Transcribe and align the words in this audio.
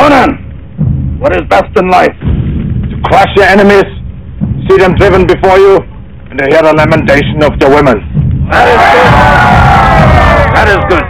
Conan, 0.00 1.20
what 1.20 1.36
is 1.36 1.42
best 1.50 1.76
in 1.76 1.90
life? 1.90 2.08
To 2.08 3.00
crush 3.04 3.28
your 3.36 3.44
enemies, 3.44 3.84
see 4.66 4.78
them 4.78 4.94
driven 4.94 5.26
before 5.26 5.58
you, 5.58 5.76
and 6.30 6.38
to 6.38 6.46
hear 6.48 6.62
the 6.62 6.72
lamentation 6.72 7.42
of 7.42 7.60
the 7.60 7.68
women. 7.68 8.00
That 8.50 8.66
is 8.72 8.80
good. 8.96 9.10
That 10.56 10.68
is 10.70 10.80
good. 10.88 11.04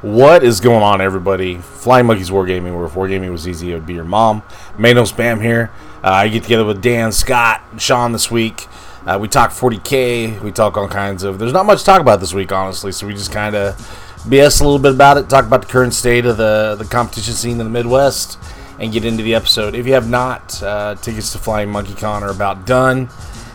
What 0.00 0.42
is 0.42 0.60
going 0.60 0.82
on, 0.82 1.02
everybody? 1.02 1.58
Flying 1.58 2.06
Monkeys 2.06 2.30
Wargaming, 2.30 2.74
where 2.74 2.86
if 2.86 2.92
Wargaming 2.92 3.30
was 3.30 3.46
easy, 3.46 3.72
it 3.72 3.74
would 3.74 3.84
be 3.84 3.92
your 3.92 4.04
mom. 4.04 4.42
May 4.78 4.94
no 4.94 5.02
spam 5.02 5.42
here. 5.42 5.70
Uh, 6.02 6.08
I 6.08 6.28
get 6.28 6.44
together 6.44 6.64
with 6.64 6.80
Dan, 6.80 7.12
Scott, 7.12 7.62
Sean 7.76 8.12
this 8.12 8.30
week. 8.30 8.66
Uh, 9.04 9.18
we 9.20 9.28
talk 9.28 9.50
40K. 9.50 10.40
We 10.40 10.52
talk 10.52 10.78
all 10.78 10.88
kinds 10.88 11.22
of. 11.22 11.38
There's 11.38 11.52
not 11.52 11.66
much 11.66 11.80
to 11.80 11.84
talk 11.84 12.00
about 12.00 12.20
this 12.20 12.32
week, 12.32 12.50
honestly, 12.50 12.92
so 12.92 13.06
we 13.06 13.12
just 13.12 13.30
kind 13.30 13.54
of 13.54 13.76
BS 14.24 14.60
a 14.60 14.64
little 14.64 14.78
bit 14.78 14.92
about 14.92 15.16
it, 15.16 15.30
talk 15.30 15.46
about 15.46 15.62
the 15.62 15.66
current 15.66 15.94
state 15.94 16.26
of 16.26 16.36
the, 16.36 16.76
the 16.78 16.84
competition 16.84 17.32
scene 17.32 17.52
in 17.52 17.58
the 17.58 17.70
Midwest, 17.70 18.38
and 18.78 18.92
get 18.92 19.04
into 19.04 19.22
the 19.22 19.34
episode. 19.34 19.74
If 19.74 19.86
you 19.86 19.94
have 19.94 20.10
not, 20.10 20.62
uh, 20.62 20.94
tickets 20.96 21.32
to 21.32 21.38
Flying 21.38 21.70
Monkey 21.70 21.94
Con 21.94 22.22
are 22.22 22.30
about 22.30 22.66
done. 22.66 23.08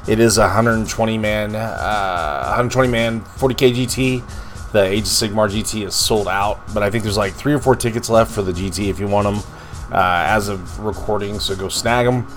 It 0.08 0.20
is 0.20 0.39
a 0.39 0.41
120 0.41 1.17
man, 1.20 1.55
uh, 1.55 2.45
120 2.45 2.89
man 2.89 3.22
40K 3.22 3.75
GT. 3.75 4.72
The 4.72 4.84
Age 4.84 5.03
of 5.03 5.09
Sigmar 5.09 5.49
GT 5.49 5.86
is 5.86 5.94
sold 5.94 6.27
out, 6.27 6.59
but 6.73 6.81
I 6.81 6.89
think 6.89 7.03
there's 7.03 7.17
like 7.17 7.34
three 7.34 7.53
or 7.53 7.59
four 7.59 7.75
tickets 7.75 8.09
left 8.09 8.31
for 8.31 8.41
the 8.41 8.52
GT 8.52 8.89
if 8.89 9.00
you 9.00 9.08
want 9.08 9.25
them 9.25 9.53
uh, 9.91 10.25
as 10.27 10.50
of 10.50 10.80
recording, 10.80 11.39
so 11.39 11.55
go 11.55 11.70
snag 11.70 12.08
them. 12.08 12.27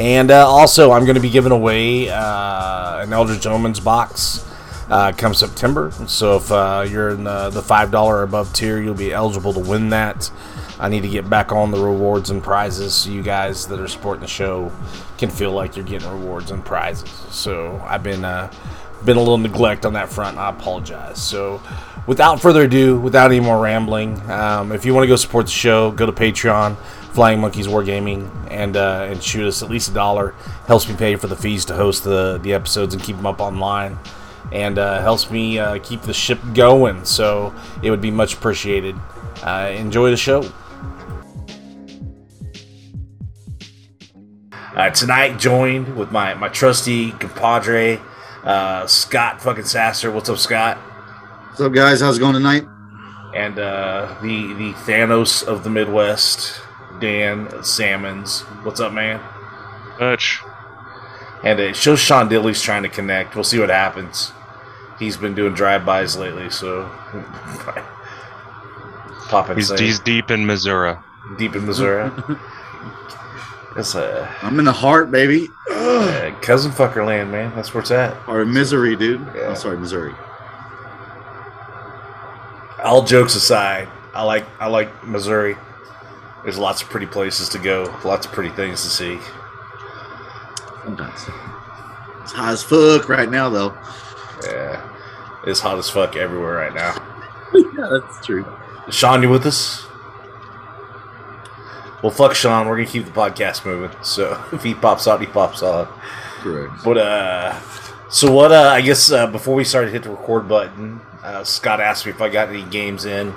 And 0.00 0.32
uh, 0.32 0.46
also, 0.48 0.90
I'm 0.90 1.04
going 1.04 1.14
to 1.14 1.20
be 1.20 1.30
giving 1.30 1.52
away 1.52 2.08
uh, 2.10 3.02
an 3.02 3.12
Eldritch 3.12 3.46
Omens 3.46 3.78
box 3.78 4.44
uh, 4.88 5.12
come 5.16 5.34
September. 5.34 5.90
So 6.06 6.36
if 6.36 6.50
uh, 6.50 6.86
you're 6.88 7.10
in 7.10 7.24
the, 7.24 7.50
the 7.50 7.60
$5 7.60 8.04
or 8.04 8.22
above 8.22 8.52
tier, 8.52 8.80
you'll 8.80 8.94
be 8.94 9.12
eligible 9.12 9.52
to 9.52 9.60
win 9.60 9.90
that. 9.90 10.30
I 10.78 10.88
need 10.88 11.02
to 11.02 11.08
get 11.08 11.30
back 11.30 11.52
on 11.52 11.70
the 11.70 11.78
rewards 11.78 12.30
and 12.30 12.42
prizes 12.42 12.94
so 12.94 13.10
you 13.10 13.22
guys 13.22 13.66
that 13.68 13.78
are 13.78 13.88
supporting 13.88 14.22
the 14.22 14.28
show 14.28 14.72
can 15.18 15.30
feel 15.30 15.52
like 15.52 15.76
you're 15.76 15.84
getting 15.84 16.08
rewards 16.10 16.50
and 16.50 16.64
prizes. 16.64 17.08
So 17.30 17.80
I've 17.86 18.02
been 18.02 18.24
uh, 18.24 18.50
been 19.04 19.16
a 19.16 19.20
little 19.20 19.38
neglect 19.38 19.84
on 19.86 19.92
that 19.94 20.08
front. 20.08 20.38
I 20.38 20.50
apologize. 20.50 21.22
So, 21.22 21.60
without 22.06 22.40
further 22.40 22.62
ado, 22.62 22.98
without 22.98 23.30
any 23.30 23.40
more 23.40 23.60
rambling, 23.60 24.18
um, 24.30 24.72
if 24.72 24.84
you 24.84 24.94
want 24.94 25.04
to 25.04 25.08
go 25.08 25.16
support 25.16 25.46
the 25.46 25.52
show, 25.52 25.90
go 25.90 26.06
to 26.06 26.12
Patreon, 26.12 26.76
Flying 27.12 27.40
Monkeys 27.40 27.66
Wargaming, 27.66 28.30
and 28.50 28.76
uh, 28.76 29.06
and 29.08 29.22
shoot 29.22 29.46
us 29.46 29.62
at 29.62 29.70
least 29.70 29.90
a 29.90 29.94
dollar. 29.94 30.34
Helps 30.66 30.88
me 30.88 30.96
pay 30.96 31.16
for 31.16 31.26
the 31.26 31.36
fees 31.36 31.64
to 31.66 31.74
host 31.74 32.04
the 32.04 32.38
the 32.42 32.54
episodes 32.54 32.94
and 32.94 33.02
keep 33.02 33.16
them 33.16 33.26
up 33.26 33.40
online, 33.40 33.98
and 34.52 34.78
uh, 34.78 35.00
helps 35.00 35.30
me 35.30 35.58
uh, 35.58 35.78
keep 35.82 36.02
the 36.02 36.14
ship 36.14 36.38
going. 36.52 37.04
So 37.04 37.54
it 37.82 37.90
would 37.90 38.00
be 38.00 38.10
much 38.10 38.34
appreciated. 38.34 38.96
Uh, 39.42 39.72
enjoy 39.74 40.10
the 40.10 40.16
show. 40.16 40.50
Uh, 44.74 44.90
tonight, 44.90 45.38
joined 45.38 45.96
with 45.96 46.10
my 46.10 46.34
my 46.34 46.48
trusty 46.48 47.12
compadre. 47.12 48.00
Uh, 48.42 48.86
Scott 48.86 49.40
fucking 49.40 49.64
Sasser. 49.64 50.10
What's 50.10 50.28
up, 50.28 50.38
Scott? 50.38 50.76
What's 50.76 51.60
up, 51.60 51.72
guys? 51.72 52.00
How's 52.00 52.16
it 52.16 52.20
going 52.20 52.34
tonight? 52.34 52.64
And 53.34 53.58
uh, 53.58 54.16
the 54.20 54.52
the 54.54 54.72
Thanos 54.72 55.44
of 55.44 55.62
the 55.62 55.70
Midwest, 55.70 56.60
Dan 57.00 57.62
Salmons. 57.62 58.40
What's 58.64 58.80
up, 58.80 58.92
man? 58.92 59.20
Much. 60.00 60.40
And 61.44 61.60
it 61.60 61.76
shows 61.76 62.00
Sean 62.00 62.28
Dilly's 62.28 62.62
trying 62.62 62.82
to 62.84 62.88
connect. 62.88 63.34
We'll 63.34 63.44
see 63.44 63.58
what 63.58 63.68
happens. 63.68 64.32
He's 64.98 65.16
been 65.16 65.34
doing 65.34 65.54
drive-bys 65.54 66.16
lately, 66.16 66.48
so 66.50 66.88
pop 69.28 69.54
He's, 69.54 69.76
he's 69.78 69.98
deep 70.00 70.30
in 70.30 70.46
Missouri. 70.46 70.96
deep 71.36 71.54
in 71.54 71.66
Missouri. 71.66 72.10
That's 73.74 73.94
a 73.96 74.32
I'm 74.40 74.58
in 74.60 74.64
the 74.64 74.72
heart, 74.72 75.10
baby. 75.10 75.48
uh, 75.70 76.32
cousin 76.40 76.70
fucker 76.70 77.04
land, 77.04 77.32
man. 77.32 77.52
That's 77.56 77.74
where 77.74 77.80
it's 77.82 77.90
at. 77.90 78.16
Or 78.28 78.44
misery, 78.44 78.94
dude. 78.94 79.20
Yeah. 79.34 79.48
I'm 79.48 79.56
sorry, 79.56 79.76
Missouri. 79.76 80.14
all 82.84 83.02
jokes 83.02 83.34
aside, 83.34 83.88
I 84.14 84.22
like 84.22 84.46
I 84.60 84.68
like 84.68 85.04
Missouri. 85.04 85.56
There's 86.44 86.58
lots 86.58 86.82
of 86.82 86.88
pretty 86.88 87.06
places 87.06 87.48
to 87.50 87.58
go, 87.58 87.92
lots 88.04 88.26
of 88.26 88.32
pretty 88.32 88.50
things 88.50 88.82
to 88.84 88.88
see. 88.90 89.18
Sometimes. 90.84 91.28
It's 92.22 92.32
hot 92.32 92.52
as 92.52 92.62
fuck 92.62 93.08
right 93.08 93.30
now, 93.30 93.48
though. 93.50 93.76
Yeah, 94.44 94.88
it's 95.46 95.60
hot 95.60 95.78
as 95.78 95.90
fuck 95.90 96.16
everywhere 96.16 96.54
right 96.54 96.74
now. 96.74 96.94
yeah, 97.54 97.88
that's 97.90 98.24
true. 98.24 98.46
Sean, 98.90 99.22
you 99.22 99.30
with 99.30 99.46
us? 99.46 99.86
Well, 102.02 102.10
fuck 102.10 102.34
Sean. 102.34 102.68
We're 102.68 102.76
gonna 102.76 102.88
keep 102.88 103.06
the 103.06 103.10
podcast 103.10 103.64
moving. 103.64 103.96
So 104.02 104.42
if 104.52 104.62
he 104.62 104.74
pops 104.74 105.08
out, 105.08 105.20
he 105.20 105.26
pops 105.26 105.62
out. 105.62 105.88
Correct. 106.40 106.84
But 106.84 106.98
uh, 106.98 107.60
so 108.10 108.30
what? 108.30 108.52
Uh, 108.52 108.70
I 108.74 108.82
guess 108.82 109.10
uh, 109.10 109.26
before 109.26 109.54
we 109.54 109.64
started, 109.64 109.90
hit 109.92 110.02
the 110.02 110.10
record 110.10 110.46
button. 110.46 111.00
Uh, 111.22 111.44
Scott 111.44 111.80
asked 111.80 112.04
me 112.04 112.12
if 112.12 112.20
I 112.20 112.28
got 112.28 112.50
any 112.50 112.62
games 112.64 113.06
in, 113.06 113.32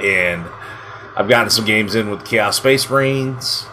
and 0.00 0.44
I've 1.16 1.28
gotten 1.28 1.50
some 1.50 1.64
games 1.64 1.94
in 1.94 2.10
with 2.10 2.24
Chaos 2.24 2.56
Space 2.56 2.90
Marines, 2.90 3.66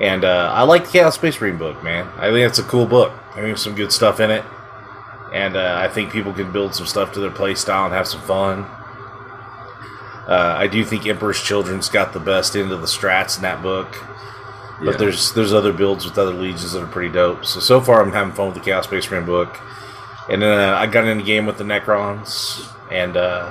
and 0.00 0.24
uh, 0.24 0.50
I 0.54 0.62
like 0.62 0.84
the 0.86 0.90
Chaos 0.92 1.14
Space 1.14 1.40
Marine 1.40 1.58
book, 1.58 1.82
man. 1.82 2.06
I 2.18 2.30
think 2.30 2.46
it's 2.48 2.58
a 2.58 2.62
cool 2.64 2.86
book. 2.86 3.12
I 3.34 3.40
think 3.40 3.58
some 3.58 3.74
good 3.74 3.92
stuff 3.92 4.20
in 4.20 4.30
it, 4.30 4.44
and 5.32 5.56
uh, 5.56 5.76
I 5.78 5.88
think 5.88 6.10
people 6.12 6.32
can 6.32 6.52
build 6.52 6.74
some 6.74 6.86
stuff 6.86 7.12
to 7.12 7.20
their 7.20 7.30
play 7.30 7.54
style 7.54 7.84
and 7.86 7.94
have 7.94 8.06
some 8.08 8.20
fun. 8.22 8.66
Uh, 10.28 10.54
I 10.58 10.66
do 10.66 10.84
think 10.84 11.06
Emperor's 11.06 11.40
Children's 11.42 11.88
got 11.88 12.12
the 12.12 12.18
best 12.20 12.56
end 12.56 12.72
of 12.72 12.80
the 12.80 12.86
strats 12.86 13.36
in 13.36 13.42
that 13.42 13.62
book. 13.62 13.96
But 14.80 14.92
Yeah. 14.92 14.96
there's 14.98 15.32
there's 15.32 15.54
other 15.54 15.72
builds 15.72 16.04
with 16.04 16.18
other 16.18 16.32
legions 16.32 16.72
that 16.72 16.82
are 16.82 16.86
pretty 16.86 17.12
dope. 17.12 17.46
So 17.46 17.60
so 17.60 17.80
far 17.80 18.02
I'm 18.02 18.12
having 18.12 18.32
fun 18.34 18.46
with 18.46 18.56
the 18.56 18.60
Chaos 18.60 18.84
Space 18.84 19.10
Marine 19.10 19.24
book, 19.24 19.56
and 20.28 20.42
then 20.42 20.58
uh, 20.58 20.76
I 20.76 20.86
got 20.86 21.04
in 21.06 21.18
the 21.18 21.24
game 21.24 21.46
with 21.46 21.56
the 21.58 21.64
Necrons 21.64 22.66
and 22.90 23.16
uh, 23.16 23.50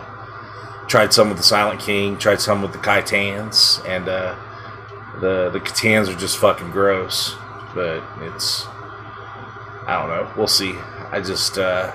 tried 0.87 1.13
some 1.13 1.29
with 1.29 1.37
the 1.37 1.43
Silent 1.43 1.79
King, 1.79 2.17
tried 2.17 2.41
some 2.41 2.61
with 2.61 2.73
the 2.73 2.77
C'tans, 2.77 3.81
and 3.87 4.07
uh, 4.07 4.35
the 5.19 5.49
the 5.51 5.59
C'tans 5.59 6.07
are 6.09 6.15
just 6.15 6.37
fucking 6.37 6.71
gross. 6.71 7.35
But 7.73 8.03
it's 8.21 8.65
I 9.87 9.97
don't 9.99 10.09
know. 10.09 10.31
We'll 10.37 10.47
see. 10.47 10.75
I 11.11 11.21
just 11.21 11.57
uh, 11.57 11.91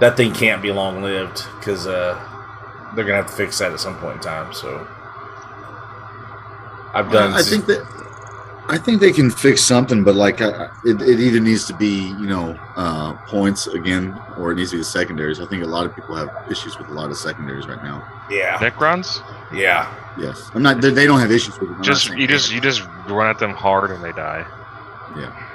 that 0.00 0.16
thing 0.16 0.32
can't 0.32 0.62
be 0.62 0.70
long 0.72 1.02
lived 1.02 1.44
because 1.58 1.86
uh, 1.86 2.14
they're 2.94 3.04
gonna 3.04 3.16
have 3.16 3.26
to 3.30 3.32
fix 3.36 3.58
that 3.58 3.72
at 3.72 3.80
some 3.80 3.96
point 3.98 4.16
in 4.16 4.22
time. 4.22 4.52
So 4.52 4.86
I've 6.94 7.10
done. 7.10 7.32
I 7.32 7.42
think 7.42 7.66
that 7.66 7.86
I 8.68 8.78
think 8.78 9.00
they 9.00 9.12
can 9.12 9.30
fix 9.30 9.62
something, 9.62 10.04
but 10.04 10.14
like 10.14 10.40
I, 10.40 10.50
I- 10.50 10.70
it, 10.84 11.00
it 11.02 11.20
either 11.20 11.40
needs 11.40 11.64
to 11.66 11.74
be 11.74 12.08
you 12.08 12.26
know 12.26 12.58
uh, 12.76 13.14
points 13.26 13.66
again, 13.68 14.18
or 14.38 14.52
it 14.52 14.56
needs 14.56 14.70
to 14.70 14.76
be 14.76 14.80
the 14.80 14.84
secondaries. 14.84 15.40
I 15.40 15.46
think 15.46 15.62
a 15.64 15.66
lot 15.66 15.86
of 15.86 15.94
people 15.94 16.14
have 16.16 16.30
issues 16.50 16.78
with 16.78 16.88
a 16.88 16.92
lot 16.92 17.10
of 17.10 17.16
secondaries 17.16 17.66
right 17.66 17.82
now. 17.82 18.06
yeah, 18.30 18.58
Necrons? 18.58 19.22
yeah. 19.52 19.92
Yes, 20.18 20.50
I'm 20.54 20.62
not. 20.62 20.80
They, 20.80 20.90
they 20.90 21.06
don't 21.06 21.20
have 21.20 21.30
issues 21.30 21.58
with 21.58 21.70
it. 21.70 21.74
I'm 21.76 21.82
Just 21.82 22.10
you 22.10 22.26
just 22.26 22.52
you 22.52 22.60
just 22.60 22.82
run 23.08 23.28
at 23.30 23.38
them 23.38 23.52
hard 23.52 23.90
and 23.90 24.02
they 24.02 24.12
die. 24.12 24.44
Yeah. 25.16 25.46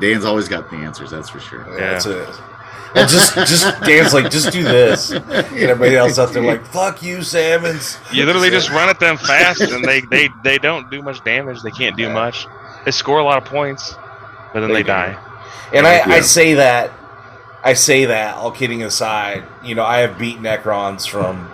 Dan's 0.00 0.24
always 0.24 0.48
got 0.48 0.70
the 0.70 0.76
answers, 0.76 1.10
that's 1.10 1.28
for 1.28 1.40
sure. 1.40 1.66
Yeah, 1.78 1.92
that's 1.92 2.06
it. 2.06 2.28
Well, 2.94 3.06
just 3.06 3.34
just 3.34 3.80
Dan's 3.82 4.12
like, 4.14 4.30
just 4.30 4.52
do 4.52 4.62
this, 4.62 5.10
and 5.12 5.24
everybody 5.30 5.96
else 5.96 6.18
out 6.18 6.32
there 6.32 6.42
like, 6.42 6.64
fuck 6.66 7.02
you, 7.02 7.22
Salmons. 7.22 7.98
You 8.12 8.24
literally 8.24 8.50
just 8.50 8.70
run 8.70 8.88
at 8.88 9.00
them 9.00 9.16
fast 9.16 9.60
and 9.62 9.84
they 9.84 10.00
they 10.02 10.28
they 10.44 10.58
don't 10.58 10.90
do 10.90 11.02
much 11.02 11.22
damage. 11.24 11.62
They 11.62 11.70
can't 11.70 11.96
do 11.96 12.04
Yeah. 12.04 12.12
much. 12.12 12.46
They 12.84 12.90
score 12.92 13.18
a 13.18 13.24
lot 13.24 13.38
of 13.42 13.44
points, 13.48 13.94
but 14.52 14.60
then 14.60 14.68
They 14.68 14.82
they, 14.82 14.82
die. 14.84 15.18
And 15.72 15.86
I, 15.86 16.00
I 16.16 16.20
say 16.20 16.54
that, 16.54 16.90
I 17.62 17.74
say 17.74 18.06
that, 18.06 18.36
all 18.36 18.50
kidding 18.50 18.82
aside, 18.82 19.44
you 19.62 19.74
know, 19.74 19.84
I 19.84 19.98
have 19.98 20.18
beat 20.18 20.38
Necrons 20.40 21.06
from 21.08 21.49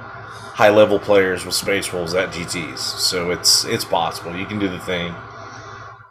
high 0.56 0.70
level 0.70 0.98
players 0.98 1.44
with 1.44 1.54
Space 1.54 1.92
Wolves 1.92 2.14
at 2.14 2.30
GTs, 2.30 2.78
so 2.78 3.30
it's 3.30 3.66
it's 3.66 3.84
possible. 3.84 4.34
You 4.34 4.46
can 4.46 4.58
do 4.58 4.68
the 4.68 4.78
thing. 4.80 5.14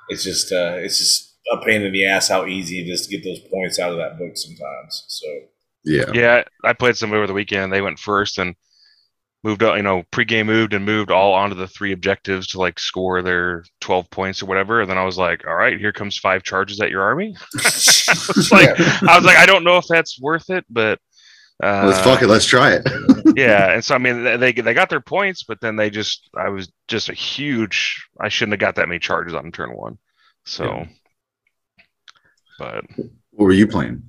It's 0.07 0.23
just 0.23 0.51
uh, 0.51 0.75
it's 0.77 0.99
just 0.99 1.35
a 1.51 1.57
pain 1.65 1.81
in 1.81 1.91
the 1.91 2.05
ass 2.05 2.27
how 2.27 2.45
easy 2.45 2.79
it 2.79 2.91
is 2.91 3.07
to 3.07 3.09
get 3.09 3.23
those 3.23 3.39
points 3.51 3.79
out 3.79 3.91
of 3.91 3.97
that 3.97 4.19
book 4.19 4.37
sometimes. 4.37 5.05
So 5.07 5.27
Yeah. 5.83 6.11
Yeah, 6.13 6.43
I 6.63 6.73
played 6.73 6.95
some 6.95 7.11
over 7.11 7.25
the 7.25 7.33
weekend. 7.33 7.73
They 7.73 7.81
went 7.81 7.97
first 7.97 8.37
and 8.37 8.55
moved 9.43 9.63
up. 9.63 9.77
You 9.77 9.83
know, 9.83 10.03
pregame 10.11 10.45
moved 10.45 10.75
and 10.75 10.85
moved 10.85 11.09
all 11.09 11.33
onto 11.33 11.55
the 11.55 11.67
three 11.67 11.91
objectives 11.91 12.45
to 12.49 12.59
like 12.59 12.77
score 12.77 13.23
their 13.23 13.63
twelve 13.81 14.07
points 14.11 14.43
or 14.43 14.45
whatever. 14.45 14.81
And 14.81 14.89
then 14.89 14.99
I 14.99 15.05
was 15.05 15.17
like, 15.17 15.43
all 15.47 15.55
right, 15.55 15.79
here 15.79 15.91
comes 15.91 16.19
five 16.19 16.43
charges 16.43 16.79
at 16.81 16.91
your 16.91 17.01
army. 17.01 17.35
It's 17.57 18.51
like 18.51 18.69
I 18.79 19.15
was 19.15 19.25
like, 19.25 19.37
I 19.37 19.47
don't 19.47 19.63
know 19.63 19.77
if 19.77 19.85
that's 19.89 20.21
worth 20.21 20.51
it, 20.51 20.63
but 20.69 20.99
uh, 21.63 21.83
Let's 21.87 21.99
fuck 22.01 22.21
it. 22.21 22.27
Let's 22.27 22.45
try 22.45 22.73
it. 22.73 22.83
yeah, 23.37 23.73
and 23.73 23.83
so 23.83 23.95
I 23.95 23.97
mean, 23.97 24.23
they 24.39 24.51
they 24.51 24.73
got 24.73 24.89
their 24.89 25.01
points, 25.01 25.43
but 25.43 25.61
then 25.61 25.75
they 25.75 25.89
just 25.89 26.29
I 26.37 26.49
was 26.49 26.71
just 26.87 27.09
a 27.09 27.13
huge. 27.13 28.07
I 28.19 28.29
shouldn't 28.29 28.53
have 28.53 28.59
got 28.59 28.75
that 28.75 28.87
many 28.89 28.99
charges 28.99 29.33
on 29.33 29.51
turn 29.51 29.71
one. 29.75 29.97
So, 30.45 30.65
Yeah. 30.65 30.85
but 32.59 32.85
what 33.31 33.45
were 33.45 33.51
you 33.53 33.67
playing? 33.67 34.03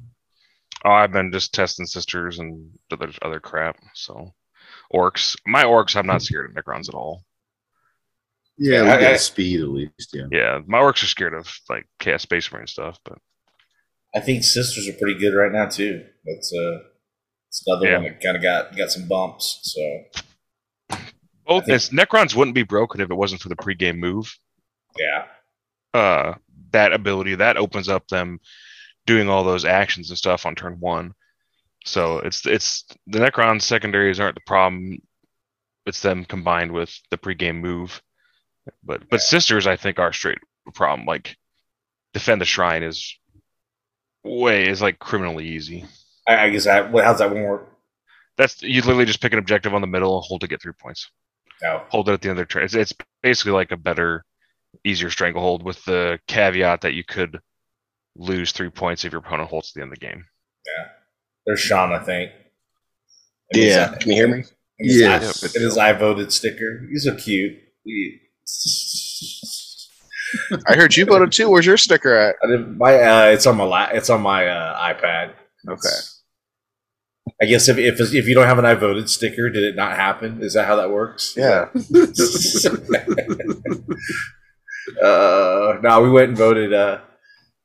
Oh, 0.85 0.91
I've 0.91 1.13
been 1.13 1.33
just 1.33 1.53
testing 1.55 1.87
sisters 1.87 2.39
and 2.39 2.71
other 2.91 3.11
other 3.23 3.41
crap. 3.41 3.79
So 3.95 4.35
orcs, 4.93 5.37
my 5.47 5.65
orcs, 5.65 5.97
I'm 5.97 6.07
not 6.07 6.23
scared 6.23 6.51
of 6.51 6.65
Necrons 6.65 6.89
at 6.89 6.95
all. 6.95 7.23
Yeah, 8.59 8.83
we 8.83 8.89
I- 8.91 9.01
get 9.01 9.13
I- 9.13 9.17
speed 9.17 9.61
at 9.61 9.69
least. 9.69 10.11
Yeah. 10.15 10.27
Yeah, 10.31 10.61
my 10.67 10.79
orcs 10.79 11.03
are 11.03 11.07
scared 11.07 11.35
of 11.35 11.49
like 11.69 11.87
chaos 11.99 12.23
space 12.23 12.51
marine 12.53 12.67
stuff, 12.67 12.99
but 13.05 13.19
I 14.15 14.21
think 14.21 14.45
sisters 14.45 14.89
are 14.89 14.99
pretty 14.99 15.19
good 15.19 15.35
right 15.35 15.53
now 15.53 15.67
too. 15.67 16.05
That's 16.25 16.53
uh, 16.53 16.79
it's 17.59 17.67
another 17.67 17.87
Yeah. 17.89 17.95
one 17.99 18.05
that 18.05 18.21
kind 18.21 18.37
of 18.37 18.43
got 18.43 18.77
got 18.77 18.91
some 18.91 19.09
bumps. 19.09 19.61
So 19.63 20.05
both 21.47 21.65
think- 21.65 21.77
it's, 21.77 21.89
Necrons 21.91 22.35
wouldn't 22.35 22.55
be 22.55 22.63
broken 22.65 23.01
if 23.01 23.11
it 23.11 23.15
wasn't 23.15 23.41
for 23.41 23.49
the 23.49 23.57
pregame 23.57 23.99
move. 23.99 24.37
yeah, 24.99 25.27
uh 25.95 26.35
that 26.73 26.93
ability 26.93 27.35
that 27.37 27.57
opens 27.57 27.89
up 27.89 28.09
them 28.09 28.39
doing 29.07 29.29
all 29.29 29.45
those 29.45 29.65
actions 29.65 30.11
and 30.11 30.19
stuff 30.19 30.45
on 30.47 30.55
turn 30.55 30.79
one. 30.81 31.15
So 31.85 32.19
it's 32.19 32.45
it's 32.47 32.85
the 33.07 33.19
Necron 33.21 33.63
secondaries 33.63 34.19
aren't 34.21 34.35
the 34.35 34.41
problem. 34.47 34.99
It's 35.87 36.01
them 36.03 36.25
combined 36.25 36.73
with 36.73 36.99
the 37.11 37.19
pregame 37.19 37.61
move. 37.61 38.03
But 38.83 39.09
but 39.09 39.21
sisters 39.23 39.67
I 39.67 39.77
think 39.77 39.99
are 39.99 40.13
straight 40.13 40.39
problem. 40.75 41.07
Like 41.07 41.37
defend 42.13 42.41
the 42.41 42.45
shrine 42.47 42.83
is 42.83 43.17
way 44.25 44.67
is 44.69 44.83
like 44.83 44.99
criminally 44.99 45.47
easy. 45.47 45.85
I, 46.29 46.37
I 46.45 46.51
guess 46.51 46.65
that. 46.65 46.91
What, 46.93 47.05
how's 47.05 47.19
that 47.19 47.31
one 47.31 47.43
work? 47.43 47.73
That's 48.37 48.63
you 48.63 48.81
literally 48.83 49.05
just 49.07 49.21
pick 49.21 49.33
an 49.33 49.39
objective 49.39 49.75
on 49.75 49.81
the 49.81 49.87
middle, 49.87 50.21
hold 50.21 50.43
to 50.43 50.49
get 50.49 50.61
three 50.61 50.73
points. 50.73 51.11
No. 51.63 51.83
Hold 51.89 52.09
it 52.09 52.13
at 52.13 52.21
the 52.21 52.29
end 52.29 52.39
of 52.39 52.47
the 52.47 52.53
turn. 52.53 52.65
It's, 52.65 52.75
it's 52.75 52.93
basically 53.23 53.53
like 53.53 53.73
a 53.73 53.77
better, 53.77 54.25
easier 54.85 55.09
stranglehold 55.09 55.63
with 55.63 55.83
the 55.85 56.19
caveat 56.29 56.83
that 56.83 56.93
you 56.95 57.03
could 57.03 57.39
lose 58.15 58.53
three 58.53 58.69
points 58.71 59.05
if 59.05 59.13
your 59.13 59.21
opponent 59.21 59.49
holds 59.49 59.73
to 59.73 59.79
the 59.79 59.83
end 59.83 59.93
of 59.93 59.99
the 59.99 60.07
game. 60.07 60.25
Yeah. 60.67 60.89
There's 61.47 61.61
Sean, 61.61 61.93
I 61.93 61.99
think. 62.01 62.31
Yeah. 63.55 63.95
Can 63.95 64.11
you 64.11 64.17
hear 64.17 64.29
me? 64.29 64.45
Yeah. 64.79 65.17
It 65.17 65.23
is 65.23 65.43
I, 65.43 65.47
and 65.47 65.65
his 65.65 65.79
I 65.79 65.93
voted 65.93 66.33
sticker. 66.33 66.87
He's 66.91 67.05
so 67.05 67.15
cute. 67.15 67.57
He- 67.85 68.21
I 70.67 70.75
heard 70.75 70.97
you 70.97 71.07
voted 71.07 71.33
too. 71.33 71.49
Where's 71.49 71.65
your 71.67 71.77
sticker 71.77 72.15
at? 72.15 72.37
I 72.43 72.47
didn't, 72.49 72.77
my 72.77 72.95
uh, 73.01 73.25
it's 73.27 73.47
on 73.47 73.57
my 73.57 73.65
la- 73.65 73.89
it's 73.93 74.11
on 74.11 74.21
my 74.21 74.47
uh, 74.47 74.93
iPad. 74.93 75.33
Okay. 75.69 75.89
I 77.43 77.47
guess 77.47 77.69
if, 77.69 77.77
if 77.79 78.01
if 78.01 78.27
you 78.29 78.35
don't 78.35 78.47
have 78.47 78.59
an 78.59 78.65
I 78.65 78.75
voted 78.75 79.11
sticker, 79.11 79.51
did 79.51 79.65
it 79.65 79.77
not 79.77 79.97
happen? 79.97 80.43
Is 80.43 80.55
that 80.55 80.67
how 80.67 80.77
that 80.77 80.91
works? 80.91 81.35
Yeah. 81.37 81.69
uh, 85.03 85.79
no, 85.83 86.01
we 86.03 86.11
went 86.11 86.29
and 86.29 86.39
voted. 86.39 86.73
Uh, 86.73 87.01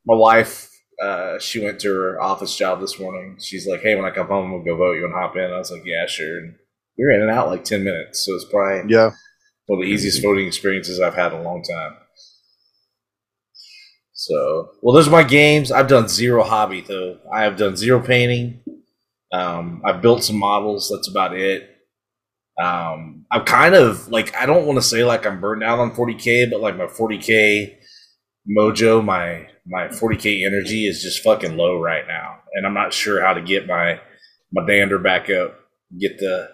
my 0.06 0.16
wife, 0.16 0.68
uh, 1.02 1.38
she 1.38 1.64
went 1.64 1.80
to 1.80 1.88
her 1.88 2.20
office 2.20 2.56
job 2.56 2.80
this 2.80 2.98
morning. 2.98 3.36
She's 3.40 3.66
like, 3.66 3.80
"Hey, 3.82 3.94
when 3.94 4.04
I 4.04 4.10
come 4.10 4.26
home, 4.26 4.52
we'll 4.52 4.64
go 4.64 4.76
vote. 4.76 4.94
You 4.94 5.02
want 5.02 5.14
to 5.14 5.18
hop 5.18 5.36
in?" 5.36 5.52
I 5.52 5.58
was 5.58 5.70
like, 5.70 5.84
"Yeah, 5.84 6.06
sure." 6.06 6.38
And 6.38 6.54
we 6.98 7.04
were 7.04 7.12
in 7.12 7.22
and 7.22 7.30
out 7.30 7.48
like 7.48 7.64
ten 7.64 7.84
minutes, 7.84 8.24
so 8.26 8.34
it's 8.34 8.44
probably 8.44 8.92
Yeah. 8.92 9.10
one 9.66 9.80
of 9.80 9.86
the 9.86 9.92
easiest 9.92 10.22
voting 10.22 10.46
experiences 10.46 11.00
I've 11.00 11.14
had 11.14 11.32
in 11.32 11.40
a 11.40 11.42
long 11.42 11.62
time. 11.62 11.96
So, 14.14 14.70
well, 14.82 14.94
those 14.94 15.08
are 15.08 15.12
my 15.12 15.24
games. 15.24 15.72
I've 15.72 15.88
done 15.88 16.06
zero 16.08 16.44
hobby 16.44 16.80
though. 16.80 17.18
I 17.32 17.42
have 17.42 17.56
done 17.56 17.76
zero 17.76 18.00
painting. 18.00 18.60
Um, 19.32 19.82
I've 19.84 20.02
built 20.02 20.22
some 20.24 20.36
models. 20.36 20.90
That's 20.92 21.08
about 21.08 21.36
it. 21.36 21.68
Um, 22.62 23.24
I'm 23.30 23.44
kind 23.44 23.74
of 23.74 24.08
like 24.08 24.34
I 24.36 24.44
don't 24.46 24.66
want 24.66 24.76
to 24.78 24.82
say 24.82 25.04
like 25.04 25.26
I'm 25.26 25.40
burned 25.40 25.62
out 25.64 25.78
on 25.78 25.92
40k, 25.92 26.50
but 26.50 26.60
like 26.60 26.76
my 26.76 26.84
40k 26.86 27.76
mojo, 28.56 29.02
my 29.04 29.46
my 29.66 29.88
40k 29.88 30.44
energy 30.44 30.86
is 30.86 31.02
just 31.02 31.22
fucking 31.22 31.56
low 31.56 31.80
right 31.80 32.06
now, 32.06 32.40
and 32.54 32.66
I'm 32.66 32.74
not 32.74 32.92
sure 32.92 33.24
how 33.24 33.32
to 33.32 33.40
get 33.40 33.66
my 33.66 34.00
my 34.52 34.66
dander 34.66 34.98
back 34.98 35.30
up. 35.30 35.58
Get 35.98 36.18
the 36.18 36.50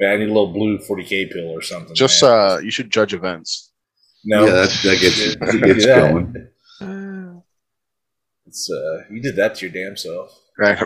I 0.00 0.16
need 0.16 0.24
a 0.24 0.28
little 0.28 0.52
blue 0.52 0.78
40k 0.78 1.32
pill 1.32 1.48
or 1.50 1.62
something. 1.62 1.94
Just 1.96 2.22
man. 2.22 2.30
uh, 2.32 2.58
you 2.58 2.70
should 2.70 2.90
judge 2.90 3.12
events. 3.12 3.72
no, 4.24 4.44
Yeah, 4.46 4.52
that, 4.52 4.80
that 4.84 5.00
gets 5.00 5.18
you, 5.18 5.34
that 5.34 5.60
gets 5.66 5.84
Yeah. 5.84 6.12
going. 6.12 6.48
It's 8.46 8.70
uh, 8.70 9.02
you 9.10 9.20
did 9.20 9.36
that 9.36 9.56
to 9.56 9.66
your 9.68 9.72
damn 9.84 9.94
self. 9.96 10.30
Right. 10.58 10.78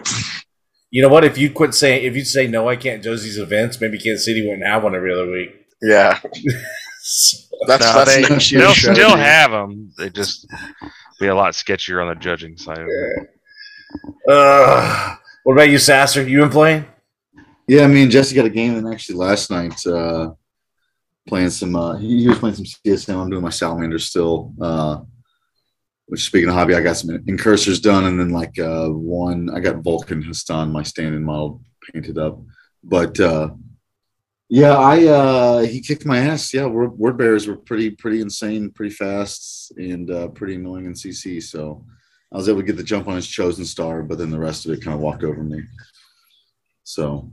You 0.93 1.03
know 1.03 1.09
what? 1.09 1.25
If 1.25 1.37
you 1.39 1.51
quit 1.51 1.75
saying, 1.75 2.05
if 2.05 2.15
you 2.15 2.25
say 2.25 2.47
no, 2.47 2.69
I 2.69 2.77
can't 2.77 3.03
judge 3.03 3.23
these 3.23 3.39
events. 3.39 3.81
Maybe 3.81 3.99
Kansas 3.99 4.25
City 4.27 4.47
wouldn't 4.47 4.67
have 4.67 4.85
one 4.85 4.95
every 4.95 5.13
other 5.13 5.29
week. 5.31 5.51
yeah. 5.83 6.21
That's 7.67 7.85
No, 7.85 7.93
that's 8.05 8.15
they- 8.15 8.23
next 8.23 8.53
year's 8.53 8.65
They'll 8.65 8.75
strategy. 8.75 9.03
still 9.03 9.17
have 9.17 9.51
them. 9.51 9.93
They 9.99 10.09
just 10.11 10.47
be 11.21 11.27
a 11.29 11.35
lot 11.35 11.53
sketchier 11.55 12.01
on 12.03 12.09
the 12.09 12.15
judging 12.15 12.57
side. 12.57 12.79
Of 12.79 12.87
it. 12.89 13.29
Uh, 14.29 15.17
what 15.45 15.55
about 15.55 15.69
you, 15.71 15.79
Sasser? 15.79 16.23
You 16.27 16.41
been 16.41 16.51
playing? 16.51 16.85
Yeah, 17.69 17.87
me 17.87 18.03
and 18.03 18.11
Jesse 18.11 18.35
got 18.35 18.45
a 18.47 18.51
game 18.51 18.77
and 18.77 18.93
actually 18.93 19.17
last 19.17 19.51
night 19.51 19.85
uh 19.87 20.33
playing 21.29 21.51
some 21.51 21.75
uh 21.77 21.97
he, 21.97 22.23
he 22.23 22.29
was 22.29 22.39
playing 22.39 22.57
some 22.57 22.65
CSM. 22.65 23.17
I'm 23.21 23.31
doing 23.31 23.43
my 23.43 23.51
salamander 23.51 23.99
still. 23.99 24.53
Uh 24.61 25.01
which 26.13 26.27
speaking 26.27 26.51
of 26.51 26.55
hobby, 26.55 26.75
I 26.75 26.83
got 26.83 26.99
some 26.99 27.25
incursors 27.27 27.81
done 27.81 28.05
and 28.05 28.21
then 28.21 28.29
like 28.29 28.59
uh 28.59 28.89
one 28.89 29.49
I 29.49 29.61
got 29.61 29.77
Vulkan 29.77 30.23
He'stan, 30.23 30.71
my 30.71 30.83
standing 30.83 31.25
model 31.25 31.63
painted 31.91 32.19
up. 32.19 32.39
But 32.85 33.19
uh 33.19 33.53
yeah, 34.51 34.77
I 34.77 35.07
uh 35.07 35.61
he 35.61 35.81
kicked 35.81 36.05
my 36.05 36.19
ass. 36.19 36.53
Yeah, 36.53 36.67
word, 36.67 36.99
word 36.99 37.17
bearers 37.17 37.49
were 37.49 37.57
pretty 37.57 37.93
pretty 37.93 38.21
insane, 38.21 38.71
pretty 38.73 38.95
fast, 38.95 39.73
and 39.79 40.11
uh 40.11 40.29
pretty 40.29 40.57
annoying 40.57 40.85
in 40.85 40.93
CC. 40.93 41.43
So 41.43 41.83
I 42.31 42.37
was 42.37 42.47
able 42.47 42.61
to 42.61 42.67
get 42.67 42.77
the 42.77 42.83
jump 42.83 43.09
on 43.09 43.17
his 43.17 43.27
chosen 43.27 43.65
star, 43.65 44.03
but 44.03 44.19
then 44.19 44.29
the 44.29 44.39
rest 44.39 44.67
of 44.67 44.73
it 44.73 44.85
kind 44.85 44.95
of 44.95 45.01
walked 45.01 45.25
over 45.25 45.43
me. 45.43 45.63
So 46.85 47.31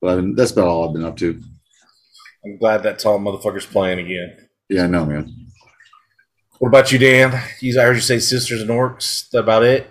but 0.00 0.12
I've 0.12 0.16
been, 0.16 0.34
that's 0.34 0.52
about 0.52 0.68
all 0.68 0.88
I've 0.88 0.94
been 0.94 1.04
up 1.04 1.18
to. 1.18 1.38
I'm 2.42 2.56
glad 2.56 2.84
that 2.84 3.00
tall 3.00 3.18
motherfucker's 3.18 3.66
playing 3.66 3.98
again. 3.98 4.48
Yeah, 4.70 4.84
I 4.84 4.86
know, 4.86 5.04
man. 5.04 5.41
What 6.62 6.68
about 6.68 6.92
you, 6.92 6.98
Dan? 7.00 7.42
You, 7.58 7.80
I 7.80 7.82
heard 7.82 7.96
you 7.96 8.00
say 8.00 8.20
sisters 8.20 8.60
and 8.60 8.70
orcs. 8.70 9.28
That 9.30 9.40
about 9.40 9.64
it? 9.64 9.90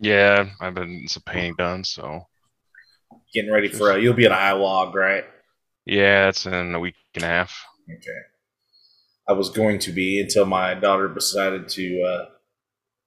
Yeah, 0.00 0.48
I've 0.60 0.74
been 0.74 1.06
some 1.06 1.22
painting 1.24 1.54
done, 1.56 1.84
so 1.84 2.26
Getting 3.32 3.52
ready 3.52 3.68
for 3.68 3.92
uh, 3.92 3.94
you'll 3.94 4.12
be 4.12 4.26
at 4.26 4.32
IWOG, 4.32 4.92
right? 4.94 5.24
yeah, 5.84 6.26
it's 6.28 6.44
in 6.44 6.74
a 6.74 6.80
week 6.80 6.96
and 7.14 7.22
a 7.22 7.28
half. 7.28 7.64
Okay. 7.88 8.18
I 9.28 9.34
was 9.34 9.48
going 9.50 9.78
to 9.78 9.92
be 9.92 10.20
until 10.20 10.44
my 10.44 10.74
daughter 10.74 11.06
decided 11.06 11.68
to 11.68 12.02
uh, 12.02 12.24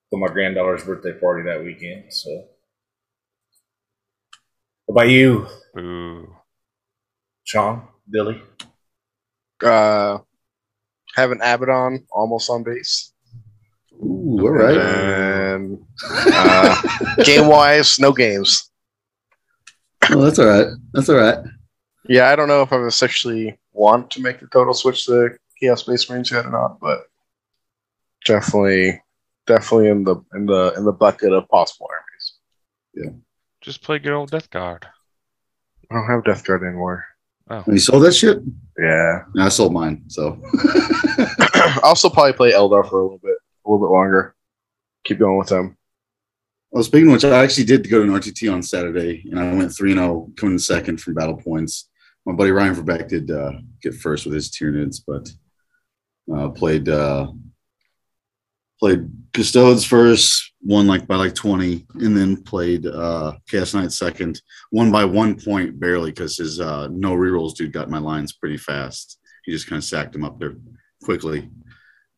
for 0.10 0.18
my 0.18 0.28
granddaughter's 0.28 0.86
birthday 0.86 1.12
party 1.20 1.50
that 1.50 1.62
weekend. 1.62 2.14
So, 2.14 2.46
what 4.86 5.02
about 5.04 5.10
you, 5.10 5.48
Ooh. 5.78 6.34
Sean, 7.44 7.90
Billy? 8.10 8.42
Uh, 9.62 10.20
have 11.16 11.32
an 11.32 11.40
Abaddon 11.42 12.06
almost 12.12 12.50
on 12.50 12.64
base. 12.64 13.14
Ooh, 14.02 14.40
all 14.42 14.50
right. 14.50 14.78
And 14.78 15.84
uh, 16.10 16.82
game 17.24 17.48
wise, 17.48 18.00
no 18.00 18.12
games. 18.14 18.72
Oh, 20.10 20.22
that's 20.22 20.40
all 20.40 20.48
right. 20.48 20.68
That's 20.94 21.10
all 21.10 21.18
right. 21.18 21.40
Yeah, 22.08 22.30
I 22.30 22.36
don't 22.36 22.48
know 22.48 22.62
if 22.62 22.72
I've 22.72 22.82
officially 22.82 23.60
want 23.74 24.10
to 24.12 24.22
make 24.22 24.40
the 24.40 24.48
total 24.48 24.74
switch 24.74 25.06
to 25.06 25.38
Chaos 25.60 25.82
Space 25.82 26.10
Marines 26.10 26.32
yet 26.32 26.46
or 26.46 26.52
not, 26.52 26.80
but 26.80 27.04
definitely, 28.26 29.02
definitely 29.46 29.90
in 29.90 30.04
the 30.04 30.16
in 30.34 30.46
the 30.46 30.74
in 30.78 30.86
the 30.86 30.94
bucket 30.94 31.34
of 31.34 31.48
possible 31.50 31.90
armies. 31.92 32.34
Yeah. 32.94 33.12
Just 33.62 33.84
play 33.84 34.00
good 34.00 34.14
old 34.14 34.32
Death 34.32 34.50
Guard. 34.50 34.88
I 35.92 35.96
don't 35.96 36.08
have 36.08 36.24
Death 36.24 36.46
Guard 36.46 36.64
anymore. 36.64 37.06
And 37.50 37.66
you 37.68 37.80
sold 37.80 38.04
that 38.04 38.14
shit? 38.14 38.40
Yeah, 38.78 39.24
No, 39.34 39.46
I 39.46 39.50
sold 39.50 39.74
mine. 39.74 40.04
So 40.08 40.40
I'll 41.84 41.96
still 41.96 42.12
probably 42.12 42.34
play 42.34 42.52
Eldar 42.52 42.88
for 42.88 43.00
a 43.00 43.04
little 43.04 43.18
bit, 43.18 43.38
a 43.66 43.70
little 43.70 43.86
bit 43.86 43.92
longer. 43.92 44.36
Keep 45.04 45.20
going 45.20 45.38
with 45.38 45.50
them. 45.50 45.76
Well, 46.72 46.84
speaking 46.84 47.08
of 47.08 47.14
which, 47.14 47.26
I 47.26 47.44
actually 47.44 47.66
did 47.66 47.90
go 47.90 48.06
to 48.06 48.14
an 48.14 48.20
RTT 48.20 48.54
on 48.54 48.62
Saturday, 48.62 49.26
and 49.30 49.40
I 49.40 49.54
went 49.56 49.74
3 49.74 49.94
0, 49.94 50.32
coming 50.38 50.54
in 50.54 50.60
second 50.60 51.02
from 51.02 51.16
battle 51.16 51.38
points. 51.38 51.90
My 52.26 52.34
buddy 52.34 52.52
Ryan 52.52 52.76
Verbeck 52.76 53.08
did 53.08 53.32
uh, 53.32 53.54
get 53.82 53.96
first 53.96 54.26
with 54.26 54.36
his 54.36 54.52
Tyranids, 54.52 55.02
but 55.06 55.30
uh, 56.32 56.50
played 56.50 56.88
uh, 56.88 57.32
played 58.80 59.10
Custodes 59.34 59.84
first, 59.84 60.49
won 60.62 60.88
like 60.88 61.08
by 61.08 61.16
like 61.16 61.36
20, 61.36 61.86
and 61.96 62.16
then 62.16 62.44
played 62.44 62.86
uh, 62.86 63.34
Chaos 63.48 63.74
Knight 63.74 63.92
second, 63.92 64.42
won 64.72 64.92
by 64.92 65.06
one 65.06 65.40
point 65.40 65.80
barely 65.80 66.12
because 66.12 66.38
his 66.38 66.60
uh, 66.60 66.88
no 66.92 67.14
rerolls 67.14 67.56
dude 67.56 67.74
got 67.74 67.90
my 67.90 68.00
lines 68.00 68.34
pretty 68.34 68.58
fast. 68.58 69.20
He 69.46 69.52
just 69.52 69.68
kind 69.68 69.78
of 69.78 69.84
sacked 69.84 70.16
him 70.16 70.24
up 70.26 70.40
there 70.40 70.56
quickly. 71.04 71.50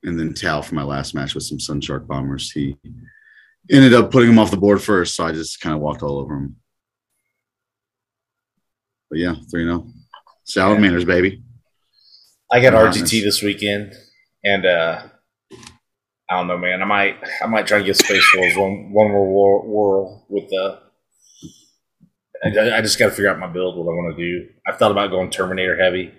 And 0.04 0.20
then 0.20 0.34
Tau 0.34 0.62
for 0.62 0.74
my 0.76 0.84
last 0.84 1.14
match 1.14 1.36
with 1.36 1.44
some 1.44 1.60
Sun 1.60 1.82
Shark 1.82 2.08
Bombers. 2.08 2.52
He 2.52 2.76
ended 3.72 3.94
up 3.94 4.10
putting 4.12 4.30
him 4.30 4.40
off 4.40 4.50
the 4.50 4.58
board 4.58 4.82
first, 4.82 5.16
so 5.16 5.26
I 5.26 5.32
just 5.32 5.62
kind 5.62 5.76
of 5.76 5.82
walked 5.82 6.02
all 6.02 6.20
over 6.20 6.36
him. 6.36 6.56
But 9.10 9.20
yeah, 9.20 9.36
3 9.52 9.66
0. 9.66 9.88
Salamanders, 10.44 11.06
baby. 11.06 11.44
I 12.52 12.60
got. 12.60 12.74
RGT 12.74 13.24
this 13.24 13.42
weekend, 13.44 13.94
and 14.44 14.66
uh, 14.66 15.04
I 16.32 16.36
don't 16.38 16.48
know, 16.48 16.58
man. 16.58 16.82
I 16.82 16.86
might 16.86 17.18
I 17.44 17.48
might 17.48 17.68
try 17.68 17.80
to 17.80 17.84
get 17.84 17.98
Space 17.98 18.26
Wolves 18.36 18.56
one 18.56 18.92
one 18.94 19.12
more 19.12 19.28
war, 19.28 19.68
war 19.68 20.24
with 20.30 20.46
uh, 20.46 20.78
the. 22.44 22.74
I, 22.74 22.78
I 22.78 22.82
just 22.82 22.98
got 22.98 23.06
to 23.06 23.12
figure 23.12 23.30
out 23.30 23.38
my 23.40 23.48
build, 23.48 23.76
what 23.78 23.84
I 23.92 23.96
want 23.96 24.16
to 24.18 24.24
do. 24.24 24.48
I've 24.68 24.78
thought 24.78 24.92
about 24.92 25.12
going 25.12 25.30
Terminator 25.30 25.76
heavy. 25.78 26.14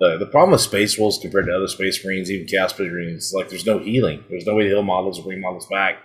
The 0.00 0.18
the 0.18 0.26
problem 0.26 0.50
with 0.50 0.60
Space 0.60 0.98
Wolves 0.98 1.18
compared 1.18 1.46
to 1.46 1.52
other 1.56 1.68
Space 1.68 2.04
Marines, 2.04 2.30
even 2.30 2.46
Chaos 2.48 2.70
Space 2.70 2.90
Marines, 2.90 3.32
like 3.34 3.48
there's 3.48 3.64
no 3.64 3.78
healing. 3.78 4.24
There's 4.28 4.44
no 4.46 4.54
way 4.56 4.64
to 4.64 4.68
heal 4.70 4.82
models 4.82 5.18
or 5.20 5.24
bring 5.24 5.40
models 5.40 5.66
back. 5.68 5.98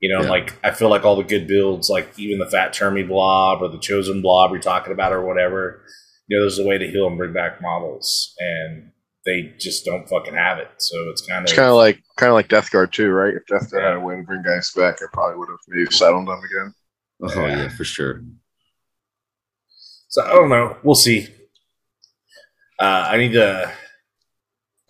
You 0.00 0.12
know, 0.12 0.22
Yeah. 0.22 0.28
like 0.28 0.58
I 0.64 0.72
feel 0.72 0.90
like 0.90 1.04
all 1.04 1.16
the 1.16 1.22
good 1.22 1.46
builds, 1.46 1.88
like 1.88 2.18
even 2.18 2.38
the 2.38 2.50
Fat 2.50 2.74
Termy 2.74 3.06
blob 3.06 3.62
or 3.62 3.68
the 3.68 3.78
Chosen 3.78 4.20
blob 4.22 4.50
you're 4.50 4.60
talking 4.60 4.92
about 4.92 5.12
or 5.12 5.24
whatever, 5.24 5.82
you 6.26 6.36
know, 6.36 6.42
there's 6.42 6.58
a 6.58 6.66
way 6.66 6.78
to 6.78 6.86
heal 6.88 7.06
and 7.06 7.16
bring 7.16 7.32
back 7.32 7.62
models, 7.62 8.34
and 8.40 8.90
they 9.26 9.52
just 9.58 9.84
don't 9.84 10.08
fucking 10.08 10.34
have 10.34 10.58
it. 10.58 10.68
So 10.78 10.96
it's 11.10 11.20
kind 11.26 11.40
of 11.40 11.44
It's 11.44 11.52
kind 11.52 11.68
of 11.68 11.74
like 11.74 12.02
kind 12.16 12.30
of 12.30 12.34
like 12.34 12.48
Death 12.48 12.70
Guard 12.70 12.92
too, 12.92 13.10
right? 13.10 13.34
If 13.34 13.44
Death 13.46 13.70
Guard 13.70 13.84
had 13.84 13.94
a 13.96 14.00
way 14.00 14.16
to 14.16 14.22
bring 14.22 14.42
guys 14.42 14.70
back, 14.74 14.96
I 15.02 15.06
probably 15.12 15.36
would 15.38 15.48
have 15.50 15.58
maybe 15.68 15.90
sat 15.90 16.14
on 16.14 16.24
them 16.24 16.38
again. 16.38 16.74
Oh 17.22 17.46
Yeah. 17.46 17.56
yeah, 17.64 17.68
for 17.68 17.84
sure. 17.84 18.22
So 20.08 20.22
I 20.24 20.32
don't 20.32 20.48
know. 20.48 20.76
We'll 20.82 20.94
see. 20.94 21.28
Uh, 22.80 23.08
I 23.10 23.16
need 23.18 23.32
to. 23.32 23.70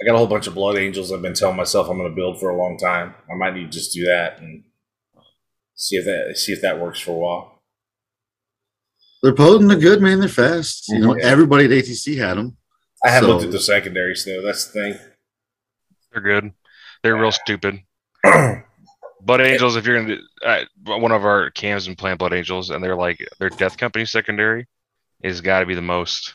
I 0.00 0.05
got 0.05 0.14
a 0.14 0.19
whole 0.19 0.26
bunch 0.26 0.47
of 0.47 0.55
blood 0.55 0.76
angels. 0.76 1.11
I've 1.11 1.23
been 1.23 1.33
telling 1.35 1.57
myself 1.57 1.88
I'm 1.88 1.97
going 1.97 2.11
to 2.11 2.14
build 2.14 2.38
for 2.38 2.50
a 2.50 2.57
long 2.57 2.76
time. 2.78 3.14
I 3.31 3.35
might 3.35 3.55
need 3.55 3.73
to 3.73 3.78
just 3.78 3.95
do 3.95 4.05
that 4.05 4.38
and 4.40 4.64
see 5.75 5.97
if 5.97 6.05
that 6.05 6.37
see 6.37 6.52
if 6.52 6.61
that 6.62 6.78
works 6.78 7.00
for 7.00 7.12
a 7.12 7.14
while. 7.19 7.62
They're 9.23 9.35
potent. 9.35 9.71
They're 9.71 9.78
good, 9.78 10.02
man. 10.02 10.21
They're 10.21 10.28
fast. 10.28 10.88
You 10.88 10.99
know, 10.99 11.14
Mhm. 11.14 11.21
everybody 11.21 11.64
at 11.64 11.71
ATC 11.73 12.16
had 12.16 12.37
them. 12.37 12.57
I 13.07 13.11
haven't 13.11 13.29
So- 13.29 13.33
looked 13.35 13.45
at 13.47 13.53
the 13.53 13.61
secondaries 13.61 14.25
though. 14.25 14.43
That's 14.43 14.67
the 14.67 14.73
thing. 14.73 14.99
They're 16.13 16.23
good. 16.23 16.53
They're 17.03 17.17
real 17.17 17.33
stupid. 17.33 17.81
Blood 19.23 19.41
Angels, 19.41 19.77
if 19.77 19.87
you're 19.87 20.01
gonna, 20.03 20.17
do, 20.17 20.23
uh, 20.45 20.65
one 20.99 21.13
of 21.13 21.25
our 21.25 21.51
cams 21.51 21.87
been 21.87 21.97
playing 21.97 22.17
Blood 22.17 22.33
Angels, 22.33 22.71
and 22.71 22.83
they're 22.83 22.97
like 22.97 23.19
their 23.39 23.51
Death 23.51 23.77
Company 23.77 24.05
secondary 24.05 24.67
is 25.23 25.41
got 25.41 25.61
to 25.61 25.67
be 25.67 25.75
the 25.75 25.83
most. 25.83 26.35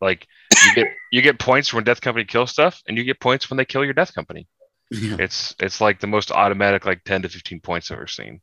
Like 0.00 0.26
you 0.64 0.74
get 0.74 0.86
you 1.12 1.22
get 1.22 1.38
points 1.38 1.72
when 1.72 1.84
Death 1.84 2.00
Company 2.00 2.24
kills 2.24 2.50
stuff, 2.50 2.82
and 2.86 2.96
you 2.96 3.04
get 3.04 3.20
points 3.20 3.48
when 3.50 3.56
they 3.56 3.64
kill 3.64 3.84
your 3.84 3.94
Death 3.94 4.14
Company. 4.14 4.46
Yeah. 4.90 5.16
It's 5.18 5.54
it's 5.58 5.80
like 5.80 6.00
the 6.00 6.06
most 6.06 6.30
automatic, 6.30 6.84
like 6.86 7.02
ten 7.04 7.22
to 7.22 7.28
fifteen 7.28 7.60
points 7.60 7.90
I've 7.90 7.96
ever 7.98 8.06
seen. 8.06 8.40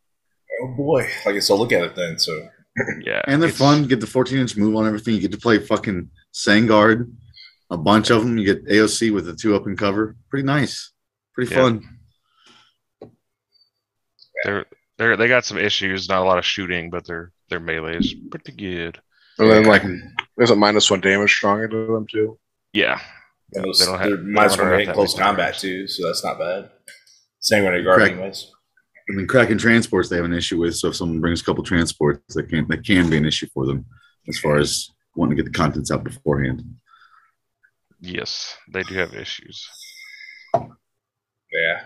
oh 0.64 0.68
boy, 0.76 1.08
I 1.26 1.32
guess 1.32 1.50
I'll 1.50 1.58
look 1.60 1.72
at 1.72 1.84
it 1.84 1.96
then. 1.96 2.18
So 2.20 2.48
Yeah, 3.02 3.22
And 3.28 3.42
they're 3.42 3.50
fun. 3.50 3.84
Get 3.88 4.00
the 4.02 4.08
14 4.08 4.38
inch 4.40 4.58
move 4.58 4.76
on 4.76 4.88
everything. 4.88 5.14
You 5.14 5.22
get 5.22 5.32
to 5.32 5.38
play 5.38 5.60
fucking 5.60 6.10
Sangard, 6.34 7.12
a 7.70 7.78
bunch 7.78 8.10
of 8.10 8.24
them. 8.24 8.38
You 8.38 8.46
get 8.46 8.66
AOC 8.66 9.14
with 9.14 9.26
the 9.26 9.36
two 9.36 9.56
up 9.56 9.66
and 9.68 9.78
cover. 9.78 10.16
Pretty 10.30 10.46
nice. 10.46 10.92
Pretty 11.36 11.54
Yeah. 11.54 11.62
fun. 11.62 11.90
They're 14.44 14.66
they're 14.98 15.18
they 15.18 15.28
got 15.28 15.46
some 15.46 15.58
issues, 15.58 16.10
not 16.10 16.22
a 16.22 16.26
lot 16.26 16.38
of 16.38 16.46
shooting, 16.46 16.90
but 16.90 17.06
their 17.06 17.32
their 17.50 17.60
melee 17.60 17.98
is 17.98 18.14
pretty 18.32 18.52
good. 18.52 19.00
And 19.40 19.50
then 19.50 19.64
like 19.66 19.84
there's 20.38 20.52
a 20.52 20.56
minus 20.56 20.90
one 20.92 21.02
damage 21.02 21.34
stronger 21.34 21.66
into 21.66 21.92
them 21.94 22.06
too. 22.10 22.38
Yeah, 22.74 23.00
and 23.54 23.66
those, 23.66 23.80
They 23.80 23.86
don't 23.86 24.00
have- 24.00 24.08
they're 24.10 24.18
they 24.18 24.24
minus 24.24 24.56
don't 24.56 24.66
one 24.70 24.80
have 24.80 24.88
hit 24.88 24.94
close 24.96 25.14
combat 25.18 25.38
damage. 25.54 25.62
too, 25.62 25.88
so 25.88 26.08
that's 26.08 26.24
not 26.24 26.40
bad. 26.40 26.70
Same 27.40 27.64
way 27.66 27.84
guard, 27.84 27.98
Correct. 27.98 28.14
anyways. 28.14 28.52
I 29.10 29.14
mean, 29.14 29.28
cracking 29.28 29.58
transports 29.58 30.10
they 30.10 30.16
have 30.16 30.26
an 30.26 30.34
issue 30.34 30.60
with. 30.60 30.76
So 30.76 30.90
if 30.90 30.96
someone 30.96 31.20
brings 31.20 31.42
a 31.42 31.44
couple 31.44 31.64
transports, 31.64 32.36
that 32.36 32.50
can 32.50 32.68
that 32.70 32.86
can 32.86 33.10
be 33.10 33.18
an 33.18 33.26
issue 33.26 33.48
for 33.54 33.66
them 33.66 33.86
as 34.30 34.38
far 34.40 34.58
as 34.58 34.90
wanting 35.16 35.38
to 35.38 35.44
get 35.44 35.52
the 35.52 35.58
contents 35.58 35.92
out 35.92 36.04
beforehand. 36.04 36.64
yes, 38.02 38.56
they 38.72 38.84
do 38.84 38.96
have 38.96 39.14
issues. 39.14 39.68
Yeah, 40.56 41.82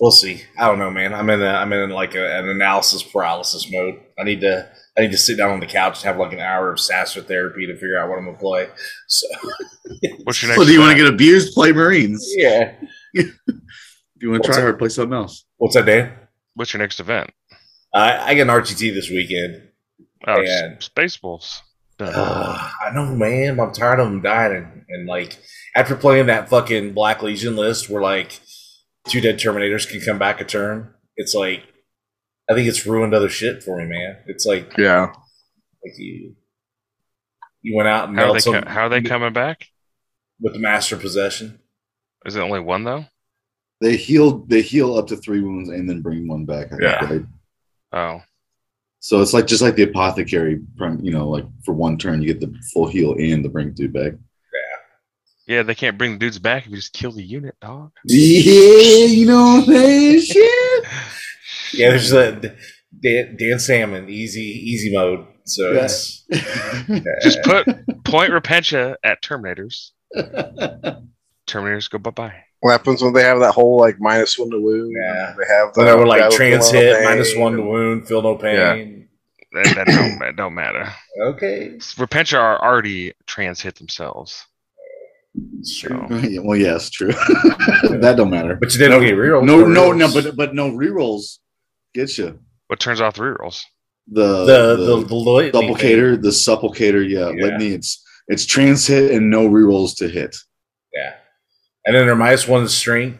we'll 0.00 0.10
see. 0.10 0.42
I 0.58 0.66
don't 0.66 0.78
know, 0.78 0.90
man. 0.90 1.14
I'm 1.14 1.30
in 1.30 1.40
a, 1.42 1.46
I'm 1.46 1.72
in 1.72 1.90
like 1.90 2.14
a, 2.14 2.38
an 2.38 2.48
analysis 2.48 3.02
paralysis 3.02 3.70
mode. 3.70 4.00
I 4.18 4.24
need 4.24 4.40
to 4.40 4.68
I 4.96 5.02
need 5.02 5.12
to 5.12 5.18
sit 5.18 5.36
down 5.36 5.50
on 5.50 5.60
the 5.60 5.66
couch 5.66 5.98
and 5.98 6.04
have 6.06 6.18
like 6.18 6.32
an 6.32 6.40
hour 6.40 6.72
of 6.72 6.80
Sasser 6.80 7.20
therapy 7.22 7.66
to 7.66 7.74
figure 7.74 7.96
out 7.98 8.08
what 8.08 8.18
I'm 8.18 8.24
gonna 8.24 8.38
play. 8.38 8.68
So 9.06 9.26
What's 10.24 10.42
your 10.42 10.48
next? 10.50 10.60
So 10.60 10.66
do 10.66 10.72
you 10.72 10.80
want 10.80 10.92
to 10.92 11.02
get 11.04 11.12
abused? 11.12 11.54
Play 11.54 11.72
Marines. 11.72 12.26
yeah. 12.36 12.74
If 14.20 14.22
you 14.24 14.30
want 14.32 14.42
to 14.42 14.48
try 14.48 14.56
that? 14.56 14.62
hard, 14.62 14.78
play 14.80 14.88
something 14.88 15.14
else. 15.16 15.44
What's 15.58 15.76
that, 15.76 15.86
Dan? 15.86 16.12
What's 16.54 16.72
your 16.72 16.80
next 16.80 16.98
event? 16.98 17.30
I 17.94 18.30
I 18.30 18.34
get 18.34 18.42
an 18.42 18.48
RTT 18.48 18.92
this 18.92 19.08
weekend. 19.08 19.62
Oh, 20.26 20.42
Man. 20.42 20.76
S- 20.78 20.88
Spaceballs. 20.88 21.60
Done. 21.98 22.12
Ugh, 22.14 22.70
I 22.86 22.90
know, 22.94 23.14
man. 23.14 23.58
I'm 23.60 23.72
tired 23.72 24.00
of 24.00 24.08
them 24.08 24.22
dying. 24.22 24.56
And, 24.56 24.84
and 24.88 25.06
like 25.06 25.36
after 25.74 25.94
playing 25.96 26.26
that 26.26 26.48
fucking 26.48 26.94
Black 26.94 27.22
Legion 27.22 27.56
list, 27.56 27.88
where 27.90 28.02
like 28.02 28.40
two 29.08 29.20
dead 29.20 29.36
Terminators 29.38 29.88
can 29.88 30.00
come 30.00 30.18
back 30.18 30.40
a 30.40 30.44
turn, 30.44 30.92
it's 31.16 31.34
like 31.34 31.62
I 32.50 32.54
think 32.54 32.68
it's 32.68 32.86
ruined 32.86 33.14
other 33.14 33.28
shit 33.28 33.62
for 33.62 33.76
me, 33.78 33.84
man. 33.86 34.16
It's 34.26 34.46
like 34.46 34.76
Yeah. 34.78 35.06
like 35.84 35.98
you 35.98 36.34
you 37.62 37.76
went 37.76 37.88
out 37.88 38.08
and 38.08 38.18
how 38.18 38.28
are 38.30 38.32
they 38.34 38.40
some 38.40 38.62
co- 38.62 38.68
how 38.70 38.82
are 38.82 38.88
they 38.88 39.02
coming 39.02 39.32
back? 39.32 39.66
with 40.40 40.52
the 40.52 40.60
Master 40.60 40.96
Possession. 40.96 41.58
Is 42.24 42.36
it 42.36 42.40
only 42.40 42.60
one 42.60 42.84
though? 42.84 43.04
They 43.80 43.96
heal. 43.96 44.38
They 44.46 44.62
heal 44.62 44.96
up 44.96 45.08
to 45.08 45.16
three 45.16 45.40
wounds 45.40 45.68
and 45.68 45.88
then 45.90 46.00
bring 46.00 46.28
one 46.28 46.44
back. 46.44 46.66
I 46.66 46.70
think, 46.70 46.82
Yeah. 46.82 47.04
right? 47.04 47.22
Oh, 47.92 48.22
So 49.00 49.20
it's 49.22 49.32
like 49.32 49.46
just 49.46 49.62
like 49.62 49.76
the 49.76 49.84
apothecary. 49.84 50.60
You 51.00 51.10
know, 51.12 51.28
like 51.28 51.44
for 51.64 51.72
one 51.72 51.98
turn, 51.98 52.20
you 52.22 52.32
get 52.32 52.40
the 52.40 52.54
full 52.72 52.88
heal 52.88 53.14
and 53.18 53.44
the 53.44 53.48
bring 53.48 53.72
dude 53.72 53.92
back. 53.92 54.12
yeah. 54.12 55.56
Yeah, 55.56 55.62
they 55.62 55.74
can't 55.74 55.96
bring 55.96 56.12
the 56.12 56.18
dudes 56.18 56.38
back 56.38 56.64
if 56.64 56.70
you 56.70 56.76
just 56.76 56.92
kill 56.92 57.12
the 57.12 57.22
unit, 57.22 57.54
dog. 57.60 57.92
Yeah, 58.04 59.06
you 59.06 59.26
know 59.26 59.42
what 59.64 59.68
I'm 59.68 59.74
saying? 59.74 60.20
Shit. 60.20 60.84
Yeah, 61.74 61.90
there's 61.90 62.12
a 62.12 62.32
Dan, 63.00 63.36
Dan 63.38 63.58
Salmon 63.58 64.08
easy 64.08 64.40
easy 64.42 64.92
mode. 64.92 65.26
So 65.44 65.72
Yeah. 65.72 65.84
it's 65.84 66.24
Just 67.22 67.42
put 67.42 67.66
point 68.04 68.32
Repentia 68.32 68.96
at 69.04 69.22
Terminators. 69.22 69.90
Terminators 71.46 71.88
go 71.90 71.98
bye 71.98 72.10
bye. 72.10 72.34
What 72.60 72.72
happens 72.72 73.02
when 73.02 73.12
they 73.12 73.22
have 73.22 73.38
that 73.40 73.52
whole 73.52 73.78
like 73.78 74.00
minus 74.00 74.38
one 74.38 74.50
to 74.50 74.60
wound? 74.60 74.92
Yeah. 74.96 75.34
They 75.38 75.54
have 75.54 75.70
So 75.74 75.82
the 75.82 75.86
they 75.90 75.94
were 75.94 76.06
like 76.06 76.30
trans 76.30 76.70
hit, 76.70 76.96
pain, 76.96 77.04
minus 77.04 77.36
one 77.36 77.56
to 77.56 77.62
wound, 77.62 78.08
feel 78.08 78.22
no 78.22 78.36
pain. 78.36 79.08
That, 79.52 79.74
that 79.76 79.86
don't 79.86 80.18
that 80.18 80.36
don't 80.36 80.54
matter. 80.54 80.92
Okay. 81.20 81.70
Repentia 81.78 82.38
are 82.38 82.62
already 82.62 83.14
trans 83.26 83.60
hit 83.60 83.76
themselves. 83.76 84.44
True. 85.78 86.06
So 86.08 86.16
Yeah, 86.28 86.40
well, 86.42 86.58
yes, 86.58 86.90
true. 86.90 87.12
that 87.12 88.14
don't 88.16 88.30
matter. 88.30 88.56
But 88.56 88.72
you 88.72 88.78
didn't 88.80 89.02
get 89.02 89.12
real. 89.12 89.42
No, 89.44 89.64
no, 89.66 89.92
no, 89.92 90.12
but 90.12 90.36
but 90.36 90.54
no 90.54 90.70
rerolls 90.70 91.38
get 91.94 92.18
you 92.18 92.38
what 92.66 92.80
turns 92.80 93.00
off 93.00 93.14
the 93.14 93.22
rerolls? 93.22 93.62
the 94.10 94.44
the 94.46 94.76
the, 94.76 95.04
the, 95.06 95.14
litany 95.14 95.74
thing. 95.74 96.20
the 96.22 96.28
supplicator. 96.28 97.06
Yeah, 97.08 97.28
Yeah. 97.30 97.44
litany. 97.44 97.68
It's 97.74 98.02
it's 98.28 98.46
trans 98.46 98.86
hit 98.86 99.10
and 99.12 99.30
no 99.30 99.48
rerolls 99.48 99.96
to 99.98 100.08
hit. 100.08 100.36
Yeah. 101.88 101.94
And 101.94 101.96
then 101.96 102.06
they're 102.06 102.16
minus 102.16 102.46
one 102.48 102.62
to 102.62 102.68
strength 102.68 103.18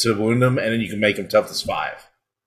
to 0.00 0.14
wound 0.14 0.42
them, 0.42 0.58
and 0.58 0.72
then 0.72 0.80
you 0.80 0.88
can 0.88 1.00
make 1.00 1.16
them 1.16 1.28
toughness 1.28 1.62
five. 1.62 1.94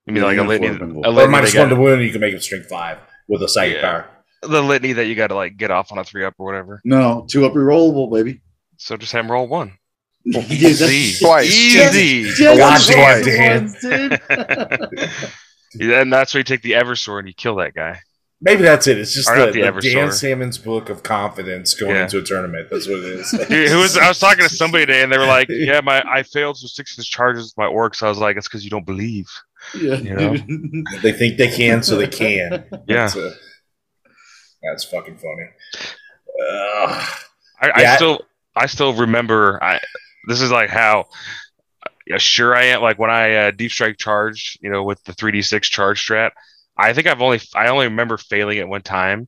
You 0.06 0.14
mean 0.14 0.24
like 0.24 0.38
a 0.38 0.42
and 0.42 0.50
litany? 0.50 0.68
A 0.68 1.08
Or 1.08 1.12
litany 1.12 1.32
minus 1.32 1.54
they 1.54 1.60
one 1.60 1.70
to 1.70 1.76
wound, 1.76 1.96
and 1.96 2.04
you 2.04 2.12
can 2.12 2.22
make 2.22 2.32
them 2.34 2.42
strength 2.42 2.68
five 2.70 2.98
with 3.28 3.42
a 3.42 3.48
psychic 3.50 3.78
Yeah. 3.78 3.82
power. 3.82 4.10
the 4.44 4.62
litany 4.62 4.92
that 4.94 5.06
you 5.06 5.16
got 5.16 5.28
to 5.28 5.36
like 5.36 5.56
get 5.56 5.72
off 5.72 5.92
on 5.94 5.98
a 5.98 6.04
three 6.04 6.26
up 6.26 6.34
or 6.38 6.46
whatever. 6.46 6.82
No, 6.84 7.26
two 7.30 7.46
up 7.46 7.54
rerollable, 7.54 8.12
baby. 8.12 8.42
So 8.78 8.98
just 8.98 9.14
have 9.14 9.24
them 9.26 9.32
roll 9.32 9.48
one. 9.48 9.78
Yeah, 10.26 10.42
Easy, 10.50 11.18
Twice. 11.26 11.48
easy. 11.54 12.24
Just 12.24 12.58
God 12.58 12.82
damn, 12.88 13.24
Dan. 13.24 13.62
once, 13.64 13.82
dude. 13.82 14.22
Yeah, 15.76 16.02
and 16.02 16.14
that's 16.14 16.34
where 16.34 16.40
you 16.40 16.44
take 16.46 16.62
the 16.62 16.74
Eversword 16.74 17.20
and 17.20 17.28
you 17.28 17.34
kill 17.34 17.56
that 17.56 17.74
guy. 17.74 18.00
Maybe 18.46 18.62
that's 18.62 18.88
it. 18.88 18.98
It's 18.98 19.14
just 19.14 19.30
the, 19.30 19.52
the 19.54 19.72
the 19.72 19.82
Dan 19.94 20.12
Salmon's 20.12 20.58
book 20.58 20.90
of 20.90 21.02
confidence 21.02 21.74
going 21.74 21.96
Yeah. 21.96 22.04
into 22.04 22.18
a 22.20 22.22
tournament. 22.22 22.68
That's 22.70 22.88
what 22.90 23.00
it 23.00 23.06
is. 23.06 23.32
Dude, 23.50 23.70
who 23.70 23.78
was 23.80 23.96
I 23.98 24.10
was 24.10 24.20
talking 24.20 24.44
to 24.44 24.54
somebody 24.54 24.86
today 24.86 25.02
and 25.02 25.12
they 25.12 25.18
were 25.18 25.26
like, 25.26 25.48
"Yeah, 25.50 25.80
my 25.82 26.04
I 26.06 26.24
failed 26.24 26.58
with 26.62 26.72
six 26.72 26.98
inch 26.98 27.10
charges 27.10 27.46
with 27.46 27.58
my 27.58 27.72
orcs." 27.72 28.04
I 28.04 28.10
was 28.10 28.18
like, 28.18 28.36
"It's 28.36 28.48
because 28.50 28.66
you 28.66 28.70
don't 28.70 28.86
believe." 28.86 29.28
yeah, 29.74 29.96
You 29.96 30.14
know? 30.14 30.34
they 31.04 31.14
think 31.14 31.38
they 31.38 31.48
can, 31.56 31.82
so 31.84 31.96
they 31.96 32.08
can. 32.08 32.66
Yeah, 32.86 33.08
That's, 33.08 33.16
uh, 33.16 33.34
that's 34.62 34.84
fucking 34.84 35.16
funny. 35.18 35.48
Ugh. 36.52 37.10
I, 37.62 37.70
I 37.76 37.82
Yeah. 37.82 37.96
still 37.96 38.22
I 38.56 38.66
still 38.66 38.94
remember. 38.94 39.64
I 39.64 39.80
this 40.28 40.42
is 40.42 40.52
like 40.52 40.70
how 40.70 41.06
yeah, 42.06 42.18
sure 42.18 42.54
I 42.56 42.64
am. 42.66 42.82
Like 42.82 43.00
when 43.00 43.10
I 43.10 43.36
uh, 43.48 43.52
deep 43.52 43.72
strike 43.72 43.98
charged, 43.98 44.60
you 44.62 44.70
know, 44.70 44.84
with 44.84 45.02
the 45.06 45.14
three 45.14 45.32
d 45.32 45.42
six 45.42 45.70
charge 45.70 46.06
strat. 46.06 46.32
I 46.78 46.94
think 46.94 47.08
I've 47.08 47.22
only 47.22 47.40
I 47.56 47.68
only 47.68 47.86
remember 47.88 48.18
failing 48.18 48.58
it 48.58 48.68
one 48.68 48.82
time, 48.82 49.28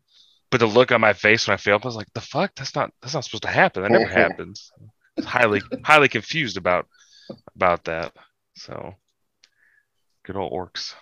but 0.52 0.60
the 0.60 0.66
look 0.66 0.92
on 0.92 1.02
my 1.02 1.14
face 1.14 1.48
when 1.48 1.54
I 1.54 1.58
failed, 1.58 1.84
I 1.84 1.88
was 1.88 1.96
like, 1.96 2.12
"The 2.14 2.22
fuck? 2.22 2.52
That's 2.56 2.76
not 2.76 2.92
that's 3.02 3.14
not 3.14 3.24
supposed 3.24 3.44
to 3.44 3.50
happen. 3.50 3.84
That 3.84 3.92
never 3.92 4.08
happens." 4.12 4.72
I 5.18 5.22
highly 5.22 5.62
highly 5.84 6.08
confused 6.10 6.58
about 6.58 6.88
about 7.56 7.84
that. 7.86 8.14
So 8.56 8.96
good 10.24 10.36
old 10.36 10.52
orcs. 10.52 10.94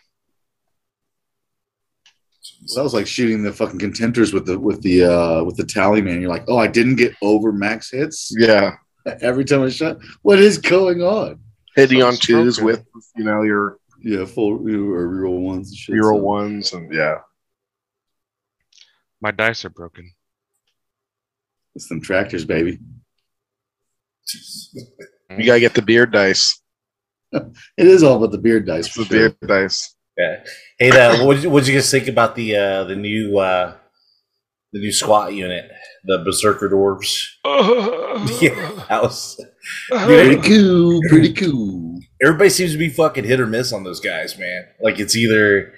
So 2.66 2.80
that 2.80 2.84
was 2.84 2.94
like 2.94 3.08
shooting 3.08 3.44
the 3.44 3.52
fucking 3.54 3.80
contenders 3.80 4.34
with 4.34 4.46
the 4.46 4.60
with 4.60 4.82
the 4.82 5.04
uh 5.06 5.44
with 5.44 5.58
the 5.58 5.66
tally 5.66 6.02
man. 6.02 6.22
You're 6.22 6.30
like, 6.30 6.46
oh, 6.48 6.58
I 6.58 6.68
didn't 6.68 6.96
get 6.96 7.14
over 7.22 7.52
max 7.52 7.92
hits 7.92 8.34
Yeah. 8.38 8.76
every 9.22 9.44
time 9.46 9.64
I 9.64 9.70
shot. 9.70 9.98
What 10.22 10.40
is 10.40 10.58
going 10.58 11.02
on? 11.02 11.40
hitting 11.76 12.02
So 12.02 12.08
on 12.08 12.16
twos 12.16 12.56
stroking. 12.56 12.66
with 12.66 12.86
you 13.16 13.24
know 13.24 13.42
your 13.44 13.78
Yeah, 14.04 14.26
full 14.26 14.70
you 14.70 14.78
know, 14.78 14.92
or 14.94 15.08
reroll 15.08 15.42
ones 15.42 15.70
and 15.70 15.78
shit. 15.78 15.96
reroll 15.96 16.18
so- 16.18 16.24
ones 16.24 16.74
and 16.74 16.94
yeah. 16.94 17.20
My 19.22 19.32
dice 19.32 19.64
are 19.64 19.70
broken. 19.70 20.12
It's 21.76 21.88
them 21.88 22.02
tractors, 22.02 22.44
baby. 22.46 22.80
You 25.38 25.46
gotta 25.46 25.60
get 25.62 25.74
the 25.74 25.82
beard 25.82 26.12
dice. 26.12 26.60
It 27.34 27.88
is 27.88 28.04
all 28.04 28.18
about 28.18 28.32
the 28.32 28.38
beard 28.38 28.68
dice. 28.68 28.86
It's 28.88 28.96
the 28.96 29.06
sure. 29.06 29.30
beard 29.30 29.38
dice. 29.48 29.96
Yeah. 30.18 30.44
Hey, 30.78 30.92
uh, 30.92 31.26
what 31.26 31.44
what'd 31.46 31.68
you 31.68 31.74
guys 31.74 31.90
think 31.90 32.08
about 32.08 32.36
the 32.36 32.56
uh, 32.56 32.84
the 32.84 32.96
new 32.96 33.40
uh, 33.40 33.74
the 34.72 34.80
new 34.80 34.92
squat 34.92 35.34
unit, 35.34 35.72
the 36.04 36.20
Berserker 36.20 36.70
dwarves? 36.70 37.26
Yeah, 38.42 38.72
that 38.90 39.02
was. 39.02 39.44
Pretty 39.90 40.40
cool. 40.48 41.00
Pretty 41.10 41.34
cool. 41.34 41.83
Everybody 42.24 42.50
seems 42.50 42.72
to 42.72 42.78
be 42.78 42.90
fucking 42.90 43.26
hit 43.26 43.40
or 43.40 43.46
miss 43.48 43.74
on 43.74 43.84
those 43.84 44.00
guys, 44.00 44.38
man. 44.38 44.66
Like 44.82 45.00
it's 45.00 45.16
either 45.16 45.74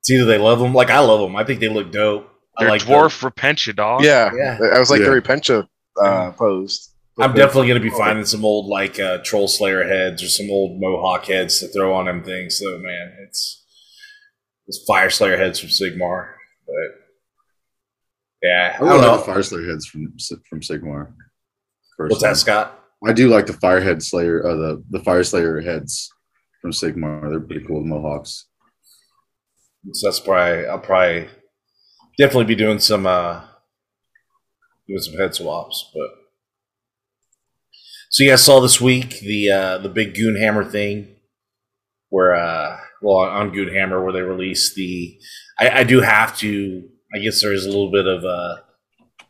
it's 0.00 0.10
either 0.10 0.24
they 0.24 0.38
love 0.38 0.58
them, 0.58 0.74
like 0.74 0.90
I 0.90 0.98
love 0.98 1.20
them. 1.20 1.36
I 1.36 1.44
think 1.44 1.60
they 1.60 1.68
look 1.68 1.90
dope. 1.92 2.28
I 2.58 2.64
They're 2.64 2.70
like 2.72 2.82
dwarf 2.82 3.22
Repentia 3.28 3.74
dog. 3.74 4.04
Yeah, 4.04 4.30
Yeah. 4.36 4.58
I 4.74 4.78
was 4.78 4.90
like 4.90 5.00
Yeah. 5.00 5.06
the 5.10 5.20
Repentia 5.20 5.66
uh, 6.02 6.32
posed. 6.32 6.90
the- 7.16 7.22
I'm 7.24 7.34
definitely 7.34 7.68
gonna 7.68 7.80
be 7.80 7.90
finding 7.90 8.24
some 8.26 8.44
old 8.44 8.66
like 8.66 8.98
uh, 9.00 9.18
troll 9.24 9.48
slayer 9.48 9.84
heads 9.86 10.22
or 10.22 10.28
some 10.28 10.50
old 10.50 10.80
mohawk 10.80 11.24
heads 11.26 11.60
to 11.60 11.68
throw 11.68 11.94
on 11.94 12.04
them 12.06 12.22
things. 12.22 12.58
So 12.58 12.78
man, 12.78 13.12
it's 13.26 13.64
it's 14.66 14.84
fire 14.86 15.10
slayer 15.10 15.36
heads 15.36 15.58
from 15.58 15.70
Sigmar, 15.70 16.32
but 16.66 16.98
yeah, 18.42 18.72
I 18.74 18.76
I 18.76 18.80
really 18.88 19.00
don't 19.00 19.08
like 19.16 19.20
the 19.20 19.26
know. 19.28 19.32
Fire 19.34 19.42
Slayer 19.42 19.68
heads 19.70 19.86
from 19.86 20.14
from 20.50 20.60
Sigmar. 20.60 21.12
What's 21.98 22.22
that, 22.22 22.36
Scott? 22.36 22.81
I 23.04 23.12
do 23.12 23.28
like 23.28 23.46
the 23.46 23.52
Firehead 23.52 24.02
Slayer, 24.02 24.46
uh, 24.46 24.54
the 24.54 24.84
the 24.90 25.00
Fire 25.00 25.24
Slayer 25.24 25.60
heads 25.60 26.10
from 26.60 26.70
Sigmar. 26.70 27.28
They're 27.30 27.40
pretty 27.40 27.66
cool. 27.66 27.84
Mohawks. 27.84 28.46
So 29.92 30.06
that's 30.06 30.20
probably 30.20 30.66
I'll 30.66 30.78
probably 30.78 31.28
definitely 32.16 32.44
be 32.44 32.54
doing 32.54 32.78
some 32.78 33.06
uh 33.06 33.42
doing 34.86 35.00
some 35.00 35.18
head 35.18 35.34
swaps, 35.34 35.90
but 35.92 36.10
so 38.10 38.24
yeah, 38.24 38.34
I 38.34 38.36
saw 38.36 38.60
this 38.60 38.80
week 38.80 39.18
the 39.20 39.50
uh 39.50 39.78
the 39.78 39.88
big 39.88 40.14
Goonhammer 40.14 40.70
thing 40.70 41.16
where 42.10 42.34
uh 42.34 42.78
well 43.00 43.16
on 43.16 43.50
Goonhammer 43.50 44.02
where 44.02 44.12
they 44.12 44.22
released 44.22 44.76
the 44.76 45.18
I, 45.58 45.80
I 45.80 45.84
do 45.84 46.00
have 46.00 46.36
to 46.38 46.88
I 47.14 47.18
guess 47.18 47.42
there 47.42 47.52
is 47.52 47.66
a 47.66 47.68
little 47.68 47.90
bit 47.90 48.06
of 48.06 48.22
a 48.22 48.62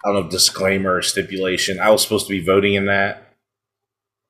I 0.05 0.13
don't 0.13 0.25
know 0.25 0.31
disclaimer 0.31 0.97
or 0.97 1.03
stipulation. 1.03 1.81
I 1.81 1.91
was 1.91 2.03
supposed 2.03 2.27
to 2.27 2.33
be 2.33 2.45
voting 2.45 2.75
in 2.75 2.87
that 2.87 3.32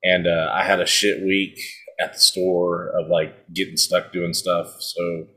and 0.03 0.27
uh, 0.27 0.49
I 0.53 0.63
had 0.63 0.79
a 0.79 0.85
shit 0.85 1.23
week 1.23 1.59
at 1.99 2.13
the 2.13 2.19
store 2.19 2.87
of 2.89 3.07
like 3.07 3.33
getting 3.53 3.77
stuck 3.77 4.11
doing 4.11 4.33
stuff. 4.33 4.75
So 4.79 5.27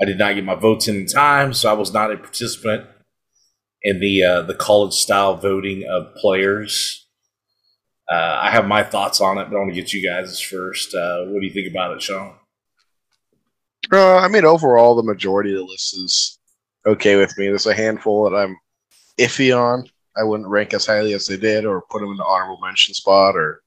I 0.00 0.04
did 0.04 0.18
not 0.18 0.34
get 0.34 0.44
my 0.44 0.54
votes 0.54 0.88
in 0.88 1.06
time, 1.06 1.52
so 1.52 1.70
I 1.70 1.74
was 1.74 1.92
not 1.92 2.12
a 2.12 2.16
participant 2.16 2.86
in 3.82 4.00
the 4.00 4.22
uh, 4.24 4.42
the 4.42 4.54
college 4.54 4.94
style 4.94 5.36
voting 5.36 5.84
of 5.88 6.14
players. 6.16 7.06
Uh, 8.10 8.40
I 8.42 8.50
have 8.50 8.66
my 8.66 8.82
thoughts 8.82 9.20
on 9.20 9.38
it, 9.38 9.48
but 9.48 9.56
I 9.56 9.60
want 9.60 9.74
to 9.74 9.80
get 9.80 9.92
you 9.92 10.06
guys 10.06 10.40
first. 10.40 10.94
Uh, 10.94 11.24
what 11.26 11.40
do 11.40 11.46
you 11.46 11.52
think 11.52 11.70
about 11.70 11.94
it, 11.94 12.02
Sean? 12.02 12.34
Uh, 13.92 14.16
I 14.16 14.28
mean, 14.28 14.44
overall, 14.44 14.94
the 14.94 15.02
majority 15.02 15.52
of 15.52 15.58
the 15.58 15.64
list 15.64 15.96
is 15.96 16.38
okay 16.86 17.16
with 17.16 17.36
me. 17.38 17.46
There's 17.46 17.66
a 17.66 17.74
handful 17.74 18.28
that 18.28 18.36
I'm 18.36 18.56
iffy 19.18 19.56
on. 19.56 19.88
I 20.16 20.24
wouldn't 20.24 20.48
rank 20.48 20.74
as 20.74 20.86
highly 20.86 21.14
as 21.14 21.26
they 21.26 21.36
did, 21.36 21.64
or 21.64 21.84
put 21.90 22.00
them 22.00 22.10
in 22.10 22.16
the 22.16 22.24
honorable 22.24 22.58
mention 22.62 22.94
spot, 22.94 23.34
or 23.36 23.62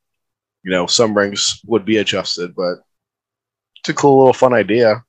you 0.66 0.72
know, 0.72 0.88
some 0.88 1.14
ranks 1.14 1.62
would 1.68 1.86
be 1.86 1.98
adjusted. 1.98 2.56
But 2.56 2.80
it's 3.80 3.90
a 3.90 3.94
cool 3.94 4.18
little 4.18 4.34
fun 4.34 4.54
idea, 4.54 5.04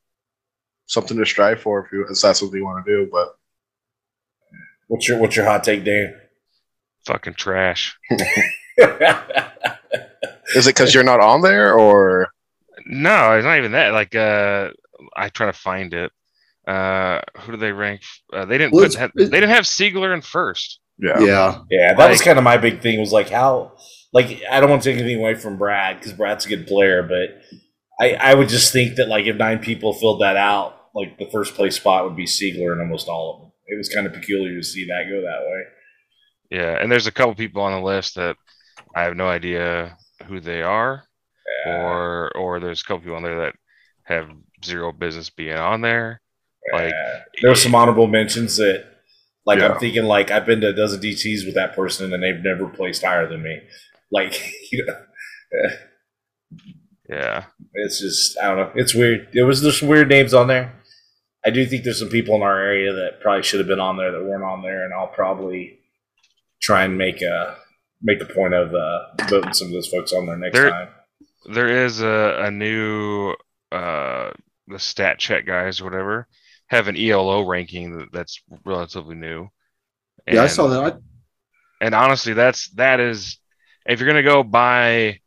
something 0.86 1.16
to 1.16 1.25
strive 1.26 1.60
for 1.62 1.84
if, 1.84 1.90
you, 1.92 2.06
if 2.10 2.20
that's 2.20 2.42
what 2.42 2.52
you 2.52 2.62
want 2.64 2.84
to 2.84 2.92
do. 3.04 3.08
But 3.10 3.34
What's 4.88 5.08
your 5.08 5.18
what's 5.18 5.34
your 5.34 5.46
hot 5.46 5.64
take, 5.64 5.84
Dan? 5.84 6.14
Fucking 7.06 7.34
trash. 7.34 7.96
is 8.10 8.18
it 8.78 10.66
because 10.66 10.94
you're 10.94 11.02
not 11.02 11.18
on 11.20 11.40
there, 11.42 11.74
or 11.74 12.28
No, 12.87 13.33
it's 13.33 13.44
not 13.44 13.59
even 13.59 13.72
that. 13.72 13.92
Like, 13.92 14.14
uh, 14.14 14.70
I 15.16 15.28
try 15.31 15.46
to 15.46 15.52
find 15.52 15.92
it. 15.92 16.12
Uh, 16.68 17.20
who 17.40 17.52
do 17.52 17.59
they 17.59 17.72
rank? 17.72 18.02
Uh, 18.33 18.44
they 18.44 18.59
didn't 18.59 18.72
Well, 18.74 18.83
put. 18.85 18.92
it's- 18.92 19.00
have- 19.00 19.11
it- 19.16 19.31
they 19.31 19.40
didn't 19.40 19.54
have 19.54 19.64
Siegler 19.64 20.14
in 20.14 20.20
first. 20.20 20.78
yeah, 20.98 21.18
Yeah, 21.20 21.59
yeah, 21.70 21.94
that 21.94 22.11
was 22.11 22.22
kind 22.22 22.38
of 22.38 22.44
my 22.44 22.57
big 22.57 22.81
thing. 22.81 22.98
Was 23.00 23.12
like 23.12 23.28
how 23.28 23.76
like 24.12 24.42
I 24.51 24.61
don't 24.61 24.71
want 24.71 24.83
to 24.83 24.90
take 24.90 25.01
anything 25.01 25.21
away 25.21 25.35
from 25.35 25.57
Brad 25.59 25.99
because 25.99 26.12
Brad's 26.12 26.47
a 26.47 26.49
good 26.49 26.66
player, 26.66 27.03
but 27.03 27.42
I 28.01 28.14
I 28.14 28.35
would 28.35 28.49
just 28.49 28.73
think 28.73 28.97
that 28.97 29.09
like 29.09 29.27
if 29.27 29.37
nine 29.37 29.59
people 29.59 29.92
filled 29.92 30.21
that 30.23 30.37
out, 30.37 30.81
like 30.95 31.19
the 31.19 31.27
first 31.31 31.55
place 31.55 31.77
spot 31.77 32.05
would 32.05 32.16
be 32.16 32.25
Siegler 32.27 32.73
in 32.73 32.81
almost 32.81 33.09
all 33.09 33.35
of 33.35 33.40
them. 33.40 33.53
It 33.66 33.77
was 33.77 33.88
kind 33.88 34.07
of 34.07 34.12
peculiar 34.12 34.55
to 34.55 34.62
see 34.62 34.87
that 34.87 35.05
go 35.09 35.21
that 35.23 35.40
way. 35.47 35.62
Yeah, 36.51 36.79
and 36.81 36.90
there's 36.90 37.09
a 37.09 37.12
couple 37.12 37.35
people 37.35 37.62
on 37.62 37.73
the 37.73 37.85
list 37.85 38.14
that 38.14 38.37
I 38.95 39.03
have 39.03 39.16
no 39.16 39.27
idea 39.29 39.97
who 40.27 40.40
they 40.40 40.62
are, 40.62 41.05
or 41.66 42.31
or 42.37 42.61
there's 42.61 42.83
a 42.83 42.85
couple 42.85 43.01
people 43.01 43.16
on 43.16 43.23
there 43.23 43.40
that 43.40 43.55
have 44.05 44.31
zero 44.64 44.92
business 44.92 45.31
being 45.31 45.57
on 45.57 45.81
there. 45.81 46.21
Like, 46.73 46.92
Uh, 46.95 47.19
there 47.42 47.51
were 47.51 47.57
some 47.57 47.75
honorable 47.75 48.07
mentions 48.07 48.57
that, 48.57 48.85
like, 49.45 49.59
Yeah. 49.59 49.73
I'm 49.73 49.79
thinking, 49.79 50.05
like, 50.05 50.31
I've 50.31 50.47
been 50.47 50.61
to 50.62 50.69
a 50.69 50.73
dozen 50.73 51.01
DTs 51.01 51.45
with 51.45 51.55
that 51.55 51.75
person 51.77 52.12
and 52.12 52.23
they've 52.23 52.42
never 52.42 52.66
placed 52.66 53.03
higher 53.05 53.27
than 53.29 53.42
me. 53.42 53.61
Like, 54.11 54.40
you 54.73 54.85
know, 54.87 55.71
yeah, 57.09 57.45
it's 57.75 58.01
just, 58.01 58.38
I 58.40 58.49
don't 58.49 58.57
know. 58.57 58.73
It's 58.75 58.95
weird. 58.95 59.29
There 59.33 59.47
was 59.47 59.62
there's 59.62 59.79
some 59.81 59.88
weird 59.88 60.09
names 60.09 60.35
on 60.35 60.49
there. 60.49 60.73
I 61.45 61.51
do 61.51 61.64
think 61.64 61.85
there's 61.85 62.01
some 62.01 62.09
people 62.09 62.35
in 62.35 62.42
our 62.42 62.59
area 62.61 62.92
that 62.92 63.21
probably 63.21 63.42
should 63.45 63.61
have 63.61 63.69
been 63.69 63.79
on 63.81 63.97
there 63.97 64.11
that 64.11 64.25
weren't 64.25 64.42
on 64.42 64.62
there, 64.62 64.85
and 64.85 64.92
I'll 64.92 65.07
probably 65.07 65.79
try 66.61 66.85
and 66.85 66.99
make 66.99 67.23
a 67.23 67.57
make 68.03 68.21
a 68.21 68.27
point 68.27 68.55
of 68.55 68.75
uh, 68.75 69.03
voting 69.29 69.53
some 69.55 69.69
of 69.69 69.73
those 69.73 69.87
folks 69.88 70.12
on 70.12 70.27
there 70.27 70.37
next 70.37 70.55
There- 70.59 70.71
time. 70.71 70.88
there 71.53 71.85
is 71.85 72.01
a, 72.03 72.42
a 72.47 72.51
new 72.51 73.35
uh 73.73 74.31
the 74.69 74.79
stat 74.79 75.19
check 75.19 75.47
guys 75.47 75.81
or 75.81 75.85
whatever 75.85 76.27
have 76.69 76.88
an 76.88 76.97
ELO 76.97 77.42
ranking 77.47 78.09
that's 78.12 78.40
relatively 78.64 79.14
new. 79.14 79.49
yeah, 80.27 80.42
I 80.42 80.47
saw 80.49 80.66
that. 80.66 80.95
I, 80.95 81.85
and 81.85 81.95
honestly 81.95 82.33
that's 82.33 82.69
that 82.71 82.99
is 83.01 83.38
if 83.88 84.01
you're 84.01 84.09
gonna 84.09 84.22
go 84.22 84.42
by 84.42 85.20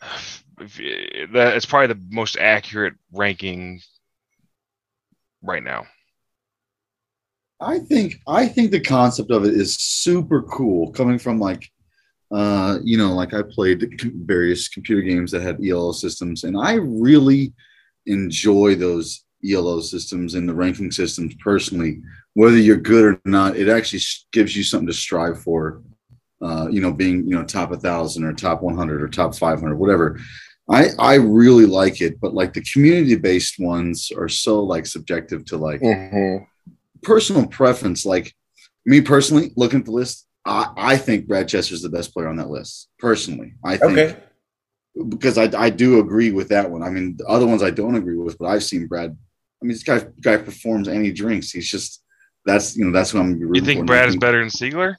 that 0.58 1.52
it's 1.56 1.66
probably 1.66 1.86
the 1.86 2.00
most 2.10 2.36
accurate 2.36 2.94
ranking 3.12 3.80
right 5.42 5.62
now 5.62 5.86
I 7.60 7.80
think 7.80 8.20
I 8.26 8.46
think 8.46 8.70
the 8.70 8.80
concept 8.80 9.30
of 9.30 9.44
it 9.44 9.54
is 9.54 9.76
super 9.76 10.42
cool. 10.42 10.92
Coming 10.92 11.18
from 11.18 11.40
like, 11.40 11.68
uh, 12.30 12.78
you 12.84 12.96
know, 12.96 13.14
like 13.14 13.34
I 13.34 13.42
played 13.42 14.00
various 14.26 14.68
computer 14.68 15.02
games 15.02 15.32
that 15.32 15.42
had 15.42 15.64
ELO 15.64 15.92
systems, 15.92 16.44
and 16.44 16.56
I 16.56 16.74
really 16.74 17.52
enjoy 18.06 18.76
those 18.76 19.24
ELO 19.44 19.80
systems 19.80 20.34
and 20.34 20.48
the 20.48 20.54
ranking 20.54 20.92
systems 20.92 21.34
personally. 21.40 22.00
Whether 22.34 22.58
you're 22.58 22.76
good 22.76 23.04
or 23.04 23.20
not, 23.24 23.56
it 23.56 23.68
actually 23.68 24.02
gives 24.32 24.56
you 24.56 24.62
something 24.62 24.86
to 24.86 24.92
strive 24.92 25.42
for. 25.42 25.82
Uh, 26.40 26.68
you 26.70 26.80
know, 26.80 26.92
being 26.92 27.26
you 27.26 27.34
know 27.34 27.42
top 27.44 27.70
1000 27.70 28.22
or 28.24 28.32
top 28.32 28.62
100 28.62 29.02
or 29.02 29.08
top 29.08 29.34
500, 29.34 29.76
whatever. 29.76 30.20
I 30.70 30.88
I 30.98 31.14
really 31.14 31.66
like 31.66 32.00
it, 32.00 32.20
but 32.20 32.32
like 32.34 32.52
the 32.54 32.62
community 32.72 33.16
based 33.16 33.56
ones 33.58 34.12
are 34.16 34.28
so 34.28 34.62
like 34.62 34.86
subjective 34.86 35.44
to 35.46 35.56
like 35.56 35.80
Mhm. 35.80 36.46
personal 37.02 37.46
preference, 37.46 38.06
like 38.06 38.32
me 38.86 39.00
personally, 39.00 39.50
looking 39.56 39.80
at 39.80 39.84
the 39.86 39.90
list, 39.90 40.26
I, 40.44 40.70
I 40.76 40.96
think 40.96 41.26
Brad 41.26 41.48
Chester's 41.48 41.82
the 41.82 41.88
best 41.88 42.12
player 42.14 42.28
on 42.28 42.36
that 42.36 42.50
list. 42.50 42.88
Personally, 42.98 43.54
I 43.64 43.76
think 43.76 43.98
Okay. 43.98 44.16
because 45.08 45.38
I, 45.38 45.50
I 45.58 45.70
do 45.70 45.98
agree 46.00 46.30
with 46.30 46.48
that 46.50 46.70
one. 46.70 46.82
I 46.82 46.90
mean, 46.90 47.16
the 47.16 47.26
other 47.26 47.46
ones 47.46 47.62
I 47.62 47.70
don't 47.70 47.94
agree 47.96 48.16
with, 48.16 48.38
but 48.38 48.46
I've 48.46 48.62
seen 48.64 48.86
Brad. 48.86 49.10
I 49.60 49.64
mean, 49.64 49.72
this 49.72 49.82
guy 49.82 50.06
guy 50.20 50.36
performs 50.36 50.86
and 50.86 51.04
he 51.04 51.10
drinks. 51.10 51.50
He's 51.50 51.68
just 51.68 52.02
that's 52.46 52.76
you 52.76 52.84
know 52.84 52.92
that's 52.92 53.12
what 53.12 53.20
I'm. 53.24 53.40
you 53.54 53.60
think 53.60 53.80
for. 53.80 53.86
brad 53.86 54.08
is 54.08 54.16
better 54.16 54.38
than 54.38 54.48
siegler 54.48 54.94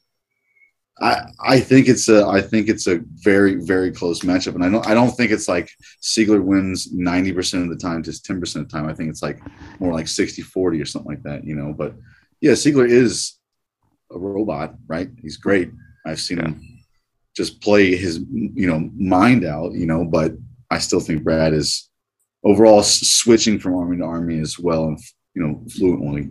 I, 1.02 1.32
I 1.40 1.60
think 1.60 1.88
it's 1.88 2.10
a 2.10 2.26
I 2.28 2.42
think 2.42 2.68
it's 2.68 2.88
a 2.88 3.02
very 3.16 3.56
very 3.56 3.92
close 3.92 4.22
matchup, 4.22 4.56
and 4.56 4.64
I 4.64 4.70
don't 4.70 4.86
I 4.88 4.94
don't 4.94 5.12
think 5.12 5.32
it's 5.32 5.48
like 5.48 5.70
Siegler 6.02 6.44
wins 6.44 6.92
ninety 6.92 7.32
percent 7.32 7.64
of 7.64 7.70
the 7.70 7.78
time, 7.78 8.04
just 8.04 8.26
ten 8.26 8.40
percent 8.40 8.66
of 8.66 8.72
the 8.72 8.78
time. 8.78 8.90
I 8.90 8.94
think 8.94 9.10
it's 9.10 9.22
like 9.22 9.40
more 9.80 9.94
like 9.94 10.08
60-40 10.08 10.82
or 10.82 10.86
something 10.86 11.10
like 11.10 11.24
that, 11.24 11.46
you 11.46 11.56
know. 11.56 11.74
But 11.74 11.96
yeah, 12.42 12.52
Siegler 12.52 12.90
is 12.90 13.40
a 14.12 14.18
robot, 14.18 14.76
right? 14.88 15.10
He's 15.22 15.38
great. 15.38 15.72
I've 16.06 16.20
seen 16.20 16.40
him 16.40 16.62
just 17.36 17.62
play 17.62 17.96
his 17.96 18.20
you 18.32 18.68
know 18.68 18.90
mind 18.98 19.46
out, 19.46 19.74
you 19.74 19.86
know. 19.86 20.04
But 20.04 20.34
I 20.70 20.80
still 20.80 21.00
think 21.00 21.24
Brad 21.24 21.54
is 21.54 21.90
overall 22.44 22.84
switching 22.84 23.60
from 23.60 23.76
army 23.76 23.98
to 23.98 24.04
army 24.04 24.40
as 24.40 24.60
well, 24.60 24.86
and 24.86 25.00
you 25.34 25.44
know 25.44 25.64
fluently. 25.78 26.30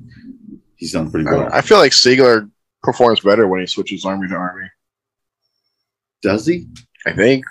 He's 0.77 0.93
done 0.93 1.11
pretty 1.11 1.25
well. 1.25 1.49
I 1.53 1.61
feel 1.61 1.79
like 1.79 1.91
Siegler 1.91 2.49
performs 2.83 3.21
better 3.21 3.47
when 3.47 3.61
he 3.61 3.67
switches 3.67 4.05
army 4.05 4.29
to 4.29 4.35
army. 4.35 4.69
Does 6.23 6.47
he? 6.47 6.67
I 7.07 7.13
think. 7.13 7.45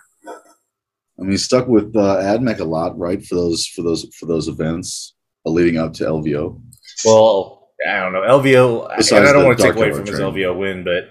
I 1.19 1.23
mean, 1.23 1.37
stuck 1.37 1.67
with 1.67 1.95
uh, 1.95 2.17
AdMech 2.17 2.59
a 2.59 2.63
lot, 2.63 2.97
right? 2.97 3.23
For 3.23 3.35
those 3.35 3.65
for 3.65 3.81
those 3.81 4.05
for 4.19 4.27
those 4.27 4.47
events 4.47 5.15
uh, 5.45 5.49
leading 5.49 5.77
up 5.77 5.93
to 5.93 6.03
LVO. 6.03 6.61
Well, 7.05 7.69
I 7.87 7.99
don't 7.99 8.13
know. 8.13 8.21
LVO, 8.21 8.89
and 9.17 9.27
I 9.27 9.33
don't 9.33 9.45
want 9.45 9.57
to 9.57 9.63
take 9.63 9.75
away 9.75 9.89
Tower 9.89 9.97
from 9.97 10.07
his 10.07 10.17
training. 10.17 10.33
LVO 10.33 10.57
win, 10.57 10.83
but 10.83 11.09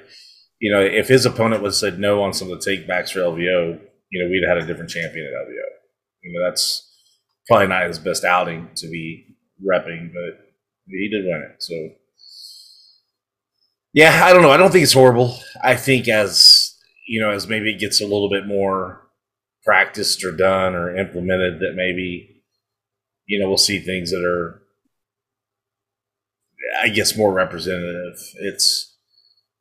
you 0.60 0.70
know, 0.70 0.80
if 0.80 1.08
his 1.08 1.26
opponent 1.26 1.62
was 1.62 1.78
said 1.78 1.98
no 1.98 2.22
on 2.22 2.32
some 2.32 2.50
of 2.50 2.62
the 2.62 2.70
takebacks 2.70 3.10
for 3.10 3.20
LVO, 3.20 3.80
you 4.10 4.22
know, 4.22 4.30
we'd 4.30 4.44
have 4.46 4.58
had 4.58 4.64
a 4.64 4.66
different 4.66 4.90
champion 4.90 5.26
at 5.26 5.32
LVO. 5.32 5.64
You 6.22 6.32
know, 6.32 6.48
that's 6.48 6.88
probably 7.46 7.68
not 7.68 7.86
his 7.86 7.98
best 7.98 8.24
outing 8.24 8.68
to 8.76 8.88
be 8.88 9.36
repping, 9.64 10.12
but 10.12 10.46
he 10.88 11.08
did 11.08 11.24
win 11.24 11.50
it. 11.50 11.62
So, 11.62 11.74
yeah, 13.96 14.26
I 14.26 14.34
don't 14.34 14.42
know. 14.42 14.50
I 14.50 14.58
don't 14.58 14.70
think 14.70 14.82
it's 14.82 14.92
horrible. 14.92 15.38
I 15.64 15.74
think 15.74 16.06
as 16.06 16.76
you 17.08 17.18
know, 17.18 17.30
as 17.30 17.48
maybe 17.48 17.72
it 17.72 17.80
gets 17.80 18.02
a 18.02 18.06
little 18.06 18.28
bit 18.28 18.46
more 18.46 19.08
practiced 19.64 20.22
or 20.22 20.32
done 20.32 20.74
or 20.74 20.94
implemented, 20.94 21.60
that 21.60 21.72
maybe 21.74 22.42
you 23.24 23.40
know 23.40 23.48
we'll 23.48 23.56
see 23.56 23.80
things 23.80 24.10
that 24.10 24.22
are 24.22 24.60
I 26.82 26.90
guess 26.90 27.16
more 27.16 27.32
representative. 27.32 28.18
It's 28.40 28.94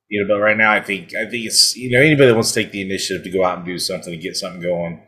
you 0.09 0.21
know, 0.21 0.27
but 0.27 0.41
right 0.41 0.57
now 0.57 0.73
I 0.73 0.81
think 0.81 1.15
I 1.15 1.29
think 1.29 1.45
it's 1.45 1.77
you 1.77 1.91
know 1.91 2.01
anybody 2.01 2.27
that 2.27 2.35
wants 2.35 2.51
to 2.51 2.61
take 2.61 2.73
the 2.73 2.81
initiative 2.81 3.23
to 3.23 3.31
go 3.31 3.45
out 3.45 3.59
and 3.59 3.65
do 3.65 3.79
something 3.79 4.11
to 4.11 4.17
get 4.17 4.35
something 4.35 4.61
going, 4.61 5.01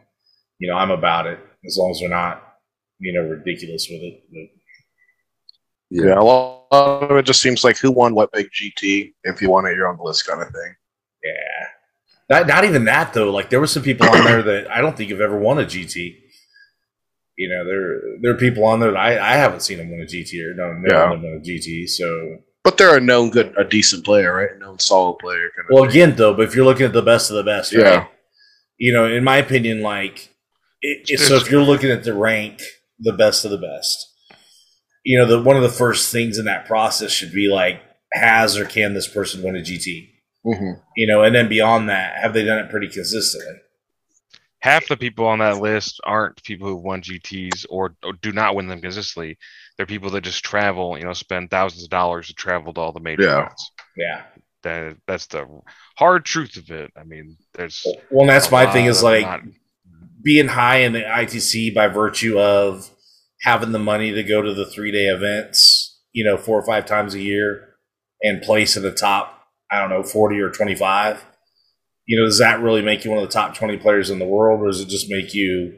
you 0.58 0.70
know, 0.72 0.78
I'm 0.78 0.92
about 0.92 1.28
it 1.28 1.40
as 1.66 1.78
long 1.78 1.92
as 1.92 2.00
they're 2.00 2.08
not 2.08 2.42
you 3.00 3.12
know 3.12 3.28
ridiculous 3.28 3.90
with 3.92 4.04
it. 4.04 4.24
But 4.32 4.62
Yeah, 5.90 6.18
a 6.18 6.24
lot 6.76 7.04
of 7.12 7.18
it 7.18 7.26
just 7.26 7.42
seems 7.42 7.64
like 7.64 7.78
who 7.78 7.92
won 7.92 8.14
what 8.16 8.32
big 8.32 8.50
GT. 8.52 9.14
If 9.24 9.42
you 9.42 9.50
want 9.50 9.68
it, 9.68 9.76
you're 9.76 9.88
on 9.88 9.98
the 9.98 10.04
list, 10.04 10.26
kind 10.28 10.42
of 10.42 10.48
thing. 10.50 10.76
yeah, 11.24 11.66
not 12.30 12.48
not 12.48 12.64
even 12.66 12.86
that 12.86 13.14
though. 13.14 13.32
Like 13.32 13.50
there 13.50 13.60
were 13.60 13.68
some 13.68 13.84
people 13.84 14.08
on 14.10 14.24
there 14.26 14.42
that 14.44 14.70
I 14.72 14.82
don't 14.82 14.96
think 14.98 15.12
have 15.12 15.22
ever 15.22 15.38
won 15.38 15.60
a 15.60 15.64
GT. 15.64 16.16
You 17.38 17.50
know, 17.50 17.66
there 17.66 18.02
there 18.22 18.32
are 18.32 18.38
people 18.38 18.66
on 18.66 18.80
there 18.80 18.92
that 18.92 18.98
I, 19.00 19.12
I 19.34 19.34
haven't 19.36 19.62
seen 19.62 19.78
them 19.78 19.92
win 19.92 20.02
a 20.02 20.06
GT 20.06 20.44
or 20.44 20.54
no, 20.56 20.74
no 20.74 20.88
Yeah. 20.90 21.12
win 21.12 21.42
a 21.44 21.48
GT. 21.48 21.88
So 21.88 22.38
But 22.64 22.78
they're 22.78 22.98
a 22.98 23.02
known 23.02 23.30
good, 23.30 23.54
a 23.58 23.64
decent 23.64 24.04
player, 24.06 24.34
right? 24.34 24.50
A 24.56 24.58
known 24.60 24.80
solid 24.80 25.20
player. 25.20 25.50
Kind 25.56 25.66
of 25.70 25.74
Well, 25.74 25.84
thing. 25.84 25.92
again, 25.92 26.16
though, 26.16 26.34
but 26.34 26.44
if 26.48 26.56
you're 26.56 26.66
looking 26.66 26.86
at 26.88 26.94
the 26.94 27.02
best 27.04 27.30
of 27.30 27.38
the 27.38 27.44
best, 27.44 27.74
right? 27.74 27.84
Yeah. 27.84 28.08
You 28.80 28.92
know, 28.94 29.06
in 29.06 29.24
my 29.24 29.38
opinion, 29.38 29.82
like, 29.82 30.30
it, 30.82 31.10
it- 31.10 31.20
so 31.20 31.36
if 31.36 31.50
you're 31.52 31.62
looking 31.64 31.92
at 31.92 32.04
the 32.04 32.14
rank, 32.16 32.62
the 33.00 33.14
best 33.14 33.46
of 33.46 33.52
the 33.52 33.58
best, 33.60 34.14
you 35.08 35.18
know, 35.18 35.26
the 35.26 35.42
one 35.42 35.56
of 35.56 35.64
the 35.64 35.70
first 35.70 36.12
things 36.12 36.38
in 36.38 36.44
that 36.46 36.66
process 36.66 37.12
should 37.12 37.32
be 37.32 37.48
like, 37.48 37.82
has 38.12 38.58
or 38.58 38.66
can 38.66 38.94
this 38.94 39.08
person 39.08 39.42
win 39.42 39.56
a 39.56 39.60
GT? 39.62 40.10
Mhm. 40.46 40.82
You 40.98 41.08
know, 41.08 41.24
and 41.24 41.34
then 41.34 41.48
beyond 41.48 41.88
that, 41.90 42.18
have 42.18 42.34
they 42.34 42.44
done 42.44 42.60
it 42.60 42.70
pretty 42.70 42.90
consistently? 42.90 43.56
half 44.60 44.88
the 44.88 44.98
people 44.98 45.26
on 45.26 45.40
that 45.40 45.60
list 45.60 46.02
aren't 46.04 46.44
people 46.44 46.68
who 46.68 46.76
won 46.76 47.00
GTS 47.02 47.66
or, 47.70 47.96
or 48.04 48.12
do 48.22 48.34
not 48.34 48.56
win 48.56 48.68
them 48.68 48.82
consistently. 48.82 49.38
They're 49.78 49.86
people 49.86 50.10
that 50.10 50.22
just 50.26 50.44
travel, 50.44 50.98
you 50.98 51.06
know, 51.06 51.14
spend 51.14 51.52
thousands 51.52 51.84
of 51.84 51.90
dollars 51.90 52.28
to 52.28 52.34
travel 52.34 52.74
to 52.74 52.82
all 52.82 52.92
the 52.92 53.00
major 53.00 53.22
Yeah. 53.24 53.42
events. 53.44 53.72
Yeah. 53.96 54.24
That 54.64 54.98
that's 55.08 55.28
the 55.28 55.46
hard 55.96 56.26
truth 56.26 56.58
of 56.58 56.70
it. 56.72 56.92
I 57.00 57.04
mean, 57.04 57.38
there's 57.54 57.86
Well, 58.10 58.22
and 58.22 58.30
that's 58.30 58.52
my 58.52 58.70
thing 58.70 58.86
is 58.88 59.02
like 59.04 59.22
not- 59.26 59.44
being 60.24 60.48
high 60.48 60.80
in 60.80 60.92
the 60.92 61.04
ITC 61.08 61.70
by 61.74 61.88
virtue 61.88 62.38
of 62.38 62.90
having 63.42 63.72
the 63.72 63.80
money 63.80 64.12
to 64.12 64.24
go 64.24 64.42
to 64.42 64.54
the 64.54 64.66
three 64.66 64.92
day 64.92 65.08
events, 65.08 66.00
you 66.14 66.24
know, 66.24 66.38
four 66.38 66.60
or 66.60 66.66
five 66.66 66.86
times 66.86 67.14
a 67.14 67.20
year 67.20 67.76
and 68.22 68.42
place 68.42 68.76
in 68.76 68.84
the 68.84 68.92
top, 68.92 69.44
I 69.72 69.80
don't 69.80 69.90
know, 69.90 70.04
40 70.04 70.40
or 70.40 70.50
25. 70.50 71.26
You 72.06 72.18
know, 72.18 72.26
does 72.26 72.40
that 72.40 72.62
really 72.62 72.82
make 72.82 73.04
you 73.04 73.12
one 73.12 73.22
of 73.22 73.28
the 73.28 73.34
top 73.34 73.54
20 73.54 73.78
players 73.78 74.10
in 74.10 74.20
the 74.20 74.26
world, 74.26 74.62
or 74.62 74.68
does 74.68 74.80
it 74.80 74.88
just 74.88 75.10
make 75.10 75.34
you, 75.34 75.78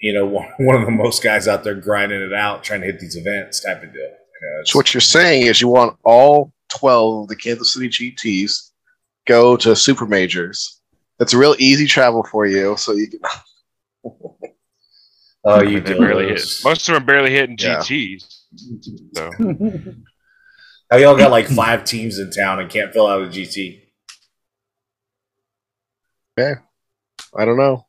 you 0.00 0.12
know, 0.12 0.26
one 0.58 0.76
of 0.76 0.84
the 0.84 0.92
most 0.92 1.22
guys 1.22 1.48
out 1.48 1.64
there 1.64 1.74
grinding 1.74 2.20
it 2.20 2.32
out, 2.32 2.62
trying 2.62 2.80
to 2.80 2.86
hit 2.86 3.00
these 3.00 3.16
events 3.16 3.60
type 3.60 3.82
of 3.82 3.92
deal? 3.92 4.02
You 4.02 4.08
know, 4.42 4.62
So 4.64 4.78
what 4.78 4.92
you're 4.92 5.00
saying 5.00 5.46
is 5.46 5.60
you 5.60 5.68
want 5.68 5.96
all 6.04 6.52
12 6.68 7.22
of 7.22 7.28
the 7.28 7.36
Kansas 7.36 7.72
City 7.72 7.88
GTs 7.88 8.70
go 9.26 9.56
to 9.56 9.74
super 9.74 10.06
majors. 10.06 10.80
That's 11.18 11.32
a 11.32 11.38
real 11.38 11.54
easy 11.58 11.86
travel 11.86 12.24
for 12.24 12.46
you. 12.46 12.76
So 12.76 12.92
you 12.92 13.08
can, 13.08 13.20
oh, 15.44 15.60
I 15.60 15.62
you 15.62 15.74
mean, 15.76 15.84
do 15.84 15.98
barely 15.98 16.28
hit. 16.28 16.42
Most 16.64 16.88
of 16.88 16.94
them 16.94 17.04
barely 17.06 17.30
hitting 17.30 17.56
Yeah. 17.58 17.78
GTs. 17.78 18.24
So 19.14 19.30
How 20.90 20.98
y'all 20.98 21.16
got 21.16 21.30
like 21.30 21.46
five 21.46 21.84
teams 21.84 22.18
in 22.18 22.30
town 22.30 22.60
and 22.60 22.68
can't 22.70 22.92
fill 22.92 23.06
out 23.06 23.22
a 23.22 23.26
GT? 23.26 23.80
Okay. 26.38 26.60
I 27.36 27.44
don't 27.44 27.56
know. 27.56 27.86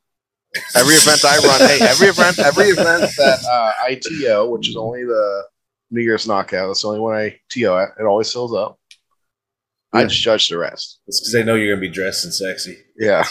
Every 0.75 0.93
event 0.93 1.25
I 1.25 1.37
run, 1.39 1.59
hey, 1.67 1.79
every 1.85 2.07
event, 2.07 2.39
every 2.39 2.65
event 2.69 3.11
that 3.17 3.39
uh, 3.49 3.73
I 3.83 3.95
TO, 3.95 4.49
which 4.51 4.69
is 4.69 4.75
only 4.75 5.03
the 5.03 5.43
New 5.91 6.01
Year's 6.01 6.27
knockout, 6.27 6.67
that's 6.69 6.83
the 6.83 6.87
only 6.89 6.99
one 6.99 7.15
I 7.15 7.39
TO 7.49 7.75
at. 7.75 7.89
It 7.99 8.05
always 8.05 8.31
fills 8.31 8.53
up. 8.53 8.77
I 9.91 10.03
just 10.05 10.21
judge 10.21 10.47
the 10.47 10.57
rest. 10.57 10.99
It's 11.07 11.19
because 11.19 11.33
they 11.33 11.43
know 11.43 11.55
you're 11.55 11.75
gonna 11.75 11.81
be 11.87 11.93
dressed 11.93 12.23
and 12.25 12.33
sexy. 12.33 12.77
Yeah. 12.97 13.25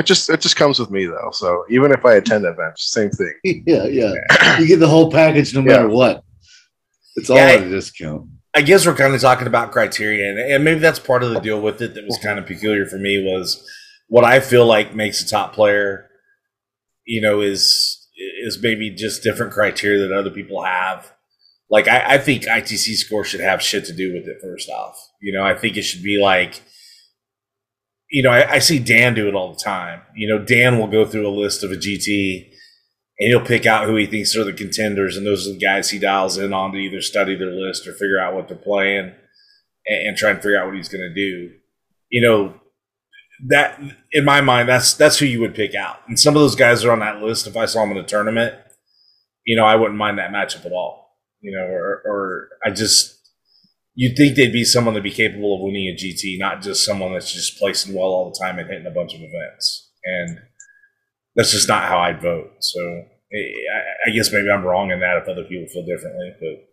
It 0.00 0.06
just 0.06 0.28
it 0.30 0.40
just 0.40 0.56
comes 0.56 0.78
with 0.80 0.90
me 0.90 1.06
though. 1.06 1.30
So 1.32 1.64
even 1.70 1.92
if 1.92 2.04
I 2.04 2.14
attend 2.14 2.44
events, 2.44 2.90
same 2.92 3.10
thing. 3.10 3.34
yeah, 3.66 3.84
yeah. 3.84 4.58
You 4.58 4.66
get 4.66 4.80
the 4.80 4.88
whole 4.88 5.10
package 5.12 5.54
no 5.54 5.62
matter 5.62 5.86
Yeah. 5.88 5.94
what. 5.94 6.24
It's 7.16 7.30
all 7.30 7.36
Yeah, 7.36 7.44
at 7.52 7.62
a 7.62 7.68
discount. 7.68 8.28
I 8.54 8.62
guess 8.62 8.84
we're 8.86 8.94
kind 8.96 9.14
of 9.14 9.20
talking 9.20 9.46
about 9.46 9.70
criteria, 9.70 10.28
and, 10.28 10.38
and 10.38 10.64
maybe 10.64 10.80
that's 10.80 10.98
part 10.98 11.22
of 11.22 11.30
the 11.30 11.38
deal 11.40 11.60
with 11.60 11.80
it 11.80 11.94
that 11.94 12.04
was 12.04 12.18
kind 12.18 12.38
of 12.38 12.46
peculiar 12.46 12.84
for 12.86 12.98
me 12.98 13.22
was 13.24 13.64
what 14.08 14.24
I 14.24 14.40
feel 14.40 14.66
like 14.66 14.92
makes 14.94 15.22
a 15.22 15.28
top 15.28 15.52
player, 15.52 16.08
you 17.04 17.20
know, 17.20 17.40
is 17.42 18.08
is 18.42 18.58
maybe 18.62 18.90
just 18.90 19.22
different 19.22 19.52
criteria 19.52 20.00
that 20.08 20.12
other 20.16 20.30
people 20.30 20.64
have. 20.64 21.12
Like 21.70 21.86
I, 21.88 22.14
I 22.14 22.18
think 22.18 22.42
ITC 22.44 22.96
score 22.96 23.24
should 23.24 23.40
have 23.40 23.62
shit 23.62 23.84
to 23.84 23.92
do 23.92 24.12
with 24.12 24.26
it. 24.26 24.38
First 24.42 24.68
off, 24.68 24.96
you 25.20 25.32
know, 25.32 25.44
I 25.44 25.54
think 25.54 25.76
it 25.76 25.82
should 25.82 26.02
be 26.02 26.18
like, 26.20 26.62
you 28.10 28.22
know, 28.22 28.30
I, 28.30 28.54
I 28.54 28.58
see 28.58 28.78
Dan 28.78 29.14
do 29.14 29.28
it 29.28 29.34
all 29.34 29.52
the 29.52 29.60
time. 29.60 30.02
You 30.14 30.28
know, 30.28 30.38
Dan 30.38 30.78
will 30.78 30.88
go 30.88 31.06
through 31.06 31.28
a 31.28 31.30
list 31.30 31.62
of 31.62 31.70
a 31.70 31.76
GT 31.76 32.50
and 33.20 33.28
he'll 33.28 33.44
pick 33.44 33.66
out 33.66 33.86
who 33.86 33.96
he 33.96 34.06
thinks 34.06 34.34
are 34.34 34.44
the 34.44 34.52
contenders, 34.52 35.16
and 35.16 35.26
those 35.26 35.46
are 35.46 35.52
the 35.52 35.58
guys 35.58 35.90
he 35.90 35.98
dials 35.98 36.38
in 36.38 36.54
on 36.54 36.72
to 36.72 36.78
either 36.78 37.02
study 37.02 37.36
their 37.36 37.52
list 37.52 37.86
or 37.86 37.92
figure 37.92 38.18
out 38.18 38.34
what 38.34 38.48
they're 38.48 38.56
playing, 38.56 39.12
and, 39.86 40.08
and 40.08 40.16
try 40.16 40.30
and 40.30 40.38
figure 40.38 40.58
out 40.58 40.66
what 40.66 40.74
he's 40.74 40.88
going 40.88 41.02
to 41.02 41.14
do. 41.14 41.52
You 42.08 42.22
know, 42.22 42.54
that 43.48 43.78
in 44.12 44.24
my 44.24 44.40
mind, 44.40 44.70
that's 44.70 44.94
that's 44.94 45.18
who 45.18 45.26
you 45.26 45.38
would 45.40 45.54
pick 45.54 45.74
out. 45.74 45.98
And 46.08 46.18
some 46.18 46.34
of 46.34 46.40
those 46.40 46.56
guys 46.56 46.82
are 46.82 46.92
on 46.92 47.00
that 47.00 47.22
list. 47.22 47.46
If 47.46 47.58
I 47.58 47.66
saw 47.66 47.82
them 47.82 47.92
in 47.92 47.98
a 47.98 48.06
tournament, 48.06 48.54
you 49.44 49.54
know, 49.54 49.66
I 49.66 49.76
wouldn't 49.76 49.98
mind 49.98 50.18
that 50.18 50.32
matchup 50.32 50.64
at 50.64 50.72
all. 50.72 51.18
You 51.42 51.52
know, 51.52 51.64
or 51.64 52.02
or 52.06 52.48
I 52.64 52.70
just 52.70 53.19
you'd 54.00 54.16
think 54.16 54.34
they'd 54.34 54.50
be 54.50 54.64
someone 54.64 54.94
that'd 54.94 55.04
be 55.04 55.10
capable 55.10 55.54
of 55.54 55.60
winning 55.60 55.86
a 55.88 55.94
GT, 55.94 56.38
not 56.38 56.62
just 56.62 56.86
someone 56.86 57.12
that's 57.12 57.34
just 57.34 57.58
placing 57.58 57.94
well 57.94 58.06
all 58.06 58.30
the 58.30 58.38
time 58.42 58.58
and 58.58 58.66
hitting 58.66 58.86
a 58.86 58.90
bunch 58.90 59.12
of 59.12 59.20
events. 59.20 59.90
And 60.04 60.38
that's 61.36 61.52
just 61.52 61.68
not 61.68 61.84
how 61.84 61.98
I'd 61.98 62.22
vote. 62.22 62.50
So 62.60 62.80
I, 62.80 64.08
I 64.08 64.10
guess 64.14 64.32
maybe 64.32 64.50
I'm 64.50 64.64
wrong 64.64 64.90
in 64.90 65.00
that 65.00 65.18
if 65.18 65.28
other 65.28 65.44
people 65.44 65.68
feel 65.68 65.84
differently, 65.84 66.32
but 66.40 66.66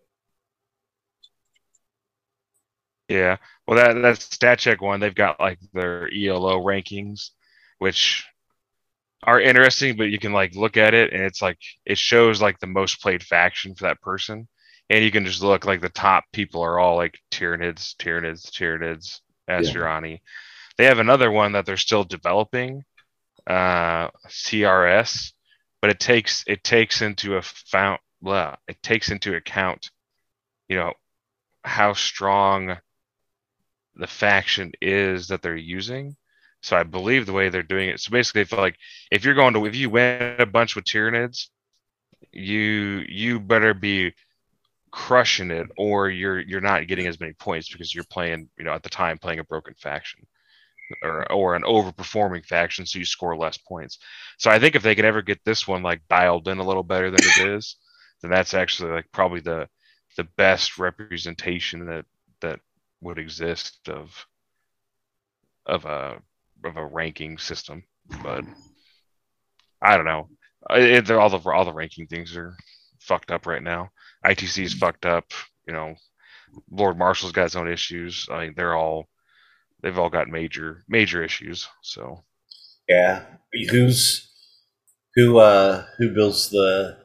Yeah. 3.09 3.37
Well, 3.67 3.77
that 3.77 4.01
that 4.01 4.21
stat 4.21 4.59
check 4.59 4.81
one, 4.81 4.99
they've 4.99 5.13
got 5.15 5.39
like 5.39 5.59
their 5.73 6.09
ELO 6.13 6.59
rankings, 6.63 7.29
which 7.79 8.25
are 9.23 9.39
interesting, 9.41 9.97
but 9.97 10.05
you 10.05 10.19
can 10.19 10.33
like 10.33 10.55
look 10.55 10.77
at 10.77 10.93
it 10.93 11.13
and 11.13 11.23
it's 11.23 11.41
like 11.41 11.59
it 11.85 11.97
shows 11.97 12.41
like 12.41 12.59
the 12.59 12.67
most 12.67 13.01
played 13.01 13.23
faction 13.23 13.75
for 13.75 13.85
that 13.85 14.01
person. 14.01 14.47
And 14.89 15.03
you 15.03 15.11
can 15.11 15.25
just 15.25 15.41
look 15.41 15.65
like 15.65 15.81
the 15.81 15.89
top 15.89 16.25
people 16.31 16.61
are 16.63 16.79
all 16.79 16.95
like 16.95 17.19
Tyranids, 17.31 17.95
Tyranids, 17.97 18.49
Tyranids, 18.49 19.19
Asturani. 19.49 20.21
They 20.77 20.85
have 20.85 20.99
another 20.99 21.31
one 21.31 21.53
that 21.53 21.65
they're 21.65 21.77
still 21.77 22.03
developing, 22.03 22.83
uh, 23.47 24.09
CRS, 24.27 25.33
but 25.81 25.89
it 25.89 25.99
takes 25.99 26.43
it 26.47 26.63
takes 26.63 27.01
into 27.01 27.35
a 27.35 27.41
fount 27.41 27.99
blah, 28.21 28.55
it 28.67 28.81
takes 28.81 29.09
into 29.11 29.35
account, 29.35 29.89
you 30.67 30.77
know, 30.77 30.93
how 31.63 31.93
strong 31.93 32.77
the 33.95 34.07
faction 34.07 34.71
is 34.81 35.27
that 35.27 35.41
they're 35.41 35.55
using. 35.55 36.15
So 36.61 36.75
I 36.75 36.83
believe 36.83 37.25
the 37.25 37.33
way 37.33 37.49
they're 37.49 37.63
doing 37.63 37.89
it. 37.89 37.99
So 37.99 38.11
basically, 38.11 38.41
if 38.41 38.51
like 38.51 38.77
if 39.11 39.25
you're 39.25 39.35
going 39.35 39.53
to 39.53 39.65
if 39.65 39.75
you 39.75 39.89
win 39.89 40.35
a 40.39 40.45
bunch 40.45 40.75
with 40.75 40.85
Tyranids, 40.85 41.47
you 42.31 43.03
you 43.07 43.39
better 43.39 43.73
be 43.73 44.13
crushing 44.97 45.51
it, 45.51 45.67
or 45.77 46.09
you're 46.09 46.39
you're 46.39 46.61
not 46.61 46.87
getting 46.87 47.07
as 47.07 47.19
many 47.19 47.33
points 47.33 47.69
because 47.71 47.93
you're 47.93 48.03
playing 48.05 48.49
you 48.57 48.65
know 48.65 48.73
at 48.73 48.83
the 48.83 48.89
time 48.89 49.17
playing 49.17 49.39
a 49.39 49.43
broken 49.45 49.75
faction. 49.77 50.25
Or, 51.03 51.31
or 51.33 51.55
an 51.55 51.63
overperforming 51.63 52.45
faction, 52.45 52.85
so 52.85 52.97
you 52.99 53.03
score 53.03 53.35
less 53.35 53.57
points. 53.57 53.99
So 54.37 54.49
I 54.49 54.57
think 54.59 54.75
if 54.75 54.83
they 54.83 54.95
could 54.95 55.03
ever 55.03 55.21
get 55.21 55.43
this 55.43 55.67
one 55.67 55.83
like 55.83 56.01
dialed 56.09 56.47
in 56.47 56.59
a 56.59 56.63
little 56.65 56.83
better 56.83 57.11
than 57.11 57.19
it 57.21 57.37
is, 57.57 57.75
then 58.21 58.31
that's 58.31 58.53
actually 58.53 58.91
like 58.91 59.11
probably 59.11 59.41
the 59.41 59.67
the 60.15 60.23
best 60.37 60.77
representation 60.77 61.85
that 61.87 62.05
that 62.39 62.61
would 63.01 63.19
exist 63.19 63.89
of 63.89 64.25
of 65.65 65.85
a 65.85 66.21
of 66.63 66.77
a 66.77 66.85
ranking 66.85 67.37
system 67.37 67.83
but 68.23 68.43
I 69.81 69.95
don't 69.95 70.05
know. 70.05 70.29
It, 70.71 71.09
all 71.11 71.29
the 71.29 71.49
all 71.49 71.65
the 71.65 71.73
ranking 71.73 72.07
things 72.07 72.35
are 72.35 72.55
fucked 72.99 73.31
up 73.31 73.45
right 73.45 73.63
now. 73.63 73.89
ITC 74.27 74.63
is 74.63 74.73
fucked 74.73 75.05
up. 75.05 75.31
You 75.65 75.73
know, 75.73 75.95
Lord 76.71 76.97
Marshall's 76.97 77.31
got 77.31 77.43
his 77.43 77.55
own 77.55 77.71
issues. 77.71 78.27
I 78.31 78.45
mean, 78.45 78.53
they're 78.55 78.75
all 78.75 79.07
they've 79.81 79.97
all 79.97 80.09
got 80.09 80.27
major 80.27 80.83
major 80.87 81.23
issues. 81.23 81.67
So 81.81 82.23
Yeah. 82.87 83.23
Who's 83.69 84.31
who 85.15 85.39
uh 85.39 85.85
who 85.97 86.13
builds 86.13 86.49
the 86.49 86.97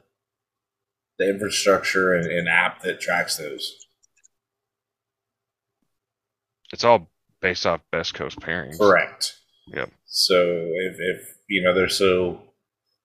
the 1.18 1.28
infrastructure 1.28 2.14
and, 2.14 2.26
and 2.26 2.48
app 2.48 2.82
that 2.82 3.00
tracks 3.00 3.37
those? 3.37 3.78
it's 6.72 6.85
all 6.85 7.11
based 7.40 7.66
off 7.66 7.80
best 7.90 8.14
coast 8.14 8.40
pairings. 8.40 8.78
Correct. 8.78 9.35
Yep. 9.68 9.90
So 10.06 10.35
if, 10.37 10.96
if 10.98 11.37
you 11.48 11.62
know 11.62 11.74
they're 11.74 11.88
so 11.88 12.40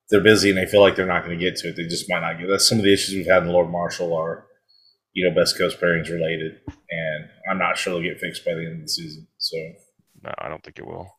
they're 0.10 0.22
busy 0.24 0.50
and 0.50 0.58
they 0.58 0.66
feel 0.66 0.82
like 0.82 0.96
they're 0.96 1.06
not 1.06 1.26
going 1.26 1.38
to 1.38 1.44
get 1.44 1.56
to 1.58 1.70
it, 1.70 1.76
they 1.76 1.84
just 1.84 2.10
might 2.10 2.22
not 2.22 2.40
get. 2.40 2.48
That's 2.48 2.68
some 2.68 2.78
of 2.78 2.84
the 2.84 2.94
issues 2.94 3.16
we've 3.16 3.26
had 3.28 3.44
in 3.44 3.50
Lord 3.50 3.70
Marshall 3.70 4.14
are, 4.16 4.46
you 5.14 5.28
know, 5.28 5.36
Best 5.36 5.58
Coast 5.58 5.80
pairings 5.82 6.10
related, 6.10 6.60
and 6.90 7.30
I'm 7.50 7.58
not 7.60 7.78
sure 7.78 7.94
they'll 7.94 8.04
get 8.04 8.20
fixed 8.20 8.46
by 8.46 8.54
the 8.54 8.62
end 8.66 8.76
of 8.76 8.82
the 8.84 8.88
season. 8.90 9.28
So 9.38 9.58
No, 10.24 10.34
I 10.38 10.48
don't 10.50 10.64
think 10.64 10.80
it 10.80 10.88
will. 10.88 11.12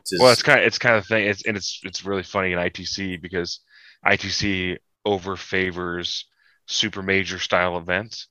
it's 0.00 0.10
just- 0.10 0.22
Well, 0.22 0.32
it's 0.32 0.42
kind 0.42 0.60
of 0.60 0.66
it's 0.66 0.78
kind 0.78 0.96
of 0.96 1.06
thing. 1.06 1.26
It's 1.26 1.44
and 1.46 1.56
it's 1.56 1.80
it's 1.84 2.04
really 2.04 2.22
funny 2.22 2.52
in 2.52 2.58
ITC 2.58 3.20
because 3.20 3.60
ITC 4.06 4.78
over 5.04 5.36
favors 5.36 6.24
super 6.66 7.02
major 7.02 7.38
style 7.38 7.76
events. 7.76 8.28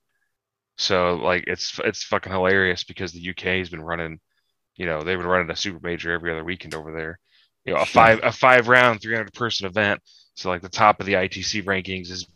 So 0.76 1.14
like 1.16 1.44
it's 1.46 1.78
it's 1.84 2.02
fucking 2.02 2.32
hilarious 2.32 2.82
because 2.84 3.12
the 3.12 3.30
UK 3.30 3.58
has 3.58 3.68
been 3.70 3.82
running, 3.82 4.18
you 4.76 4.86
know, 4.86 5.02
they've 5.02 5.18
been 5.18 5.26
running 5.26 5.50
a 5.50 5.56
super 5.56 5.78
major 5.82 6.10
every 6.12 6.32
other 6.32 6.42
weekend 6.44 6.74
over 6.74 6.90
there. 6.92 7.20
You 7.64 7.74
know, 7.74 7.80
a 7.80 7.86
five 7.86 8.20
a 8.22 8.32
five 8.32 8.68
round 8.68 9.00
300 9.00 9.32
person 9.32 9.66
event. 9.66 10.00
So 10.34 10.48
like 10.48 10.62
the 10.62 10.68
top 10.68 11.00
of 11.00 11.06
the 11.06 11.14
ITC 11.14 11.64
rankings 11.64 12.10
is 12.10 12.26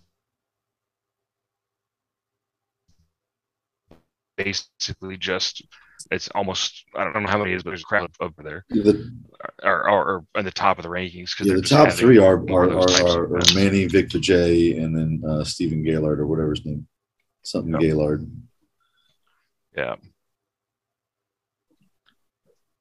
basically 4.37 5.17
just 5.17 5.63
it's 6.11 6.29
almost 6.29 6.85
I 6.97 7.05
don't 7.05 7.23
know 7.23 7.29
how 7.29 7.39
many 7.39 7.53
it 7.53 7.57
is, 7.57 7.63
but 7.63 7.71
there's 7.71 7.83
a 7.83 7.85
crowd 7.85 8.11
over 8.21 8.43
there 8.43 8.65
The, 8.71 9.13
or, 9.63 9.91
or, 9.91 10.05
or 10.05 10.25
at 10.37 10.45
the 10.45 10.51
top 10.51 10.79
of 10.79 10.85
the 10.85 10.89
rankings 10.89 11.31
because 11.37 11.49
yeah, 11.49 11.55
the 11.55 11.63
top 11.63 11.93
three 11.93 12.19
are 12.19 12.39
are, 12.51 12.71
are, 12.71 12.91
are, 13.03 13.37
are. 13.37 13.55
Manny, 13.55 13.87
Victor 13.87 14.19
J, 14.19 14.79
and 14.79 14.97
then 14.97 15.23
uh, 15.29 15.45
Stephen 15.45 15.83
Gaylord 15.83 16.21
or 16.21 16.27
whatever 16.27 16.51
his 16.51 16.65
name, 16.65 16.87
something 17.43 17.73
Yep. 17.73 17.81
Gaylord. 17.81 18.31
Yeah. 19.77 19.97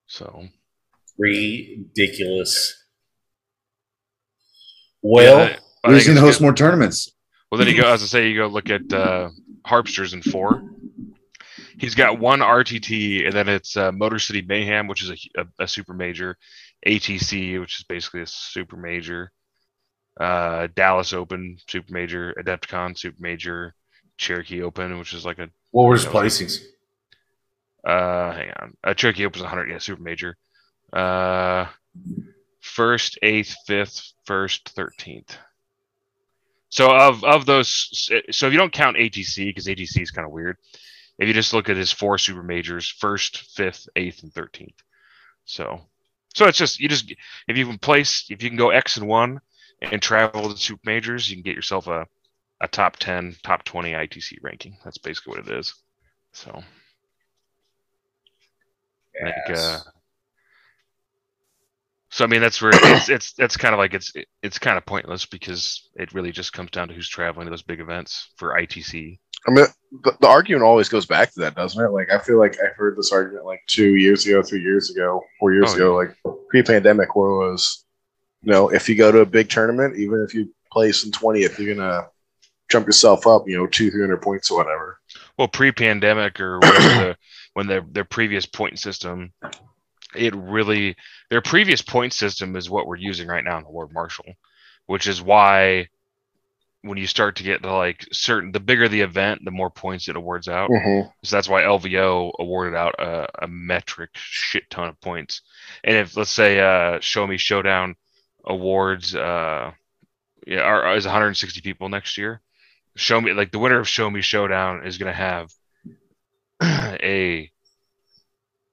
So 0.06 0.48
ridiculous. 1.18 2.84
Well, 5.02 5.40
yeah, 5.40 5.44
I 5.44 5.48
think 5.48 5.62
We're 5.84 6.04
going 6.04 6.16
to 6.16 6.22
host 6.22 6.40
good. 6.40 6.44
more 6.44 6.54
tournaments. 6.54 7.12
Well, 7.52 7.60
then 7.60 7.68
you 7.68 7.82
go 7.82 7.88
as 7.88 8.04
I 8.04 8.08
say, 8.08 8.30
you 8.30 8.38
go 8.38 8.48
look 8.48 8.70
at 8.70 8.92
uh, 8.92 9.30
Harpsters 9.66 10.14
in 10.14 10.22
four. 10.22 10.64
He's 11.80 11.96
got 11.96 12.20
one 12.20 12.40
RTT, 12.40 13.26
and 13.26 13.34
then 13.34 13.48
it's 13.48 13.78
uh, 13.78 13.92
Motor 13.92 14.20
City 14.20 14.42
Mayhem, 14.42 14.88
which 14.88 15.04
is 15.04 15.12
a, 15.12 15.42
a, 15.42 15.64
a 15.64 15.68
super 15.68 15.94
major, 15.94 16.36
ATC, 16.86 17.60
which 17.60 17.80
is 17.80 17.86
basically 17.86 18.22
a 18.22 18.28
super 18.28 18.76
major, 18.76 19.32
uh, 20.20 20.68
Dallas 20.76 21.14
Open, 21.14 21.58
super 21.70 21.94
major, 21.94 22.34
Adepticon, 22.40 22.98
super 22.98 23.18
major, 23.20 23.76
Cherokee 24.18 24.64
Open, 24.64 24.98
which 24.98 25.14
is 25.14 25.24
like 25.24 25.38
a 25.38 25.50
what 25.72 25.84
were 25.88 25.94
his 25.94 26.06
placings? 26.06 26.64
Uh, 27.86 28.32
hang 28.34 28.52
on. 28.60 28.74
Uh, 28.84 28.94
Cherokee 28.96 29.26
Open's 29.26 29.44
100. 29.44 29.70
Yeah, 29.70 29.78
super 29.78 30.02
major. 30.02 30.36
Uh, 30.94 31.66
first, 32.62 33.18
eighth, 33.22 33.56
fifth, 33.66 34.14
first, 34.26 34.70
thirteenth. 34.70 35.36
So 36.70 36.96
of 36.96 37.24
of 37.24 37.46
those, 37.46 38.10
so 38.32 38.48
if 38.48 38.54
you 38.54 38.60
don't 38.60 38.74
count 38.74 38.98
ATC 38.98 39.46
because 39.46 39.68
ATC 39.68 40.02
is 40.02 40.12
kind 40.12 40.26
of 40.26 40.32
weird. 40.32 40.58
If 41.18 41.28
you 41.28 41.34
just 41.34 41.54
look 41.54 41.70
at 41.70 41.78
his 41.78 41.92
four 41.92 42.18
super 42.18 42.44
majors, 42.44 42.88
first, 42.88 43.40
fifth, 43.56 43.88
eighth, 43.96 44.22
and 44.22 44.32
thirteenth. 44.32 44.76
So, 45.46 45.82
so 46.36 46.46
it's 46.46 46.58
just 46.58 46.80
you 46.80 46.88
just 46.90 47.12
if 47.48 47.58
you 47.58 47.66
can 47.66 47.80
place 47.80 48.28
if 48.30 48.44
you 48.44 48.50
can 48.50 48.58
go 48.58 48.70
X 48.70 48.98
and 48.98 49.08
one 49.08 49.42
and 49.82 50.02
travel 50.02 50.52
to 50.52 50.58
super 50.58 50.82
majors, 50.86 51.30
you 51.30 51.38
can 51.38 51.44
get 51.44 51.56
yourself 51.56 51.88
a 51.88 52.06
a 52.62 52.68
top 52.68 52.98
ten, 52.98 53.36
top 53.44 53.64
twenty 53.64 53.92
ITC 53.94 54.38
ranking. 54.44 54.78
That's 54.84 54.98
basically 54.98 55.38
what 55.38 55.48
it 55.48 55.58
is. 55.58 55.74
So. 56.34 56.64
Yes. 59.20 59.60
uh, 59.60 59.80
so 62.18 62.24
I 62.24 62.28
mean 62.28 62.42
that's 62.42 62.60
where 62.60 62.72
it's 62.74 63.10
it's 63.10 63.34
that's 63.34 63.58
kind 63.58 63.76
of 63.76 63.80
like 63.80 63.94
it's 63.94 64.12
it's 64.42 64.58
kind 64.58 64.76
of 64.76 64.88
pointless 64.88 65.28
because 65.28 65.88
it 65.96 66.14
really 66.14 66.32
just 66.32 66.52
comes 66.52 66.72
down 66.72 66.88
to 66.88 66.96
who's 66.96 67.08
traveling 67.08 67.46
to 67.46 67.52
those 67.52 67.62
big 67.62 67.80
events 67.80 68.30
for 68.38 68.56
ITC. 68.60 69.20
I 69.48 69.52
mean, 69.52 69.66
the, 70.04 70.18
the 70.20 70.28
argument 70.28 70.64
always 70.64 70.90
goes 70.90 71.06
back 71.06 71.32
to 71.34 71.42
that, 71.42 71.56
doesn't 71.56 71.82
it? 71.82 71.92
Like, 71.92 72.10
I 72.12 72.18
feel 72.18 72.40
like 72.40 72.58
I've 72.60 72.76
heard 72.76 72.98
this 72.98 73.12
argument 73.12 73.46
like 73.46 73.62
two 73.68 73.96
years 73.96 74.26
ago, 74.26 74.42
three 74.42 74.64
years 74.64 74.90
ago, 74.90 75.22
four 75.40 75.54
years 75.54 75.74
Oh, 75.74 75.76
ago, 75.76 75.96
like 75.96 76.36
pre-pandemic, 76.50 77.16
where 77.16 77.30
it 77.30 77.52
was, 77.52 77.86
you 78.42 78.52
know, 78.52 78.70
if 78.70 78.90
you 78.90 78.96
go 78.96 79.12
to 79.12 79.20
a 79.20 79.26
big 79.26 79.50
tournament, 79.50 79.96
even 79.98 80.26
if 80.28 80.34
you 80.34 80.52
place 80.72 81.06
in 81.06 81.12
twentieth, 81.12 81.60
you're 81.60 81.76
gonna 81.76 82.08
jump 82.68 82.88
yourself 82.88 83.28
up, 83.28 83.44
you 83.48 83.56
know, 83.56 83.68
two, 83.68 83.92
three 83.92 84.02
hundred 84.02 84.24
points 84.24 84.50
or 84.50 84.58
whatever. 84.58 85.00
Well, 85.38 85.48
pre-pandemic 85.48 86.40
or 86.40 86.60
the, 86.62 87.16
when 87.54 87.68
their 87.68 87.82
their 87.92 88.06
previous 88.06 88.48
point 88.48 88.80
system, 88.80 89.34
it 90.18 90.36
really 90.36 90.96
their 91.30 91.42
previous 91.42 91.82
point 91.82 92.14
system 92.14 92.56
is 92.56 92.70
what 92.70 92.88
we're 92.88 92.96
using 92.96 93.28
right 93.28 93.44
now 93.44 93.58
in 93.58 93.64
the 93.64 93.70
Lord 93.70 93.94
Marshall, 93.94 94.34
which 94.86 95.08
is 95.08 95.22
why 95.22 95.90
when 96.82 96.98
you 96.98 97.08
start 97.08 97.36
to 97.38 97.44
get 97.44 97.64
to 97.64 97.74
like 97.74 98.06
certain 98.12 98.52
the 98.52 98.60
bigger 98.60 98.88
the 98.88 99.02
event, 99.02 99.42
the 99.44 99.52
more 99.52 99.70
points 99.70 100.08
it 100.08 100.16
awards 100.16 100.48
out. 100.48 100.70
Mm-hmm. 100.70 101.10
So 101.24 101.36
that's 101.36 101.50
why 101.50 101.64
LVO 101.64 102.32
awarded 102.40 102.76
out 102.76 102.96
a, 103.00 103.28
a 103.44 103.48
metric 103.48 104.12
shit 104.14 104.70
ton 104.70 104.90
of 104.90 105.00
points. 105.02 105.42
And 105.84 105.98
if 105.98 106.16
let's 106.16 106.32
say 106.32 106.60
uh, 106.60 107.00
Show 107.02 107.28
Me 107.28 107.38
Showdown 107.38 107.96
awards 108.46 109.16
uh, 109.16 109.72
yeah, 110.46 110.62
are, 110.62 110.96
is 110.96 111.06
160 111.06 111.62
people 111.62 111.90
next 111.90 112.18
year, 112.18 112.42
Show 112.96 113.20
Me 113.20 113.34
like 113.34 113.52
the 113.52 113.60
winner 113.60 113.80
of 113.80 113.90
Show 113.90 114.10
Me 114.10 114.22
Showdown 114.22 114.86
is 114.86 114.98
going 114.98 115.12
to 115.12 115.18
have 115.18 115.52
a 116.64 117.52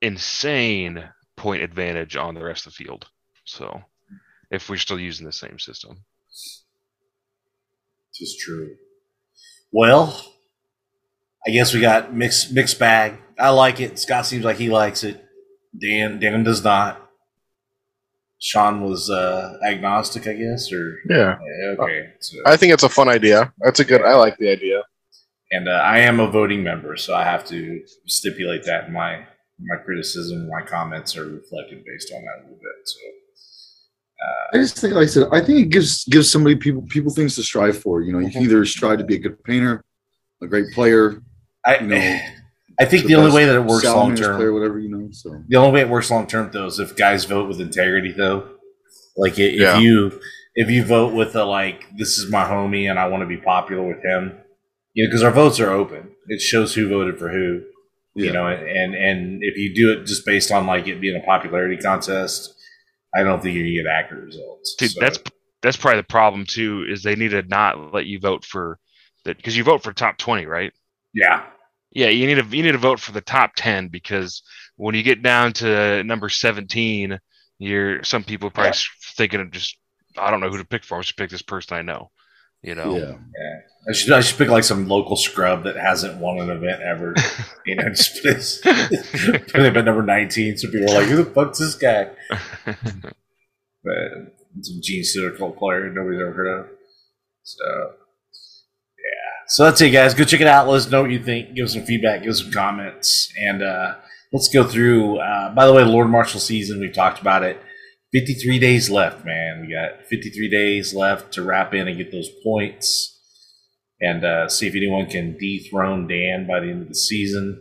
insane 0.01 1.09
point 1.37 1.62
advantage 1.62 2.16
on 2.16 2.35
the 2.35 2.44
rest 2.44 2.66
of 2.66 2.73
the 2.73 2.85
field. 2.85 3.07
So 3.44 3.83
if 4.51 4.68
we're 4.68 4.77
still 4.77 5.01
using 5.01 5.27
the 5.27 5.33
same 5.33 5.59
system, 5.59 5.99
This 8.11 8.20
is 8.20 8.37
true. 8.44 8.77
Well, 9.73 10.20
I 11.47 11.51
guess 11.51 11.75
we 11.75 11.81
got 11.81 12.14
mixed 12.14 12.53
mixed 12.53 12.79
bag. 12.79 13.18
I 13.38 13.51
like 13.51 13.81
it. 13.81 13.99
Scott 13.99 14.27
seems 14.27 14.44
like 14.44 14.57
he 14.57 14.68
likes 14.70 15.03
it. 15.05 15.25
Dan 15.81 16.20
Dan 16.20 16.44
does 16.44 16.62
not. 16.62 17.01
Sean 18.40 18.83
was 18.83 19.09
uh, 19.11 19.57
agnostic, 19.66 20.27
I 20.27 20.35
guess, 20.35 20.70
or 20.73 20.99
Yeah, 21.09 21.38
yeah, 21.61 21.75
okay. 21.79 22.12
So, 22.20 22.37
I 22.47 22.57
think 22.57 22.73
it's 22.75 22.83
a 22.83 22.88
fun 22.88 23.09
idea. 23.09 23.53
That's 23.61 23.81
a 23.81 23.85
good. 23.85 24.03
I 24.03 24.14
like 24.14 24.37
the 24.38 24.51
idea. 24.51 24.83
and 25.51 25.68
uh, 25.68 25.73
I 25.73 26.01
am 26.01 26.20
a 26.20 26.31
voting 26.31 26.62
member, 26.62 26.97
so 26.97 27.14
I 27.14 27.25
have 27.25 27.44
to 27.47 27.83
stipulate 28.07 28.64
that 28.66 28.87
in 28.88 28.92
my 28.92 29.27
my 29.61 29.77
criticism, 29.85 30.49
my 30.49 30.62
comments 30.62 31.17
are 31.17 31.27
reflected 31.27 31.85
based 31.85 32.12
on 32.12 32.23
that 32.23 32.40
a 32.40 32.43
little 32.43 32.57
bit. 32.57 32.87
So 32.87 32.99
uh, 34.25 34.57
I 34.59 34.62
just 34.62 34.79
think, 34.79 34.95
like 34.95 35.05
I 35.05 35.07
said, 35.07 35.29
I 35.33 35.40
think 35.40 35.59
it 35.61 35.69
gives 35.71 36.05
gives 36.07 36.31
somebody 36.31 36.57
people 36.57 36.83
people 36.83 37.12
things 37.12 37.35
to 37.37 37.43
strive 37.43 37.79
for. 37.79 38.03
You 38.03 38.12
know, 38.12 38.19
you 38.19 38.31
can 38.31 38.43
either 38.43 38.64
strive 38.64 38.99
to 38.99 39.05
be 39.05 39.17
a 39.17 39.19
good 39.19 39.43
painter, 39.45 39.85
a 40.43 40.47
great 40.47 40.73
player, 40.73 41.23
I 41.64 41.79
you 41.79 41.87
know, 41.88 41.97
I 42.81 42.85
think 42.85 43.03
the 43.03 43.09
the 43.11 43.14
only 43.14 43.33
way 43.33 43.45
that 43.45 43.55
it 43.55 43.64
works 43.64 43.85
long 43.85 44.17
term 44.17 44.37
player, 44.37 44.53
whatever 44.53 44.79
you 44.79 44.88
know. 44.88 45.09
So 45.12 45.43
The 45.49 45.57
only 45.57 45.73
way 45.73 45.81
it 45.83 45.88
works 45.88 46.11
long 46.11 46.27
term 46.27 46.51
though 46.53 46.67
is 46.67 46.79
if 46.79 46.97
guys 46.97 47.25
vote 47.25 47.49
with 47.49 47.61
integrity 47.61 48.12
though. 48.12 48.49
Like 49.17 49.38
if 49.38 49.61
Yeah. 49.61 49.79
you 49.79 50.21
if 50.57 50.71
you 50.71 50.85
vote 50.85 51.14
with 51.14 51.37
a 51.37 51.45
like 51.45 51.87
this 51.97 52.19
is 52.19 52.31
my 52.31 52.45
homie 52.45 52.88
and 52.90 52.99
I 52.99 53.07
want 53.09 53.23
to 53.23 53.27
be 53.27 53.37
popular 53.37 53.83
with 53.87 54.03
him, 54.05 54.38
you 54.95 55.05
know, 55.05 55.09
because 55.09 55.23
our 55.23 55.31
votes 55.31 55.61
are 55.61 55.71
open. 55.71 56.11
It 56.27 56.40
shows 56.40 56.75
who 56.75 56.88
voted 56.88 57.19
for 57.19 57.29
who, 57.29 57.62
yeah, 58.14 58.27
you 58.27 58.33
know, 58.33 58.46
and 58.48 58.94
and 58.94 59.42
if 59.42 59.57
you 59.57 59.74
do 59.74 59.92
it 59.92 60.07
just 60.07 60.24
based 60.27 60.50
on 60.53 60.66
like 60.66 60.87
it 60.87 61.00
being 61.00 61.16
a 61.16 61.24
popularity 61.24 61.77
contest, 61.77 62.55
I 63.14 63.22
don't 63.22 63.42
think 63.42 63.57
you 63.57 63.83
get 63.83 63.90
accurate 63.90 64.24
results. 64.24 64.74
Dude, 64.79 64.90
So, 64.92 65.00
that's 65.00 65.18
that's 65.62 65.77
probably 65.77 66.00
the 66.00 66.05
problem 66.07 66.46
too. 66.46 66.85
Is 66.88 67.03
they 67.03 67.16
need 67.16 67.31
to 67.31 67.42
not 67.42 67.92
let 67.92 68.07
you 68.07 68.18
vote 68.20 68.44
for 68.44 68.79
that 69.24 69.37
because 69.37 69.57
you 69.57 69.64
vote 69.64 69.83
for 69.83 69.92
top 69.92 70.18
twenty, 70.18 70.46
right? 70.46 70.72
yeah, 71.14 71.44
Yeah, 71.92 72.09
you 72.09 72.27
need 72.27 72.37
to 72.37 72.57
you 72.57 72.62
need 72.62 72.72
to 72.72 72.79
vote 72.79 73.00
for 73.00 73.12
the 73.12 73.20
top 73.20 73.53
ten 73.57 73.88
because 73.88 74.42
when 74.77 74.94
you 74.94 75.03
get 75.03 75.22
down 75.22 75.53
to 75.55 76.03
number 76.05 76.29
seventeen, 76.29 77.18
you're 77.59 78.03
some 78.03 78.24
people 78.24 78.50
probably 78.50 78.70
s 78.70 78.88
thinking 79.16 79.40
of 79.40 79.50
just 79.50 79.77
I 80.18 80.31
don't 80.31 80.40
know 80.40 80.50
who 80.50 80.59
to 80.59 80.64
pick 80.64 80.85
for. 80.85 80.98
I 80.98 81.03
should 81.03 81.16
pick 81.16 81.31
this 81.31 81.42
person 81.42 81.77
I 81.77 81.83
know. 81.83 82.11
You 82.64 82.74
know, 82.74 82.96
Yeah. 82.96 83.16
I 83.87 83.92
should 83.92 84.12
I 84.12 84.20
should 84.22 84.38
pick 84.38 84.48
like 84.48 84.64
some 84.64 84.88
local 84.88 85.14
scrub 85.16 85.64
that 85.64 85.77
hasn't 85.77 86.18
won 86.18 86.38
an 86.38 86.48
event 86.50 86.81
ever. 86.81 87.14
You 87.66 87.77
know, 87.77 87.88
just 87.88 88.22
put, 88.22 88.35
his, 88.37 88.61
put 88.62 89.57
him 89.57 89.74
at 89.77 89.85
number 89.87 90.03
nineteen, 90.03 90.59
so 90.59 90.70
people 90.70 90.90
are 90.90 91.00
like, 91.00 91.09
"Who 91.09 91.16
the 91.16 91.24
fuck's 91.24 91.59
this 91.59 91.74
guy?" 91.74 92.11
But 93.85 94.35
some 94.62 94.81
Genestealer 94.81 95.37
cult 95.37 95.59
player 95.59 95.90
nobody's 95.90 96.20
ever 96.20 96.33
heard 96.33 96.61
of. 96.61 96.66
So 97.42 97.64
yeah, 98.98 99.44
so 99.46 99.64
that's 99.64 99.81
it, 99.81 99.90
guys. 99.90 100.12
Go 100.14 100.24
check 100.24 100.40
it 100.42 100.46
out. 100.46 100.68
Let 100.68 100.77
us 100.77 100.90
know 100.90 101.03
what 101.03 101.11
you 101.11 101.22
think. 101.22 101.55
Give 101.55 101.64
us 101.64 101.72
some 101.74 101.85
feedback. 101.85 102.22
Give 102.22 102.31
us 102.31 102.42
some 102.42 102.53
comments, 102.53 103.33
and 103.38 103.62
uh, 103.62 103.94
let's 104.33 104.48
go 104.48 104.64
through. 104.64 105.18
Uh, 105.18 105.55
by 105.55 105.66
the 105.66 105.72
way, 105.72 105.85
Lord 105.85 106.09
Marshall 106.11 106.40
season. 106.40 106.81
We've 106.81 106.92
talked 106.92 107.20
about 107.20 107.42
it. 107.42 107.61
53 108.14 108.59
days 108.61 108.90
left, 108.90 109.24
man. 109.24 109.61
We 109.66 109.72
got 109.74 110.07
53 110.07 110.48
days 110.48 110.94
left 110.94 111.33
to 111.35 111.42
wrap 111.42 111.74
in 111.74 111.88
and 111.88 111.96
get 111.98 112.12
those 112.12 112.29
points 112.44 113.11
and 114.00 114.24
uh, 114.24 114.48
see 114.48 114.68
if 114.68 114.74
anyone 114.74 115.07
can 115.07 115.37
dethrone 115.37 116.07
Dan 116.07 116.46
by 116.46 116.61
the 116.61 116.68
end 116.70 116.83
of 116.83 116.88
the 116.88 116.94
season. 116.94 117.61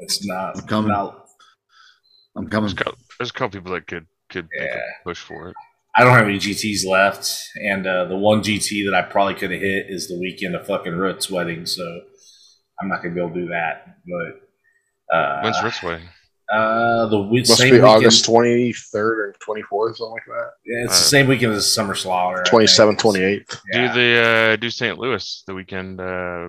It's 0.00 0.26
not 0.26 0.56
I'm 0.58 0.66
coming. 0.66 0.88
not- 0.90 1.24
I'm 2.36 2.48
coming. 2.48 2.68
there's, 2.68 2.72
a 2.72 2.76
couple, 2.84 2.98
there's 3.18 3.30
a 3.30 3.32
couple 3.32 3.60
people 3.60 3.72
that 3.72 3.86
could 3.86 4.06
could 4.30 4.48
Yeah. 4.56 4.80
push 5.04 5.18
for 5.18 5.48
it. 5.48 5.56
I 5.96 6.04
don't 6.04 6.12
have 6.16 6.26
any 6.28 6.38
GTs 6.38 6.84
left, 6.86 7.48
and 7.56 7.86
uh, 7.86 8.04
the 8.04 8.16
one 8.16 8.42
GT 8.42 8.84
that 8.88 8.94
I 8.94 9.02
probably 9.02 9.34
could 9.34 9.50
have 9.50 9.60
hit 9.60 9.86
is 9.88 10.06
the 10.08 10.18
weekend 10.18 10.54
of 10.54 10.66
fucking 10.66 10.92
Root's 10.92 11.30
wedding, 11.30 11.64
so 11.66 11.82
I'm 12.80 12.88
not 12.88 13.02
gonna 13.02 13.14
be 13.14 13.20
able 13.20 13.34
to 13.34 13.40
do 13.40 13.48
that. 13.48 13.96
But 14.06 15.16
uh, 15.16 15.40
When's 15.42 15.62
Ritz 15.64 15.82
wedding? 15.82 16.08
Uh, 16.52 17.06
the 17.08 17.18
we- 17.20 17.40
Must 17.40 17.56
same 17.58 17.68
be 17.68 17.72
weekend, 17.72 17.84
August 17.88 18.24
23rd 18.24 18.94
or 18.94 19.34
24th, 19.46 19.96
something 19.96 20.12
like 20.12 20.24
that. 20.26 20.50
Yeah, 20.64 20.84
it's 20.84 20.94
Uh, 20.94 20.96
the 20.98 21.04
same 21.04 21.26
weekend 21.28 21.52
as 21.52 21.70
Summer 21.70 21.94
Slaughter. 21.94 22.42
I 22.46 22.48
27th, 22.50 22.98
28th. 22.98 23.60
Yeah. 23.72 23.92
Do 23.94 24.00
the 24.00 24.20
uh, 24.22 24.56
do 24.56 24.70
St. 24.70 24.98
Louis 24.98 25.42
the 25.46 25.54
weekend 25.54 26.00
uh, 26.00 26.48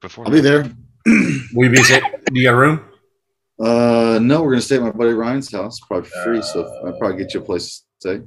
before. 0.00 0.24
I'll 0.26 0.32
be 0.32 0.40
there. 0.40 0.62
Will 1.06 1.64
you 1.64 1.70
be? 1.70 1.82
Do 1.82 2.00
you 2.32 2.44
got 2.44 2.52
room? 2.52 2.84
Uh, 3.58 4.18
no, 4.22 4.42
we're 4.42 4.52
gonna 4.52 4.62
stay 4.62 4.76
at 4.76 4.82
my 4.82 4.90
buddy 4.90 5.12
Ryan's 5.12 5.50
house. 5.52 5.80
Probably 5.80 6.08
free, 6.24 6.42
so 6.42 6.64
I'll 6.86 6.92
probably 6.98 7.16
get 7.18 7.34
you 7.34 7.40
a 7.40 7.42
place 7.42 7.84
to 8.02 8.18
stay. 8.18 8.24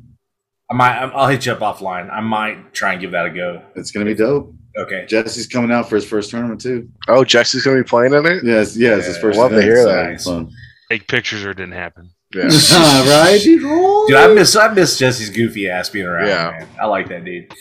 I 0.69 0.73
might. 0.75 0.97
I'll 0.97 1.27
hit 1.27 1.45
you 1.45 1.53
up 1.53 1.59
offline. 1.59 2.11
I 2.11 2.19
might 2.19 2.73
try 2.73 2.91
and 2.93 3.01
give 3.01 3.11
that 3.11 3.25
a 3.25 3.29
go. 3.29 3.61
It's 3.75 3.91
gonna 3.91 4.05
be 4.05 4.13
dope. 4.15 4.53
Okay. 4.77 5.05
Jesse's 5.07 5.45
coming 5.47 5.71
out 5.71 5.87
for 5.87 5.95
his 5.95 6.05
first 6.05 6.31
tournament 6.31 6.59
too. 6.59 6.89
Oh, 7.07 7.23
Jesse's 7.23 7.63
going 7.63 7.77
to 7.77 7.83
be 7.83 7.87
playing 7.87 8.11
in 8.15 8.25
it? 8.25 8.43
Yes, 8.43 8.75
yeah, 8.75 8.95
it's 8.97 9.05
his 9.05 9.19
first. 9.19 9.37
love 9.37 9.51
to 9.51 9.57
event, 9.57 9.67
hear 9.71 9.83
so 9.83 9.89
that. 9.89 10.51
It's 10.93 10.99
fun. 10.99 10.99
Take 10.99 11.07
pictures 11.07 11.43
or 11.43 11.51
it 11.51 11.57
didn't 11.57 11.73
happen. 11.73 12.11
Yeah. 12.33 12.43
right? 13.23 13.41
Dude, 13.43 14.15
I 14.15 14.33
miss 14.33 14.55
I 14.55 14.73
miss 14.73 14.97
Jesse's 14.97 15.29
goofy 15.29 15.69
ass 15.69 15.89
being 15.89 16.05
around. 16.05 16.27
Yeah. 16.27 16.51
man. 16.51 16.69
I 16.81 16.85
like 16.85 17.09
that 17.09 17.25
dude. 17.25 17.51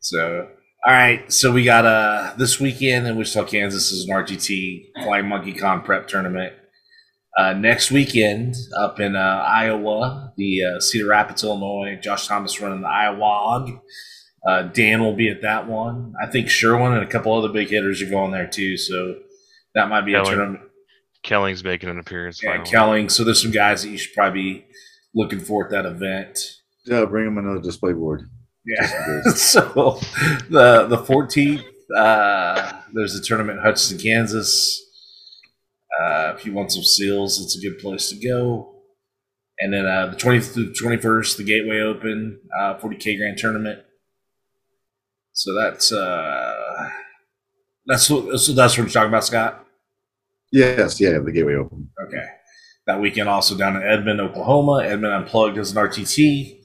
So, 0.00 0.48
all 0.86 0.92
right. 0.92 1.30
So 1.32 1.52
we 1.52 1.64
got 1.64 1.86
uh 1.86 2.34
this 2.36 2.60
weekend 2.60 3.06
in 3.06 3.16
Wichita, 3.16 3.44
Kansas 3.46 3.92
is 3.92 4.08
an 4.08 4.14
RGT 4.14 5.04
Flying 5.04 5.28
Monkey 5.28 5.52
Con 5.52 5.82
prep 5.82 6.08
tournament. 6.08 6.54
Uh, 7.36 7.54
next 7.54 7.90
weekend 7.90 8.54
up 8.76 9.00
in 9.00 9.16
uh, 9.16 9.44
Iowa, 9.46 10.34
the 10.36 10.64
uh, 10.64 10.80
Cedar 10.80 11.06
Rapids, 11.06 11.42
Illinois. 11.42 11.98
Josh 12.02 12.26
Thomas 12.28 12.60
running 12.60 12.82
the 12.82 12.88
Iowa. 12.88 13.80
Uh, 14.46 14.62
Dan 14.64 15.00
will 15.00 15.14
be 15.14 15.30
at 15.30 15.40
that 15.42 15.66
one. 15.66 16.12
I 16.22 16.26
think 16.26 16.50
Sherwin 16.50 16.92
and 16.92 17.02
a 17.02 17.06
couple 17.06 17.32
other 17.32 17.48
big 17.48 17.68
hitters 17.68 18.02
are 18.02 18.10
going 18.10 18.32
there 18.32 18.46
too. 18.46 18.76
So 18.76 19.14
that 19.74 19.88
might 19.88 20.04
be 20.04 20.14
a 20.14 20.22
tournament. 20.22 20.64
Kelling's 21.22 21.62
making 21.62 21.88
an 21.88 21.98
appearance. 21.98 22.42
Yeah, 22.42 22.56
finally. 22.56 22.70
Kelling. 22.70 23.08
So 23.08 23.24
there's 23.24 23.40
some 23.40 23.52
guys 23.52 23.82
that 23.82 23.90
you 23.90 23.98
should 23.98 24.14
probably 24.14 24.42
be 24.42 24.64
looking 25.14 25.40
for 25.40 25.64
at 25.64 25.70
that 25.70 25.86
event. 25.86 26.38
Yeah, 26.84 27.04
bring 27.04 27.26
him 27.26 27.38
another 27.38 27.60
display 27.60 27.92
board. 27.92 28.28
Yeah. 28.66 29.22
so 29.34 30.00
the 30.50 30.86
the 30.88 30.98
14th, 30.98 31.64
uh, 31.96 32.72
there's 32.92 33.14
a 33.14 33.22
tournament 33.22 33.58
in 33.58 33.64
Hutchinson, 33.64 33.98
Kansas. 33.98 34.80
Uh, 36.00 36.32
if 36.36 36.46
you 36.46 36.52
want 36.52 36.72
some 36.72 36.82
seals, 36.82 37.40
it's 37.40 37.56
a 37.56 37.60
good 37.60 37.78
place 37.78 38.08
to 38.08 38.16
go. 38.16 38.68
And 39.58 39.72
then 39.72 39.86
uh, 39.86 40.06
the 40.06 40.16
20th 40.16 40.54
to 40.54 40.72
21st, 40.72 41.36
the 41.36 41.44
Gateway 41.44 41.80
Open, 41.80 42.40
uh, 42.58 42.74
40k 42.78 43.18
Grand 43.18 43.38
Tournament. 43.38 43.80
So 45.34 45.54
that's 45.54 45.92
uh, 45.92 46.90
that's 47.86 48.08
what, 48.10 48.38
so 48.38 48.52
that's 48.52 48.76
what 48.76 48.84
we're 48.84 48.92
talking 48.92 49.08
about, 49.08 49.24
Scott. 49.24 49.61
Yes, 50.52 51.00
yeah, 51.00 51.18
the 51.18 51.32
gateway 51.32 51.54
open. 51.54 51.88
Okay. 52.06 52.24
That 52.86 53.00
weekend 53.00 53.28
also 53.28 53.56
down 53.56 53.76
in 53.76 53.82
Edmond, 53.82 54.20
Oklahoma. 54.20 54.82
Edmond 54.84 55.14
Unplugged 55.14 55.56
is 55.56 55.72
an 55.72 55.78
RTT. 55.78 56.60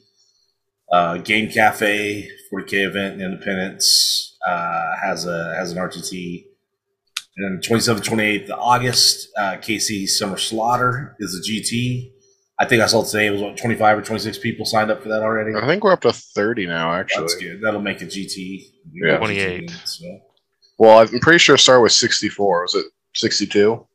Uh, 0.91 1.17
Game 1.17 1.49
Cafe, 1.49 2.27
40K 2.51 2.87
event 2.87 3.15
in 3.15 3.31
Independence, 3.31 4.37
uh, 4.45 4.95
has 5.01 5.25
a 5.25 5.53
has 5.55 5.71
an 5.71 5.77
RTT. 5.77 6.45
And 7.37 7.61
then 7.61 7.69
27th, 7.69 8.03
28th 8.03 8.49
of 8.49 8.59
August, 8.59 9.29
uh, 9.37 9.57
KC 9.57 10.07
Summer 10.07 10.37
Slaughter 10.37 11.15
is 11.19 11.35
a 11.35 11.41
GT. 11.49 12.11
I 12.59 12.65
think 12.65 12.81
I 12.81 12.87
saw 12.87 13.03
today 13.03 13.27
it 13.27 13.31
was 13.31 13.41
what 13.41 13.55
25 13.55 13.99
or 13.99 14.01
26 14.01 14.39
people 14.39 14.65
signed 14.65 14.89
up 14.89 15.03
for 15.03 15.09
that 15.09 15.21
already. 15.21 15.53
I 15.55 15.67
think 15.67 15.83
we're 15.83 15.91
up 15.91 16.01
to 16.01 16.11
30 16.13 16.65
now, 16.65 16.91
actually. 16.91 17.21
That's 17.21 17.35
good. 17.35 17.61
That'll 17.61 17.81
make 17.81 18.01
a 18.01 18.05
GT. 18.05 18.63
Yeah. 18.91 19.17
28. 19.17 19.69
So, 19.85 20.19
Well, 20.79 20.99
I'm 20.99 21.19
pretty 21.19 21.37
sure 21.37 21.55
it 21.55 21.59
started 21.59 21.81
with 21.81 21.91
64. 21.91 22.61
Was 22.63 22.73
it 22.73 22.85
62? 23.17 23.85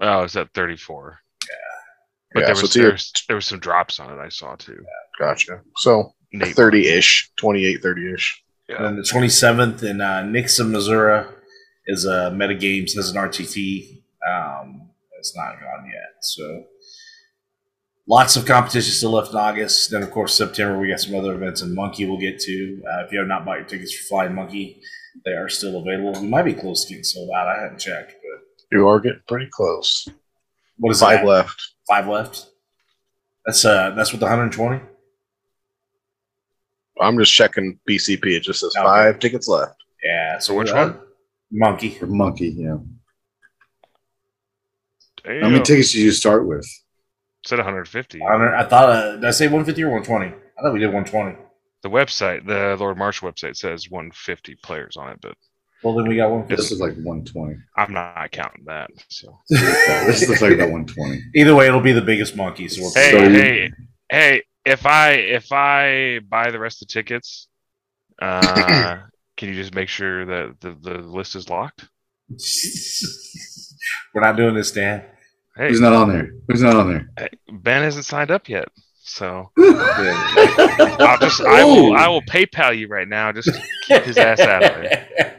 Oh, 0.00 0.22
is 0.22 0.32
that 0.32 0.48
34? 0.54 1.18
But 2.32 2.40
yeah, 2.40 2.46
there 2.46 2.54
was 2.54 2.62
it's 2.64 2.76
either- 2.76 2.84
there, 2.86 2.92
was 2.92 3.12
there 3.28 3.36
was 3.36 3.46
some 3.46 3.60
drops 3.60 4.00
on 4.00 4.12
it 4.12 4.20
I 4.20 4.28
saw 4.28 4.56
too. 4.56 4.84
Gotcha. 5.20 5.60
So 5.76 6.14
Nate, 6.32 6.56
30 6.56 6.88
ish, 6.88 7.30
28, 7.36 7.80
30 7.80 8.12
ish. 8.12 8.42
And 8.68 8.84
then 8.84 8.96
the 8.96 9.02
27th 9.02 9.82
in 9.84 10.00
uh, 10.00 10.22
Nixa, 10.22 10.68
Missouri 10.68 11.26
is 11.86 12.06
a 12.06 12.26
uh, 12.26 12.30
Metagames 12.30 12.94
has 12.96 13.10
an 13.10 13.16
RTT. 13.16 14.02
Um, 14.28 14.90
it's 15.18 15.36
not 15.36 15.60
gone 15.60 15.86
yet. 15.86 16.14
So 16.22 16.64
lots 18.08 18.36
of 18.36 18.46
competition 18.46 18.92
still 18.92 19.12
left 19.12 19.30
in 19.30 19.36
August. 19.36 19.90
Then, 19.90 20.02
of 20.02 20.10
course, 20.10 20.34
September, 20.34 20.78
we 20.78 20.88
got 20.88 21.00
some 21.00 21.14
other 21.14 21.34
events 21.34 21.62
in 21.62 21.74
Monkey 21.74 22.06
we'll 22.06 22.18
get 22.18 22.40
to. 22.40 22.82
Uh, 22.90 23.04
if 23.04 23.12
you 23.12 23.18
have 23.18 23.28
not 23.28 23.44
bought 23.44 23.58
your 23.58 23.66
tickets 23.66 23.94
for 23.94 24.04
Flying 24.08 24.34
Monkey, 24.34 24.80
they 25.24 25.32
are 25.32 25.48
still 25.48 25.78
available. 25.78 26.20
We 26.20 26.26
might 26.28 26.44
be 26.44 26.54
close 26.54 26.84
to 26.84 26.88
getting 26.90 27.04
sold 27.04 27.30
out. 27.36 27.46
I 27.48 27.62
haven't 27.62 27.78
checked, 27.78 28.12
but 28.12 28.43
You 28.72 28.88
are 28.88 29.00
getting 29.00 29.20
pretty 29.28 29.48
close. 29.50 30.08
what 30.78 30.90
is 30.90 31.00
Five 31.00 31.20
that? 31.20 31.26
left. 31.26 31.70
Five 31.88 32.08
left. 32.08 32.46
That's 33.46 33.64
uh, 33.64 33.90
that's 33.90 34.10
with 34.12 34.20
the 34.20 34.26
120. 34.26 34.80
I'm 37.00 37.18
just 37.18 37.32
checking 37.34 37.78
BCP. 37.88 38.24
It 38.36 38.40
just 38.44 38.60
says 38.60 38.72
Okay. 38.76 38.84
five 38.84 39.18
tickets 39.18 39.48
left. 39.48 39.74
Yeah. 40.02 40.38
So 40.38 40.54
which 40.54 40.70
uh, 40.70 40.74
one? 40.74 41.00
Monkey. 41.50 41.90
For 41.90 42.06
monkey, 42.06 42.48
yeah. 42.56 42.76
Damn. 45.24 45.42
How 45.42 45.48
many 45.48 45.62
tickets 45.62 45.92
did 45.92 46.00
you 46.00 46.12
start 46.12 46.46
with? 46.46 46.66
said 47.46 47.58
150. 47.58 48.20
100 48.20 48.54
I 48.54 48.64
thought. 48.64 48.88
Uh, 48.88 49.12
did 49.16 49.24
I 49.26 49.30
say 49.30 49.46
150 49.46 49.82
or 49.82 49.90
120? 49.90 50.26
I 50.58 50.62
thought 50.62 50.72
we 50.72 50.78
did 50.78 50.86
120. 50.92 51.36
The 51.82 51.90
website, 51.90 52.46
the 52.46 52.76
Lord 52.80 52.96
March 52.96 53.20
website 53.20 53.56
says 53.56 53.90
150 53.90 54.54
players 54.62 54.96
on 54.96 55.10
it, 55.10 55.18
but 55.20 55.36
Well, 55.84 55.94
then 55.94 56.08
we 56.08 56.16
got 56.16 56.30
one. 56.30 56.46
This 56.48 56.72
is 56.72 56.80
like 56.80 56.94
120. 56.94 57.56
I'm 57.76 57.92
not 57.92 58.30
counting 58.32 58.64
that. 58.64 58.90
So 59.08 59.38
this 59.50 60.26
looks 60.26 60.40
like 60.40 60.52
about 60.52 60.70
120. 60.70 61.20
Either 61.34 61.54
way, 61.54 61.66
it'll 61.68 61.80
be 61.82 61.92
the 61.92 62.00
biggest 62.00 62.34
monkey. 62.36 62.68
So 62.68 62.82
we're 62.84 62.90
hey, 62.94 63.10
So 63.10 63.22
you- 63.22 63.30
hey, 63.30 63.70
hey! 64.10 64.42
If 64.64 64.86
I 64.86 65.10
if 65.12 65.52
I 65.52 66.20
buy 66.26 66.50
the 66.50 66.58
rest 66.58 66.80
of 66.80 66.88
the 66.88 66.92
tickets, 66.94 67.48
uh, 68.22 69.00
can 69.36 69.48
you 69.50 69.54
just 69.54 69.74
make 69.74 69.90
sure 69.90 70.24
that 70.24 70.58
the, 70.60 70.72
the 70.80 70.98
list 70.98 71.36
is 71.36 71.50
locked? 71.50 71.86
we're 74.14 74.22
not 74.22 74.36
doing 74.36 74.54
this, 74.54 74.70
Dan. 74.72 75.04
Hey, 75.54 75.68
Who's 75.68 75.80
not 75.80 75.92
on 75.92 76.08
there? 76.08 76.30
Who's 76.48 76.62
not 76.62 76.76
on 76.76 76.88
there? 76.88 77.10
hey, 77.18 77.28
Ben 77.52 77.82
hasn't 77.82 78.06
signed 78.06 78.30
up 78.30 78.48
yet, 78.48 78.68
so 79.02 79.50
I'll 79.58 81.18
just 81.18 81.42
I 81.42 81.62
will 81.62 81.94
I 81.94 82.08
will 82.08 82.22
PayPal 82.22 82.76
you 82.76 82.88
right 82.88 83.06
now. 83.06 83.32
Just 83.32 83.50
keep 83.86 84.02
his 84.02 84.16
ass 84.16 84.40
out 84.40 84.64
of 84.64 84.70
there. 84.82 85.33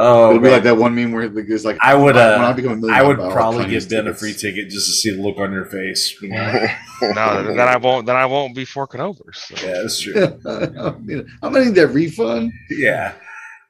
Oh, 0.00 0.28
It'll 0.30 0.38
be 0.38 0.44
man. 0.44 0.52
like 0.52 0.62
that 0.62 0.76
one 0.76 0.94
meme 0.94 1.10
where 1.12 1.28
the 1.28 1.42
guy's 1.42 1.64
like, 1.64 1.78
I 1.82 1.94
would, 1.94 2.14
when 2.14 2.24
uh, 2.24 2.46
I 2.48 2.52
become 2.52 2.72
a 2.72 2.76
millionaire, 2.76 3.02
I 3.02 3.06
would 3.06 3.18
I'll 3.20 3.32
probably 3.32 3.64
Kanye's 3.64 3.86
give 3.86 4.04
Ben 4.04 4.12
a 4.12 4.14
free 4.14 4.32
ticket 4.32 4.68
just 4.70 4.86
to 4.86 4.92
see 4.92 5.10
the 5.10 5.20
look 5.20 5.38
on 5.38 5.50
your 5.52 5.64
face. 5.64 6.16
you 6.22 6.28
know? 6.28 6.66
No, 7.02 7.42
then 7.44 7.60
I 7.60 7.76
won't. 7.76 8.06
Then 8.06 8.16
I 8.16 8.26
won't 8.26 8.56
be 8.56 8.64
forking 8.64 9.00
over. 9.00 9.32
So. 9.32 9.54
yeah, 9.64 9.82
that's 9.82 10.00
true. 10.00 10.16
I'm 10.46 11.52
gonna 11.52 11.64
need 11.66 11.74
that 11.76 11.88
refund. 11.92 12.52
Yeah. 12.70 13.14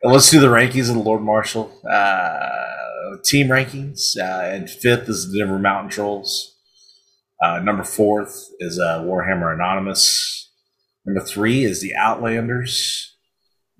Well, 0.02 0.14
let's 0.14 0.30
do 0.30 0.40
the 0.40 0.46
rankings 0.46 0.88
of 0.88 0.94
the 0.94 1.02
Lord 1.02 1.20
Marshall. 1.20 1.70
Uh, 1.90 3.16
team 3.24 3.48
rankings. 3.48 4.16
Uh, 4.16 4.46
and 4.46 4.70
fifth 4.70 5.08
is 5.10 5.30
the 5.30 5.38
Denver 5.38 5.58
Mountain 5.58 5.90
Trolls. 5.90 6.56
Uh, 7.42 7.60
number 7.60 7.84
fourth 7.84 8.48
is 8.60 8.78
uh, 8.78 9.00
Warhammer 9.02 9.52
Anonymous. 9.52 10.50
Number 11.04 11.20
three 11.20 11.64
is 11.64 11.80
the 11.82 11.94
Outlanders. 11.94 13.07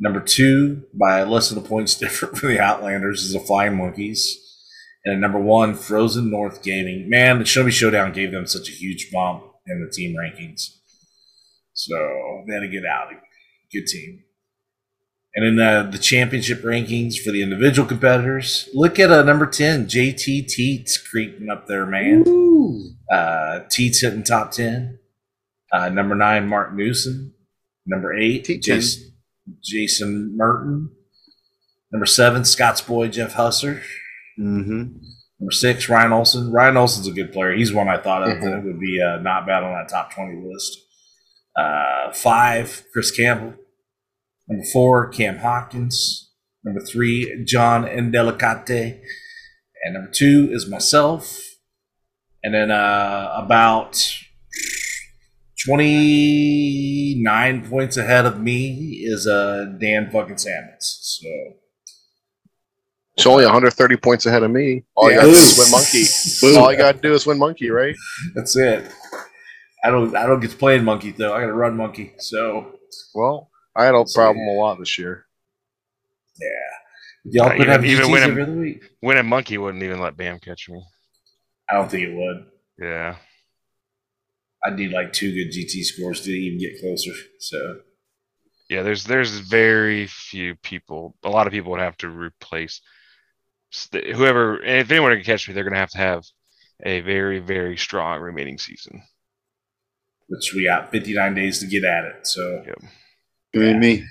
Number 0.01 0.21
two, 0.21 0.85
by 0.95 1.23
less 1.25 1.51
than 1.51 1.59
a 1.59 1.67
points 1.67 1.95
different 1.99 2.39
from 2.39 2.51
the 2.51 2.61
Outlanders, 2.61 3.23
is 3.23 3.33
the 3.33 3.41
Flying 3.41 3.77
Monkeys. 3.77 4.45
And 5.05 5.21
number 5.21 5.39
one, 5.39 5.75
Frozen 5.75 6.31
North 6.31 6.63
Gaming. 6.63 7.09
Man, 7.09 7.39
the 7.39 7.45
Show 7.45 7.65
Me 7.65 7.71
Showdown 7.71 8.13
gave 8.13 8.31
them 8.31 8.47
such 8.47 8.69
a 8.69 8.73
huge 8.73 9.11
bump 9.13 9.45
in 9.67 9.81
the 9.81 9.91
team 9.91 10.17
rankings. 10.17 10.77
So 11.73 12.45
they 12.47 12.55
had 12.55 12.65
a 12.65 12.69
good 12.69 12.85
outing. 12.85 13.21
Good 13.73 13.87
team. 13.87 14.25
And 15.35 15.45
in 15.45 15.57
the, 15.57 15.89
the 15.91 15.99
championship 15.99 16.63
rankings 16.63 17.17
for 17.19 17.31
the 17.31 17.43
individual 17.43 17.87
competitors, 17.87 18.69
look 18.75 18.99
at 18.99 19.13
uh, 19.13 19.23
number 19.23 19.47
10, 19.47 19.87
JT 19.87 20.47
Teets 20.47 20.99
creeping 21.09 21.49
up 21.49 21.67
there, 21.67 21.87
man. 21.87 22.25
Uh, 23.11 23.61
Teets 23.69 24.01
hitting 24.01 24.25
top 24.25 24.51
10. 24.51 24.99
Uh, 25.73 25.89
number 25.91 26.15
9, 26.15 26.49
Mark 26.49 26.75
Newsom. 26.75 27.35
Number 27.87 28.13
8, 28.13 28.45
T10. 28.47 29.09
Jason, 29.63 30.37
Merton. 30.37 30.91
Number 31.93 32.07
7, 32.07 32.45
Scott's 32.45 32.81
boy, 32.81 33.09
Jeff 33.09 33.35
Husser. 33.35 33.81
Mm-hmm. 34.39 34.83
Number 35.41 35.53
6, 35.53 35.89
Ryan 35.89 36.13
Olson. 36.13 36.51
Ryan 36.53 36.77
Olson's 36.77 37.07
a 37.07 37.13
good 37.13 37.33
player. 37.33 37.55
He's 37.55 37.73
one 37.73 37.89
I 37.89 37.97
thought 37.99 38.23
of 38.29 38.39
Mhm. 38.39 38.43
that 38.43 38.65
would 38.65 38.81
be 38.81 39.01
uh, 39.01 39.19
not 39.23 39.47
bad 39.47 39.63
on 39.63 39.73
that 39.73 39.89
top 39.89 40.13
20 40.13 40.43
list. 40.47 40.79
Uh, 41.57 42.13
5, 42.13 42.85
Chris 42.93 43.11
Campbell. 43.11 43.55
Number 44.49 44.65
4, 44.73 45.09
Cam 45.09 45.39
Hawkins. 45.39 46.31
Number 46.65 46.81
3, 46.81 47.45
John 47.47 47.85
Indelicato. 47.85 49.01
And 49.85 49.95
number 49.95 50.11
2 50.11 50.51
is 50.53 50.69
myself. 50.69 51.39
And 52.43 52.55
then 52.55 52.71
uh, 52.71 53.33
about 53.35 53.97
29 57.15 57.69
points 57.69 57.97
ahead 57.97 58.27
of 58.27 58.41
me 58.41 59.01
is 59.05 59.27
uh, 59.27 59.67
Dan 59.81 60.11
fucking 60.11 60.39
Sammons. 60.39 60.99
So 61.21 61.29
It's 63.17 63.27
only 63.27 63.45
130 63.45 63.97
points 63.97 64.27
ahead 64.27 64.43
of 64.43 64.51
me. 64.51 64.85
All 64.95 65.11
Yeah. 65.11 65.25
you 65.25 65.27
got 65.27 65.33
to 65.33 65.41
do 65.41 65.53
is 65.53 65.59
win 65.59 65.71
monkey. 65.71 66.05
Boom. 66.41 66.63
All 66.63 66.73
you 66.73 66.79
got 66.79 66.95
to 66.97 67.01
do 67.01 67.13
is 67.15 67.27
win 67.27 67.39
monkey, 67.39 67.71
right? 67.71 67.95
that's 68.35 68.57
it. 68.57 68.91
I 69.85 69.91
don't 69.91 70.15
I 70.17 70.27
don't 70.27 70.41
get 70.41 70.51
to 70.51 70.57
play 70.57 70.77
in 70.77 70.85
monkey 70.85 71.13
though. 71.13 71.33
I 71.35 71.41
got 71.41 71.47
to 71.47 71.53
run 71.53 71.77
monkey. 71.77 72.13
So 72.19 72.75
Well, 73.15 73.51
I 73.77 73.85
had 73.85 73.95
a 73.95 74.05
problem 74.15 74.47
a 74.49 74.53
lot 74.53 74.79
this 74.79 74.99
year. 74.99 75.25
Yeah, 76.41 76.49
y'all 77.25 77.47
Uh, 77.47 77.51
could 77.51 77.61
even- 77.61 77.71
have 77.71 77.85
even 77.85 78.05
GTs 78.07 78.11
when 78.13 78.23
I'm- 78.23 78.31
every 78.31 78.43
other. 78.43 78.81
Winning 79.03 79.27
monkey 79.27 79.59
wouldn't 79.59 79.83
even 79.85 80.01
let 80.01 80.17
Bam 80.17 80.39
catch 80.41 80.69
me. 80.69 80.83
I 81.71 81.75
don't 81.75 81.91
think 81.91 82.05
it 82.09 82.15
would. 82.15 82.47
Yeah. 82.81 83.17
I'd 84.65 84.77
need 84.77 84.93
like 84.93 85.13
two 85.13 85.33
good 85.33 85.53
GT 85.53 85.83
scores 85.85 86.21
to 86.23 86.31
even 86.31 86.59
get 86.59 86.81
closer. 86.81 87.13
So 87.39 87.81
Yeah, 88.69 88.83
there's 88.83 89.05
there's 89.05 89.39
very 89.39 90.07
few 90.07 90.55
people. 90.57 91.17
A 91.25 91.31
lot 91.31 91.47
of 91.47 91.53
people 91.53 91.71
would 91.73 91.81
have 91.81 91.97
to 91.99 92.09
replace 92.09 92.81
whoever. 93.93 94.63
If 94.63 94.91
anyone 94.91 95.15
can 95.15 95.25
catch 95.25 95.47
me, 95.49 95.55
they're 95.55 95.65
gonna 95.65 95.77
have 95.77 95.91
to 95.91 95.99
have 95.99 96.25
a 96.85 97.01
very 97.01 97.39
very 97.41 97.77
strong 97.77 98.21
remaining 98.21 98.59
season. 98.59 99.03
which 100.31 100.53
we 100.55 100.65
got 100.65 100.91
59 100.93 101.35
days 101.35 101.59
to 101.61 101.67
get 101.67 101.85
at 101.85 102.05
it. 102.05 102.27
So 102.27 102.63
You 103.55 103.63
and 103.63 103.81
me. 103.81 104.05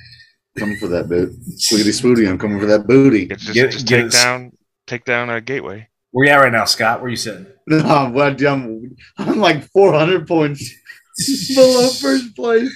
Coming 0.57 0.77
for 0.77 0.87
that 0.87 1.07
boot. 1.07 1.29
Swiggity 1.59 1.93
spooty, 1.93 2.27
I'm 2.27 2.39
coming 2.39 2.59
for 2.59 2.65
that 2.65 2.87
booty. 2.87 3.23
It's 3.29 3.43
just, 3.43 3.53
Get- 3.53 3.71
just 3.71 3.85
get 3.85 3.97
take 3.97 4.05
us- 4.07 4.13
down 4.23 4.51
take 4.87 5.05
down 5.05 5.29
a 5.29 5.39
gateway. 5.41 5.89
Where 6.18 6.26
you 6.26 6.32
at 6.32 6.38
right 6.41 6.51
now, 6.51 6.65
Scott? 6.65 6.99
Where 7.01 7.09
you 7.09 7.15
sitting? 7.15 7.45
No, 7.70 7.80
I'm, 7.80 8.18
I'm, 8.18 8.95
I'm 9.18 9.39
like 9.39 9.63
400 9.72 10.26
points 10.26 10.74
below 11.55 11.89
first 11.89 12.34
place. 12.36 12.74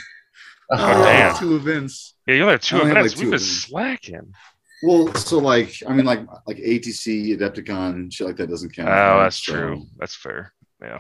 Oh, 0.70 0.76
Uh, 0.76 1.04
damn. 1.06 1.38
Two 1.38 1.56
events. 1.56 2.14
Yeah, 2.28 2.36
you 2.36 2.42
only 2.42 2.52
have 2.54 2.62
two 2.62 2.76
I 2.76 2.80
only 2.82 2.90
have, 2.96 2.98
events. 3.06 3.16
like, 3.16 3.20
We've 3.22 3.28
two 3.28 3.32
been 3.32 3.40
slacking. 3.40 4.34
Well, 4.84 5.14
so 5.16 5.38
like, 5.40 5.74
I 5.88 5.94
mean, 5.94 6.06
like, 6.06 6.20
like 6.46 6.58
ATC, 6.58 7.38
Adepticon, 7.38 8.12
shit 8.14 8.28
like 8.28 8.36
that 8.36 8.50
doesn't 8.50 8.76
count. 8.76 8.90
Oh, 8.90 8.92
right? 8.92 9.24
that's 9.24 9.38
So- 9.44 9.54
true. 9.54 9.86
That's 9.98 10.16
fair. 10.16 10.54
Yeah. 10.82 11.00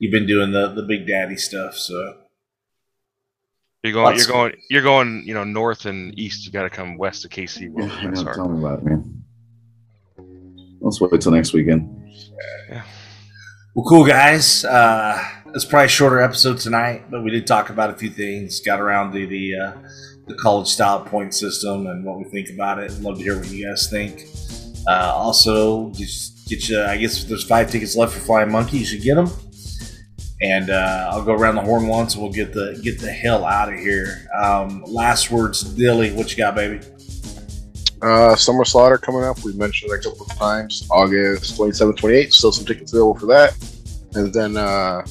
You've 0.00 0.12
been 0.12 0.26
doing 0.26 0.50
the 0.52 0.72
the 0.74 0.82
big 0.82 1.06
daddy 1.06 1.36
stuff. 1.36 1.76
So 1.76 2.16
You're 3.84 3.92
going. 3.92 4.04
Lots- 4.16 4.26
You're 4.26 4.32
going. 4.36 4.52
You're 4.70 4.82
going. 4.82 5.22
You 5.26 5.34
know, 5.34 5.44
north 5.44 5.86
and 5.86 6.18
east. 6.18 6.44
You 6.44 6.52
got 6.52 6.64
to 6.64 6.70
come 6.70 6.98
west 6.98 7.22
to 7.22 7.28
KC. 7.28 7.70
Well, 7.70 7.86
Yeah, 7.86 7.94
I 8.00 8.04
that's 8.06 8.18
know, 8.20 8.24
hard. 8.24 8.36
tell 8.36 8.48
me 8.48 8.58
about 8.58 8.78
it, 8.80 8.84
man. 8.84 9.24
Let's 10.86 11.00
wait 11.00 11.20
till 11.20 11.32
next 11.32 11.52
weekend. 11.52 11.88
Yeah. 12.70 12.84
Well, 13.74 13.84
cool 13.88 14.06
guys. 14.06 14.64
Uh, 14.64 15.20
it's 15.52 15.64
probably 15.64 15.86
a 15.86 15.88
shorter 15.88 16.20
episode 16.20 16.58
tonight, 16.58 17.10
but 17.10 17.24
we 17.24 17.30
did 17.30 17.44
talk 17.44 17.70
about 17.70 17.90
a 17.90 17.94
few 17.94 18.08
things. 18.08 18.60
Got 18.60 18.80
around 18.80 19.12
the 19.12 19.54
uh, 19.56 19.72
the 20.28 20.34
college 20.36 20.68
style 20.68 21.00
point 21.00 21.34
system 21.34 21.88
and 21.88 22.04
what 22.04 22.18
we 22.18 22.24
think 22.24 22.50
about 22.50 22.78
it. 22.78 22.92
Love 23.00 23.18
to 23.18 23.24
hear 23.24 23.36
what 23.36 23.50
you 23.50 23.66
guys 23.66 23.90
think. 23.90 24.26
Uh, 24.86 25.12
also, 25.12 25.90
just 25.90 26.48
get 26.48 26.68
you. 26.68 26.80
I 26.80 26.96
guess 26.98 27.20
if 27.20 27.28
there's 27.28 27.44
five 27.44 27.68
tickets 27.68 27.96
left 27.96 28.14
for 28.14 28.20
Flying 28.20 28.52
Monkey, 28.52 28.78
you 28.78 28.84
should 28.84 29.02
get 29.02 29.16
them. 29.16 29.28
And 30.40 30.70
uh, 30.70 31.08
I'll 31.10 31.24
go 31.24 31.32
around 31.32 31.56
the 31.56 31.62
horn 31.62 31.88
once, 31.88 32.14
and 32.14 32.22
we'll 32.22 32.32
get 32.32 32.52
the 32.52 32.78
get 32.84 33.00
the 33.00 33.10
hell 33.10 33.44
out 33.44 33.72
of 33.72 33.78
here. 33.80 34.28
Um, 34.40 34.84
last 34.86 35.32
words, 35.32 35.62
Dilly. 35.62 36.12
What 36.12 36.30
you 36.30 36.36
got, 36.36 36.54
baby? 36.54 36.78
Uh, 38.02 38.36
Summer 38.36 38.64
Slaughter 38.64 38.98
coming 38.98 39.24
up. 39.24 39.42
We 39.42 39.52
mentioned 39.54 39.92
it 39.92 40.00
a 40.00 40.02
couple 40.02 40.26
of 40.26 40.36
times. 40.36 40.86
August 40.90 41.58
27th, 41.58 41.96
28th. 41.96 42.32
Still 42.32 42.52
some 42.52 42.66
tickets 42.66 42.92
available 42.92 43.18
for 43.18 43.26
that. 43.26 43.56
And 44.14 44.32
then 44.32 44.56
uh, 44.56 45.04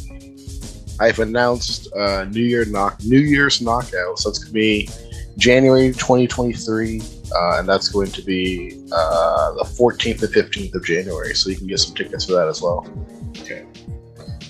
I've 0.99 1.19
announced 1.19 1.91
uh, 1.93 2.25
New 2.25 2.43
Year 2.43 2.65
knock 2.65 3.03
New 3.03 3.19
Year's 3.19 3.61
knockout. 3.61 4.19
So 4.19 4.29
it's 4.29 4.39
gonna 4.39 4.53
be 4.53 4.89
January 5.38 5.88
2023, 5.89 7.01
uh, 7.01 7.59
and 7.59 7.67
that's 7.67 7.89
going 7.89 8.11
to 8.11 8.21
be 8.21 8.81
uh, 8.91 9.53
the 9.53 9.63
14th 9.63 10.23
and 10.23 10.33
15th 10.33 10.75
of 10.75 10.86
January. 10.86 11.36
So 11.36 11.49
you 11.49 11.57
can 11.57 11.67
get 11.67 11.79
some 11.79 11.95
tickets 11.95 12.25
for 12.25 12.33
that 12.33 12.47
as 12.47 12.61
well. 12.61 12.88
Okay. 13.41 13.65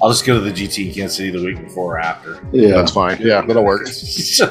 I'll 0.01 0.09
just 0.09 0.25
go 0.25 0.35
to 0.35 0.41
the 0.41 0.51
GT 0.51 0.87
in 0.87 0.93
Kansas 0.93 1.17
City 1.17 1.31
the 1.31 1.43
week 1.43 1.59
before 1.61 1.95
or 1.95 1.99
after. 1.99 2.45
Yeah. 2.51 2.71
That's 2.71 2.91
fine. 2.91 3.17
Yeah, 3.19 3.41
that'll 3.41 3.63
work. 3.63 3.87
All 4.41 4.47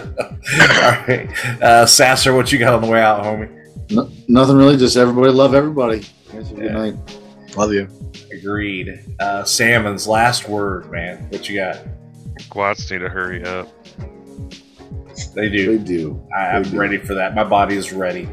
right, 1.07 1.29
uh, 1.63 1.87
Sasser, 1.87 2.35
what 2.35 2.51
you 2.51 2.59
got 2.59 2.75
on 2.75 2.81
the 2.81 2.89
way 2.89 3.01
out, 3.01 3.23
homie? 3.23 3.64
No, 3.91 4.11
nothing 4.29 4.57
really. 4.57 4.77
Just 4.77 4.97
everybody 4.97 5.33
love 5.33 5.55
everybody. 5.55 6.05
Guys, 6.33 6.51
Good 6.51 6.73
night. 6.73 6.95
Love 7.57 7.73
you. 7.73 7.89
Agreed. 8.33 9.01
Uh, 9.21 9.45
Sammons' 9.45 10.09
last 10.09 10.49
word, 10.49 10.91
man. 10.91 11.29
What 11.31 11.49
you 11.49 11.57
got? 11.57 11.79
Squats 12.41 12.91
need 12.91 12.99
to 12.99 13.09
hurry 13.09 13.45
up. 13.45 13.69
They 15.35 15.49
do. 15.49 15.79
They 15.79 15.85
do. 15.85 15.85
do. 15.85 16.29
I, 16.37 16.47
I'm 16.49 16.63
do. 16.65 16.77
ready 16.77 16.99
for 16.99 17.15
that. 17.15 17.35
My 17.35 17.45
body 17.45 17.77
is 17.77 17.93
ready. 17.93 18.29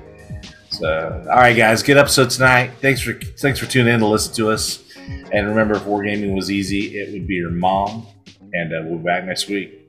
So, 0.69 1.23
all 1.29 1.37
right, 1.37 1.55
guys, 1.55 1.83
good 1.83 1.97
episode 1.97 2.29
tonight. 2.29 2.71
Thanks 2.79 3.01
for 3.01 3.13
thanks 3.13 3.59
for 3.59 3.65
tuning 3.67 3.93
in 3.93 3.99
to 3.99 4.07
listen 4.07 4.33
to 4.35 4.49
us. 4.49 4.83
And 5.31 5.47
remember, 5.47 5.75
if 5.75 5.83
wargaming 5.83 6.33
was 6.35 6.49
easy, 6.49 6.99
it 6.99 7.11
would 7.13 7.27
be 7.27 7.35
your 7.35 7.51
mom. 7.51 8.07
And 8.53 8.73
uh, 8.73 8.81
we'll 8.85 8.97
be 8.97 9.03
back 9.03 9.25
next 9.25 9.47
week. 9.47 9.80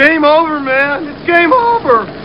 Game 0.00 0.24
over, 0.24 0.58
man. 0.60 1.08
It's 1.08 1.26
game 1.26 1.52
over. 1.52 2.10